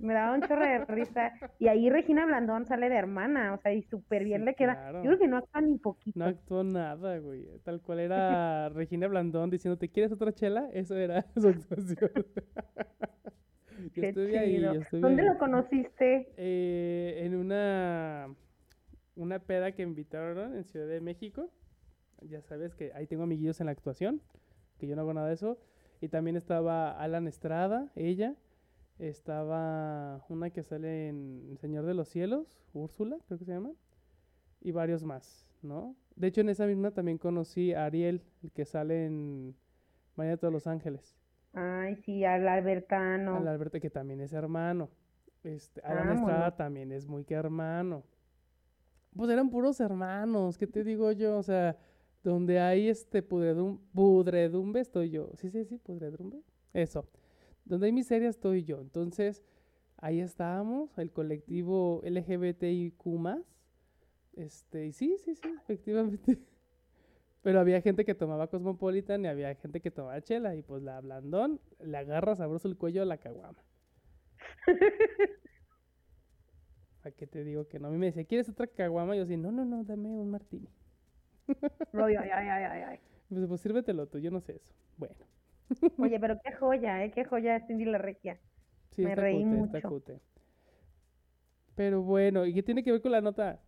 me 0.00 0.14
daba 0.14 0.34
un 0.34 0.42
chorro 0.42 0.64
de 0.64 0.84
risa. 0.84 1.32
Y 1.58 1.68
ahí 1.68 1.90
Regina 1.90 2.26
Blandón 2.26 2.66
sale 2.66 2.88
de 2.88 2.96
hermana, 2.96 3.54
o 3.54 3.58
sea, 3.58 3.72
y 3.72 3.82
súper 3.82 4.24
bien 4.24 4.44
le 4.44 4.54
queda. 4.54 4.92
Yo 4.92 5.02
creo 5.02 5.18
que 5.18 5.28
no 5.28 5.38
actúa 5.38 5.60
ni 5.62 5.78
poquito. 5.78 6.18
No 6.18 6.26
actuó 6.26 6.64
nada, 6.64 7.18
güey. 7.18 7.46
Tal 7.64 7.80
cual 7.80 8.00
era 8.00 8.68
Regina 8.70 9.08
Blandón 9.08 9.50
diciendo, 9.50 9.78
¿te 9.78 9.88
quieres 9.88 10.12
otra 10.12 10.32
chela? 10.32 10.68
Eso 10.72 10.96
era 10.96 11.24
su 11.36 11.48
actuación. 11.48 12.10
yo 13.94 14.02
estuve 14.02 14.38
ahí, 14.38 14.62
¿Dónde 14.92 15.22
lo 15.22 15.38
conociste? 15.38 16.32
Eh, 16.36 17.22
en 17.24 17.34
una, 17.34 18.28
una 19.14 19.38
peda 19.38 19.72
que 19.72 19.82
invitaron 19.82 20.56
en 20.56 20.64
Ciudad 20.64 20.86
de 20.86 21.00
México. 21.00 21.50
Ya 22.22 22.40
sabes 22.42 22.74
que 22.74 22.92
ahí 22.94 23.06
tengo 23.06 23.24
amiguillos 23.24 23.60
en 23.60 23.66
la 23.66 23.72
actuación, 23.72 24.20
que 24.78 24.86
yo 24.86 24.96
no 24.96 25.02
hago 25.02 25.14
nada 25.14 25.28
de 25.28 25.34
eso. 25.34 25.58
Y 26.00 26.08
también 26.08 26.36
estaba 26.36 26.90
Alan 26.90 27.26
Estrada, 27.26 27.90
ella 27.94 28.36
estaba 28.98 30.24
una 30.28 30.50
que 30.50 30.62
sale 30.62 31.08
en 31.08 31.56
Señor 31.60 31.86
de 31.86 31.94
los 31.94 32.08
Cielos, 32.08 32.58
Úrsula, 32.72 33.18
creo 33.26 33.38
que 33.38 33.44
se 33.44 33.52
llama. 33.52 33.72
Y 34.60 34.72
varios 34.72 35.04
más, 35.04 35.46
¿no? 35.62 35.94
De 36.16 36.28
hecho, 36.28 36.40
en 36.40 36.48
esa 36.48 36.66
misma 36.66 36.90
también 36.90 37.18
conocí 37.18 37.74
a 37.74 37.84
Ariel, 37.84 38.22
el 38.42 38.52
que 38.52 38.64
sale 38.64 39.06
en 39.06 39.54
Mañana 40.16 40.36
de 40.36 40.38
todos 40.38 40.52
los 40.52 40.66
Ángeles. 40.66 41.14
Ay, 41.52 41.96
sí, 41.96 42.24
al 42.24 42.48
Albertano. 42.48 43.36
Al 43.36 43.48
Alberto, 43.48 43.78
que 43.80 43.90
también 43.90 44.20
es 44.20 44.32
hermano. 44.32 44.88
Este, 45.44 45.80
Alan 45.82 46.16
Estrada 46.16 46.56
también 46.56 46.90
es 46.90 47.06
muy 47.06 47.24
que 47.24 47.34
hermano. 47.34 48.02
Pues 49.14 49.30
eran 49.30 49.50
puros 49.50 49.78
hermanos, 49.80 50.58
¿qué 50.58 50.66
te 50.66 50.84
digo 50.84 51.12
yo? 51.12 51.38
O 51.38 51.42
sea, 51.42 51.76
donde 52.30 52.60
hay 52.60 52.88
este 52.88 53.22
pudredumbe, 53.22 54.80
estoy 54.80 55.10
yo. 55.10 55.30
Sí, 55.34 55.50
sí, 55.50 55.64
sí, 55.64 55.78
pudredumbe. 55.78 56.42
Eso 56.72 57.06
donde 57.66 57.86
hay 57.86 57.92
miseria 57.92 58.28
estoy 58.30 58.64
yo. 58.64 58.80
Entonces, 58.80 59.44
ahí 59.98 60.20
estábamos, 60.20 60.96
el 60.98 61.12
colectivo 61.12 62.00
LGBTIQ+. 62.04 63.44
Este, 64.34 64.86
y 64.86 64.92
sí, 64.92 65.16
sí, 65.18 65.34
sí, 65.34 65.54
efectivamente. 65.62 66.38
Pero 67.42 67.60
había 67.60 67.80
gente 67.80 68.04
que 68.04 68.14
tomaba 68.14 68.48
Cosmopolitan 68.48 69.24
y 69.24 69.28
había 69.28 69.54
gente 69.54 69.80
que 69.80 69.90
tomaba 69.90 70.20
chela. 70.22 70.54
Y 70.56 70.62
pues 70.62 70.82
la 70.82 71.00
blandón 71.00 71.60
le 71.80 71.96
agarra 71.98 72.34
sabroso 72.34 72.68
el 72.68 72.76
cuello 72.76 73.02
a 73.02 73.04
la 73.04 73.18
caguama. 73.18 73.62
¿A 77.02 77.10
qué 77.12 77.26
te 77.26 77.44
digo 77.44 77.68
que 77.68 77.78
no? 77.78 77.88
A 77.88 77.90
mí 77.90 77.98
me 77.98 78.06
decía, 78.06 78.24
¿quieres 78.24 78.48
otra 78.48 78.66
caguama? 78.66 79.14
Yo 79.14 79.22
decía, 79.22 79.36
no, 79.36 79.52
no, 79.52 79.64
no, 79.64 79.84
dame 79.84 80.08
un 80.08 80.30
martini. 80.30 80.68
Ay, 81.92 82.14
ay, 82.16 82.30
ay, 82.30 82.64
ay, 82.64 82.82
ay. 82.82 83.00
Pues, 83.28 83.46
pues 83.46 83.60
sírvetelo 83.60 84.06
tú, 84.08 84.18
yo 84.18 84.30
no 84.30 84.40
sé 84.40 84.56
eso. 84.56 84.72
Bueno. 84.96 85.26
Oye, 85.98 86.18
pero 86.20 86.40
qué 86.42 86.52
joya, 86.52 87.04
¿eh? 87.04 87.10
Qué 87.12 87.24
joya 87.24 87.56
es 87.56 87.66
Cindy 87.66 87.84
la 87.84 87.98
Regia. 87.98 88.40
Sí, 88.90 89.02
Me 89.02 89.10
está 89.10 89.22
reí 89.22 89.44
cute, 89.44 89.62
está 89.62 89.80
mucho. 89.80 89.88
cute. 89.88 90.20
Pero 91.76 92.02
bueno, 92.02 92.44
¿y 92.44 92.52
qué 92.54 92.62
tiene 92.62 92.82
que 92.82 92.90
ver 92.92 93.00
con 93.02 93.12
la 93.12 93.20
nota? 93.20 93.62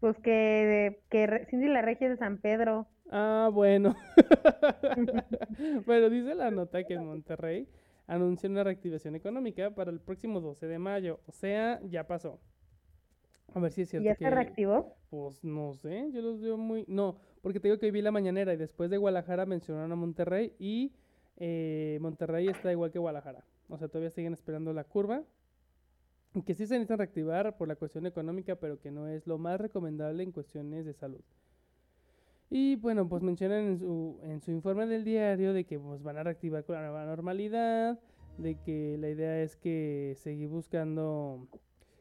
Pues 0.00 0.18
que, 0.18 1.02
que 1.10 1.46
Cindy 1.50 1.68
la 1.68 1.82
Regia 1.82 2.06
es 2.08 2.12
de 2.12 2.16
San 2.18 2.38
Pedro. 2.38 2.88
Ah, 3.10 3.50
bueno. 3.52 3.94
Bueno, 5.86 6.10
dice 6.10 6.34
la 6.34 6.50
nota 6.50 6.84
que 6.84 6.94
en 6.94 7.04
Monterrey 7.04 7.68
anuncia 8.06 8.48
una 8.48 8.64
reactivación 8.64 9.14
económica 9.16 9.74
para 9.74 9.90
el 9.90 10.00
próximo 10.00 10.40
12 10.40 10.66
de 10.66 10.78
mayo. 10.78 11.20
O 11.26 11.32
sea, 11.32 11.80
ya 11.84 12.06
pasó. 12.06 12.40
A 13.54 13.60
ver 13.60 13.72
si 13.72 13.82
es 13.82 13.88
¿Y 13.88 13.90
cierto 13.90 14.04
ya 14.06 14.16
que... 14.16 14.24
se 14.24 14.30
reactivó? 14.30 14.96
Pues 15.10 15.42
no 15.44 15.74
sé, 15.74 16.10
yo 16.12 16.22
los 16.22 16.40
veo 16.40 16.56
muy... 16.56 16.84
No, 16.88 17.16
porque 17.42 17.58
te 17.60 17.68
digo 17.68 17.78
que 17.78 17.86
hoy 17.86 17.92
vi 17.92 18.02
la 18.02 18.12
mañanera 18.12 18.54
y 18.54 18.56
después 18.56 18.90
de 18.90 18.96
Guadalajara 18.96 19.44
mencionaron 19.46 19.90
a 19.90 19.96
Monterrey 19.96 20.54
y 20.58 20.92
eh, 21.36 21.98
Monterrey 22.00 22.48
está 22.48 22.70
igual 22.70 22.92
que 22.92 22.98
Guadalajara. 22.98 23.44
O 23.68 23.78
sea, 23.78 23.88
todavía 23.88 24.10
siguen 24.10 24.32
esperando 24.32 24.72
la 24.72 24.84
curva. 24.84 25.24
y 26.34 26.42
Que 26.42 26.54
sí 26.54 26.66
se 26.66 26.74
necesitan 26.74 26.98
reactivar 26.98 27.56
por 27.56 27.66
la 27.66 27.76
cuestión 27.76 28.06
económica, 28.06 28.56
pero 28.56 28.78
que 28.78 28.90
no 28.90 29.08
es 29.08 29.26
lo 29.26 29.38
más 29.38 29.60
recomendable 29.60 30.22
en 30.22 30.32
cuestiones 30.32 30.84
de 30.84 30.92
salud. 30.92 31.22
Y 32.50 32.76
bueno, 32.76 33.08
pues 33.08 33.22
mencionan 33.22 33.64
en 33.66 33.78
su, 33.78 34.18
en 34.24 34.40
su 34.40 34.50
informe 34.50 34.86
del 34.86 35.04
diario 35.04 35.52
de 35.52 35.64
que 35.64 35.78
pues, 35.78 36.02
van 36.02 36.18
a 36.18 36.24
reactivar 36.24 36.64
con 36.64 36.74
la 36.76 36.82
nueva 36.82 37.04
normalidad, 37.04 38.00
de 38.38 38.56
que 38.60 38.96
la 38.98 39.08
idea 39.08 39.40
es 39.42 39.56
que 39.56 40.14
seguir 40.16 40.48
buscando 40.48 41.46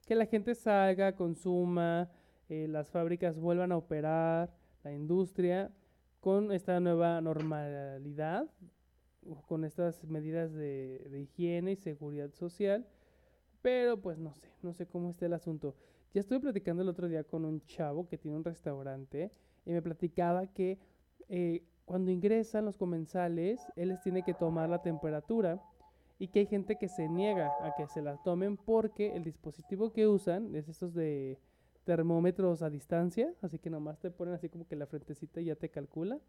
que 0.09 0.15
la 0.15 0.25
gente 0.25 0.55
salga, 0.55 1.15
consuma, 1.15 2.09
eh, 2.49 2.67
las 2.67 2.89
fábricas 2.89 3.39
vuelvan 3.39 3.71
a 3.71 3.77
operar, 3.77 4.51
la 4.83 4.91
industria, 4.91 5.71
con 6.19 6.51
esta 6.51 6.79
nueva 6.79 7.21
normalidad, 7.21 8.49
con 9.47 9.65
estas 9.65 10.03
medidas 10.05 10.51
de, 10.51 11.11
higiene 11.21 11.73
y 11.73 11.75
seguridad 11.75 12.33
social. 12.33 12.87
Pero 13.61 14.01
pues 14.01 14.17
no 14.17 14.33
sé, 14.33 14.49
no 14.63 14.73
sé 14.73 14.87
cómo 14.87 15.11
esté 15.11 15.27
el 15.27 15.33
asunto. 15.33 15.75
Ya 16.11 16.21
estuve 16.21 16.39
platicando 16.39 16.81
el 16.81 16.89
otro 16.89 17.07
día 17.07 17.23
con 17.23 17.45
un 17.45 17.63
chavo 17.67 18.07
que 18.07 18.17
tiene 18.17 18.35
un 18.35 18.43
restaurante 18.43 19.31
y 19.63 19.73
me 19.73 19.81
platicaba 19.83 20.47
que 20.47 20.79
eh, 21.27 21.61
cuando 21.85 22.09
ingresan 22.09 22.65
los 22.65 22.77
comensales, 22.77 23.61
él 23.75 23.89
les 23.89 24.01
tiene 24.01 24.23
que 24.23 24.33
tomar 24.33 24.69
la 24.69 24.81
temperatura 24.81 25.61
y 26.19 26.27
que 26.27 26.39
hay 26.39 26.45
gente 26.45 26.75
que 26.75 26.89
se 26.89 27.07
niega 27.07 27.49
a 27.63 27.73
que 27.75 27.87
se 27.87 28.01
la 28.01 28.17
tomen 28.17 28.57
porque 28.57 29.15
el 29.15 29.23
dispositivo 29.23 29.93
que 29.93 30.07
usan 30.07 30.53
es 30.53 30.67
estos 30.67 30.93
de 30.93 31.39
termómetros 31.85 32.61
a 32.61 32.69
distancia, 32.69 33.33
así 33.41 33.57
que 33.57 33.69
nomás 33.69 33.99
te 33.99 34.11
ponen 34.11 34.33
así 34.33 34.49
como 34.49 34.67
que 34.67 34.75
la 34.75 34.85
frentecita 34.85 35.39
y 35.39 35.45
ya 35.45 35.55
te 35.55 35.69
calcula. 35.69 36.19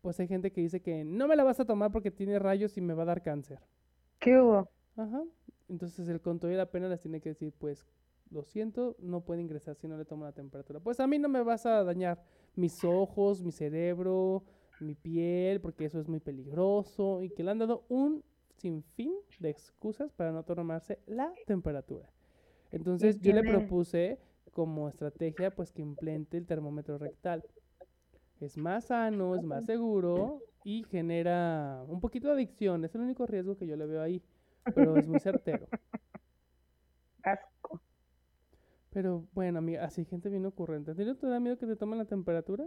Pues 0.00 0.18
hay 0.20 0.28
gente 0.28 0.52
que 0.52 0.60
dice 0.60 0.80
que 0.80 1.04
no 1.04 1.28
me 1.28 1.36
la 1.36 1.44
vas 1.44 1.60
a 1.60 1.64
tomar 1.64 1.90
porque 1.90 2.10
tiene 2.10 2.38
rayos 2.38 2.78
y 2.78 2.80
me 2.80 2.94
va 2.94 3.02
a 3.02 3.06
dar 3.06 3.22
cáncer. 3.22 3.58
¿Qué 4.18 4.40
hubo? 4.40 4.68
Ajá. 4.96 5.22
Entonces 5.68 6.08
el 6.08 6.20
control 6.20 6.56
la 6.56 6.70
pena 6.70 6.88
les 6.88 7.00
tiene 7.00 7.20
que 7.20 7.30
decir, 7.30 7.52
pues, 7.58 7.86
lo 8.30 8.44
siento, 8.44 8.96
no 8.98 9.20
puede 9.20 9.42
ingresar 9.42 9.74
si 9.76 9.88
no 9.88 9.96
le 9.96 10.04
tomo 10.04 10.24
la 10.24 10.32
temperatura. 10.32 10.80
Pues 10.80 11.00
a 11.00 11.06
mí 11.06 11.18
no 11.18 11.28
me 11.28 11.42
vas 11.42 11.66
a 11.66 11.84
dañar 11.84 12.22
mis 12.54 12.82
ojos, 12.84 13.42
mi 13.42 13.52
cerebro, 13.52 14.44
mi 14.80 14.94
piel, 14.94 15.60
porque 15.60 15.84
eso 15.84 16.00
es 16.00 16.08
muy 16.08 16.20
peligroso. 16.20 17.22
Y 17.22 17.30
que 17.30 17.44
le 17.44 17.50
han 17.50 17.58
dado 17.58 17.84
un 17.88 18.24
sinfín 18.56 19.14
de 19.38 19.50
excusas 19.50 20.12
para 20.12 20.32
no 20.32 20.44
tomarse 20.44 20.98
la 21.06 21.32
temperatura. 21.46 22.08
Entonces 22.70 23.20
yo 23.20 23.32
le 23.32 23.42
propuse 23.42 24.18
como 24.52 24.88
estrategia, 24.88 25.50
pues, 25.50 25.72
que 25.72 25.82
implemente 25.82 26.36
el 26.36 26.46
termómetro 26.46 26.98
rectal. 26.98 27.44
Es 28.40 28.56
más 28.56 28.86
sano, 28.86 29.36
es 29.36 29.42
más 29.42 29.64
seguro 29.64 30.42
y 30.64 30.84
genera 30.84 31.84
un 31.86 32.00
poquito 32.00 32.28
de 32.28 32.34
adicción. 32.34 32.84
Es 32.84 32.94
el 32.94 33.02
único 33.02 33.26
riesgo 33.26 33.56
que 33.56 33.66
yo 33.66 33.76
le 33.76 33.86
veo 33.86 34.02
ahí, 34.02 34.22
pero 34.74 34.96
es 34.96 35.06
muy 35.06 35.20
certero. 35.20 35.68
Asco. 37.22 37.80
Pero 38.90 39.26
bueno, 39.32 39.58
amiga, 39.58 39.84
así 39.84 40.04
gente 40.04 40.28
bien 40.28 40.44
ocurrente. 40.44 40.90
¿A 40.90 40.94
ti 40.94 41.04
no 41.04 41.16
te 41.16 41.26
da 41.26 41.40
miedo 41.40 41.56
que 41.56 41.66
te 41.66 41.76
tomen 41.76 41.98
la 41.98 42.04
temperatura? 42.04 42.66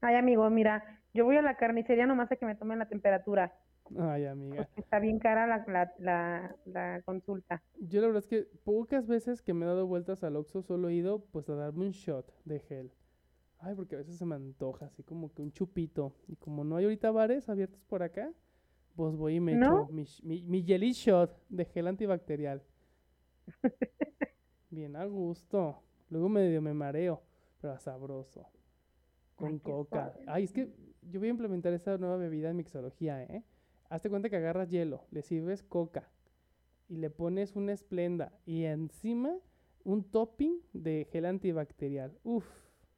Ay, 0.00 0.16
amigo, 0.16 0.48
mira, 0.50 1.00
yo 1.12 1.24
voy 1.24 1.36
a 1.36 1.42
la 1.42 1.56
carnicería 1.56 2.06
nomás 2.06 2.30
a 2.32 2.36
que 2.36 2.46
me 2.46 2.56
tomen 2.56 2.78
la 2.78 2.88
temperatura. 2.88 3.54
Ay, 3.98 4.26
amiga. 4.26 4.68
Está 4.76 4.98
bien 4.98 5.18
cara 5.18 5.46
la, 5.46 5.64
la, 5.66 5.92
la, 5.98 6.56
la 6.66 7.02
consulta. 7.02 7.62
Yo 7.80 8.00
la 8.00 8.06
verdad 8.08 8.22
es 8.22 8.26
que 8.28 8.48
pocas 8.64 9.06
veces 9.06 9.42
que 9.42 9.54
me 9.54 9.64
he 9.64 9.68
dado 9.68 9.86
vueltas 9.86 10.24
al 10.24 10.36
Oxxo 10.36 10.62
solo 10.62 10.88
he 10.88 10.94
ido 10.94 11.24
pues 11.26 11.48
a 11.48 11.54
darme 11.54 11.86
un 11.86 11.90
shot 11.92 12.32
de 12.44 12.60
gel. 12.60 12.92
Ay, 13.58 13.74
porque 13.74 13.94
a 13.94 13.98
veces 13.98 14.16
se 14.16 14.26
me 14.26 14.34
antoja 14.34 14.86
así 14.86 15.02
como 15.02 15.32
que 15.32 15.42
un 15.42 15.52
chupito. 15.52 16.14
Y 16.28 16.36
como 16.36 16.64
no 16.64 16.76
hay 16.76 16.84
ahorita 16.84 17.10
bares 17.10 17.48
abiertos 17.48 17.82
por 17.84 18.02
acá, 18.02 18.32
pues 18.96 19.16
voy 19.16 19.36
y 19.36 19.40
me 19.40 19.54
¿No? 19.54 19.66
echo 19.84 19.92
mi, 19.92 20.04
mi, 20.22 20.42
mi 20.42 20.62
jelly 20.62 20.92
shot 20.92 21.36
de 21.48 21.64
gel 21.64 21.86
antibacterial. 21.86 22.62
Bien 24.70 24.96
a 24.96 25.04
gusto. 25.06 25.82
Luego 26.10 26.28
medio 26.28 26.60
me 26.60 26.74
mareo, 26.74 27.22
pero 27.60 27.78
sabroso. 27.78 28.46
Con 29.36 29.48
Ay, 29.52 29.58
coca. 29.60 30.14
Ay, 30.26 30.44
es 30.44 30.52
que 30.52 30.68
yo 31.02 31.20
voy 31.20 31.28
a 31.28 31.32
implementar 31.32 31.72
esa 31.72 31.96
nueva 31.98 32.16
bebida 32.16 32.50
en 32.50 32.56
mixología, 32.56 33.22
¿eh? 33.24 33.42
Hazte 33.94 34.10
cuenta 34.10 34.28
que 34.28 34.36
agarras 34.36 34.68
hielo, 34.70 35.04
le 35.10 35.22
sirves 35.22 35.62
coca 35.62 36.10
y 36.88 36.96
le 36.98 37.10
pones 37.10 37.56
una 37.56 37.72
esplenda 37.72 38.32
y 38.46 38.64
encima 38.64 39.36
un 39.84 40.04
topping 40.04 40.60
de 40.72 41.06
gel 41.12 41.26
antibacterial. 41.26 42.12
Uf, 42.24 42.46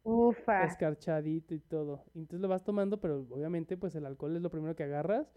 Ufa. 0.05 0.59
escarchadito 0.59 1.55
y 1.55 1.61
todo. 1.61 2.05
Y 2.15 2.21
entonces 2.21 2.41
lo 2.43 2.49
vas 2.49 2.65
tomando, 2.65 3.01
pero 3.01 3.27
obviamente 3.31 3.77
pues 3.77 3.95
el 3.95 4.07
alcohol 4.07 4.37
es 4.37 4.43
lo 4.43 4.51
primero 4.51 4.77
que 4.77 4.85
agarras 4.85 5.33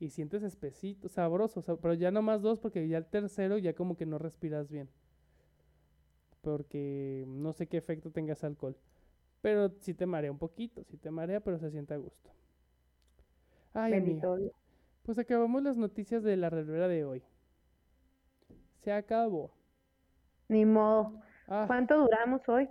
y 0.00 0.10
sientes 0.10 0.42
espesito, 0.42 1.08
sabroso, 1.08 1.62
sab- 1.62 1.80
pero 1.82 1.94
ya 1.94 2.10
no 2.10 2.22
más 2.22 2.42
dos 2.42 2.60
porque 2.60 2.88
ya 2.88 2.98
el 2.98 3.06
tercero 3.06 3.58
ya 3.58 3.74
como 3.74 3.96
que 3.96 4.06
no 4.06 4.18
respiras 4.18 4.70
bien. 4.70 4.88
Porque 6.42 7.24
no 7.26 7.52
sé 7.52 7.66
qué 7.66 7.76
efecto 7.76 8.10
tenga 8.10 8.32
ese 8.34 8.46
alcohol. 8.46 8.76
Pero 9.42 9.70
sí 9.80 9.94
te 9.94 10.06
marea 10.06 10.32
un 10.32 10.38
poquito, 10.38 10.84
sí 10.84 10.96
te 10.98 11.10
marea, 11.10 11.40
pero 11.40 11.58
se 11.58 11.70
siente 11.70 11.94
a 11.94 11.98
gusto. 11.98 12.30
Ay, 13.74 13.94
amiga. 13.96 14.28
Pues 15.06 15.18
acabamos 15.20 15.62
las 15.62 15.76
noticias 15.76 16.24
de 16.24 16.36
la 16.36 16.50
revera 16.50 16.88
de 16.88 17.04
hoy. 17.04 17.22
Se 18.80 18.90
acabó. 18.90 19.52
Ni 20.48 20.64
modo. 20.64 21.20
Ah, 21.46 21.62
¿Cuánto 21.68 21.96
duramos 22.00 22.40
hoy? 22.48 22.68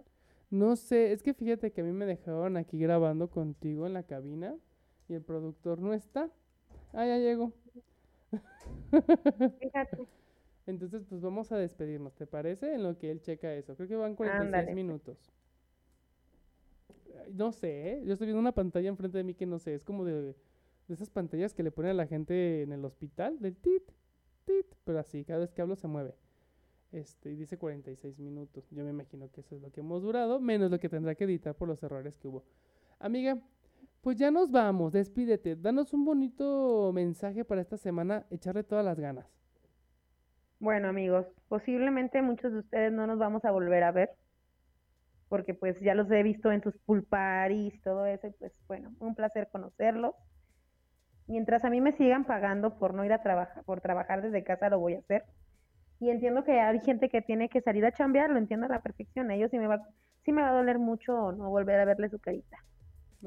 no 0.50 0.76
sé, 0.76 1.14
es 1.14 1.24
que 1.24 1.34
fíjate 1.34 1.72
que 1.72 1.80
a 1.80 1.84
mí 1.86 1.94
me 1.94 2.06
dejaron 2.06 2.58
aquí 2.58 2.78
grabando 2.78 3.30
contigo 3.30 3.88
en 3.88 3.94
la 3.94 4.04
cabina 4.04 4.54
y 5.08 5.14
el 5.14 5.22
productor 5.22 5.80
no 5.80 5.94
está. 5.94 6.30
Ah, 6.92 7.06
ya 7.06 7.18
llegó. 7.18 7.54
Fíjate. 9.62 10.06
Entonces, 10.68 11.06
pues 11.08 11.22
vamos 11.22 11.54
a 11.54 11.58
despedirnos, 11.58 12.16
¿te 12.16 12.28
parece? 12.28 12.74
En 12.74 12.84
lo 12.84 12.98
que 12.98 13.12
él 13.12 13.22
checa 13.22 13.54
eso. 13.54 13.76
Creo 13.76 13.88
que 13.88 13.96
van 13.96 14.16
46 14.16 14.46
Ándale, 14.46 14.66
pues. 14.66 14.76
minutos. 14.76 15.32
No 17.32 17.54
sé, 17.54 17.94
¿eh? 17.94 18.02
Yo 18.06 18.14
estoy 18.14 18.28
viendo 18.28 18.42
una 18.42 18.52
pantalla 18.52 18.90
enfrente 18.90 19.18
de 19.18 19.24
mí 19.24 19.36
que 19.36 19.46
no 19.46 19.58
sé, 19.58 19.76
es 19.76 19.84
como 19.86 20.04
de, 20.04 20.36
de 20.88 20.94
esas 20.94 21.10
pantallas 21.10 21.54
que 21.54 21.64
le 21.64 21.72
ponen 21.72 21.92
a 21.92 21.96
la 21.96 22.08
gente 22.08 22.62
en 22.62 22.72
el 22.72 22.86
hospital, 22.86 23.40
del 23.40 23.56
tit, 23.56 23.84
tit, 24.46 24.68
pero 24.84 25.00
así, 25.00 25.24
cada 25.26 25.40
vez 25.40 25.54
que 25.54 25.62
hablo 25.62 25.76
se 25.76 25.88
mueve. 25.88 26.16
Este, 26.92 27.32
y 27.32 27.36
dice 27.36 27.58
46 27.58 28.20
minutos. 28.20 28.70
Yo 28.72 28.84
me 28.84 28.92
imagino 28.92 29.30
que 29.32 29.42
eso 29.42 29.56
es 29.56 29.62
lo 29.62 29.72
que 29.72 29.82
hemos 29.82 30.02
durado, 30.02 30.40
menos 30.40 30.72
lo 30.72 30.80
que 30.80 30.88
tendrá 30.88 31.16
que 31.16 31.26
editar 31.26 31.56
por 31.56 31.68
los 31.68 31.84
errores 31.84 32.18
que 32.18 32.28
hubo. 32.28 32.46
Amiga, 33.00 33.38
pues 34.02 34.18
ya 34.18 34.32
nos 34.32 34.52
vamos, 34.52 34.94
despídete. 34.94 35.56
Danos 35.56 35.94
un 35.94 36.06
bonito 36.06 36.92
mensaje 36.94 37.44
para 37.44 37.62
esta 37.62 37.76
semana, 37.76 38.26
echarle 38.30 38.64
todas 38.64 38.86
las 38.86 39.00
ganas. 39.00 39.26
Bueno, 40.60 40.88
amigos, 40.88 41.26
posiblemente 41.50 42.22
muchos 42.22 42.54
de 42.54 42.60
ustedes 42.60 42.94
no 42.94 43.08
nos 43.08 43.20
vamos 43.20 43.44
a 43.44 43.52
volver 43.52 43.84
a 43.84 43.92
ver, 43.92 44.12
porque 45.28 45.54
pues 45.54 45.80
ya 45.82 45.96
los 45.96 46.10
he 46.12 46.24
visto 46.24 46.52
en 46.52 46.62
sus 46.64 46.78
pool 46.86 47.04
parties 47.04 47.74
y 47.74 47.80
todo 47.80 48.06
eso, 48.06 48.28
y 48.28 48.32
pues 48.32 48.54
bueno, 48.68 48.94
un 49.00 49.16
placer 49.16 49.50
conocerlos. 49.52 50.16
Mientras 51.28 51.66
a 51.66 51.70
mí 51.70 51.82
me 51.82 51.94
sigan 51.94 52.26
pagando 52.26 52.78
por 52.78 52.94
no 52.94 53.04
ir 53.04 53.14
a 53.14 53.22
trabajar, 53.24 53.64
por 53.64 53.82
trabajar 53.82 54.22
desde 54.22 54.44
casa, 54.44 54.70
lo 54.70 54.80
voy 54.80 54.96
a 54.96 55.00
hacer. 55.00 55.24
Y 56.00 56.10
entiendo 56.10 56.44
que 56.44 56.60
hay 56.60 56.80
gente 56.82 57.10
que 57.10 57.22
tiene 57.22 57.50
que 57.50 57.62
salir 57.62 57.86
a 57.86 57.92
chambear, 57.92 58.30
lo 58.30 58.38
entiendo 58.38 58.66
a 58.66 58.70
la 58.70 58.82
perfección. 58.82 59.32
A 59.32 59.36
ellos 59.36 59.50
sí 59.50 59.58
me 59.58 59.68
va, 59.68 59.82
sí 60.24 60.32
me 60.32 60.42
va 60.42 60.50
a 60.50 60.54
doler 60.54 60.78
mucho 60.78 61.32
no 61.32 61.50
volver 61.50 61.80
a 61.80 61.86
verle 61.86 62.10
su 62.10 62.20
carita. 62.20 62.58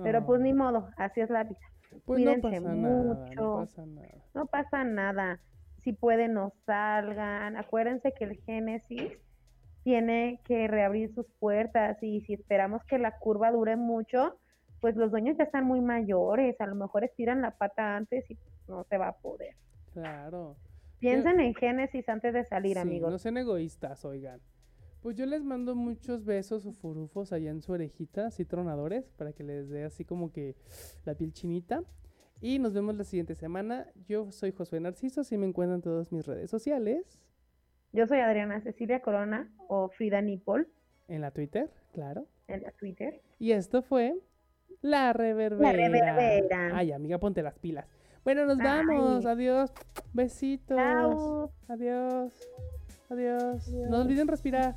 Pero 0.01 0.25
pues 0.25 0.41
ni 0.41 0.53
modo, 0.53 0.91
así 0.97 1.21
es 1.21 1.31
la 1.31 1.45
vida. 1.45 1.59
pues 2.05 2.21
no 2.21 2.41
cuídense 2.41 2.61
nada, 2.61 2.77
no 2.77 3.15
mucho. 3.15 3.57
pasa 3.57 3.87
nada. 3.87 4.09
No 4.35 4.47
pasa 4.47 4.85
nada. 4.85 5.41
Si 5.83 5.93
pueden, 5.93 6.35
no 6.35 6.53
salgan. 6.67 7.57
Acuérdense 7.57 8.13
que 8.13 8.25
el 8.25 8.37
Génesis 8.43 9.13
tiene 9.83 10.41
que 10.45 10.69
reabrir 10.69 11.13
sus 11.15 11.27
puertas 11.41 12.01
y 12.03 12.21
si 12.23 12.35
esperamos 12.35 12.85
que 12.85 12.99
la 12.99 13.19
curva 13.19 13.51
dure 13.51 13.77
mucho, 13.77 14.39
pues 14.81 14.97
los 14.97 15.11
dueños 15.11 15.37
ya 15.37 15.45
están 15.45 15.65
muy 15.65 15.81
mayores. 15.81 16.61
A 16.61 16.67
lo 16.67 16.75
mejor 16.75 17.05
estiran 17.05 17.43
la 17.43 17.53
pata 17.53 17.97
antes 17.97 18.31
y 18.31 18.37
no 18.69 18.85
se 18.85 18.99
va 18.99 19.09
a 19.09 19.17
poder. 19.19 19.55
Claro. 19.93 20.57
Piensen 21.01 21.41
en 21.41 21.55
Génesis 21.55 22.09
antes 22.09 22.35
de 22.35 22.45
salir, 22.45 22.75
Sí, 22.75 22.81
amigos. 22.81 23.11
no 23.11 23.19
sean 23.19 23.37
egoístas, 23.37 24.05
oigan. 24.05 24.41
Pues 25.01 25.17
yo 25.17 25.27
les 25.27 25.45
mando 25.45 25.77
muchos 25.77 26.25
besos 26.25 26.67
o 26.67 26.73
furufos 26.73 27.33
allá 27.33 27.51
en 27.51 27.63
su 27.63 27.73
orejita, 27.73 28.27
así 28.27 28.45
tronadores, 28.45 29.09
para 29.17 29.33
que 29.33 29.45
les 29.45 29.69
dé 29.69 29.85
así 29.85 30.05
como 30.05 30.33
que 30.33 30.57
la 31.05 31.15
piel 31.15 31.33
chinita. 31.33 31.85
Y 32.41 32.59
nos 32.59 32.73
vemos 32.75 32.97
la 32.97 33.05
siguiente 33.05 33.35
semana. 33.37 33.87
Yo 34.07 34.31
soy 34.33 34.53
Josué 34.53 34.81
Narciso, 34.81 35.23
si 35.25 35.37
me 35.39 35.47
encuentran 35.47 35.77
en 35.77 35.83
todas 35.83 36.11
mis 36.13 36.27
redes 36.27 36.51
sociales. 36.51 37.19
Yo 37.93 38.07
soy 38.07 38.19
Adriana 38.19 38.61
Cecilia 38.61 39.01
Corona 39.01 39.51
o 39.69 39.89
Frida 39.89 40.21
Nipol. 40.21 40.69
En 41.09 41.21
la 41.21 41.31
Twitter, 41.31 41.71
claro. 41.93 42.27
En 42.49 42.63
la 42.63 42.73
Twitter. 42.73 43.23
Y 43.39 43.53
esto 43.53 43.83
fue 43.83 44.19
La 44.81 45.13
Reverbera. 45.13 45.73
La 45.73 45.77
Reverbera. 45.77 46.71
Ay, 46.77 46.93
amiga, 46.93 47.19
ponte 47.19 47.43
las 47.43 47.59
pilas. 47.59 47.87
Bueno, 48.25 48.47
nos 48.47 48.59
vamos. 48.59 49.27
Adiós. 49.27 49.73
Besitos. 50.13 50.77
Chao. 50.77 51.51
Adiós. 51.69 52.33
Adiós. 53.11 53.69
No 53.69 54.01
olviden 54.01 54.29
respirar. 54.29 54.77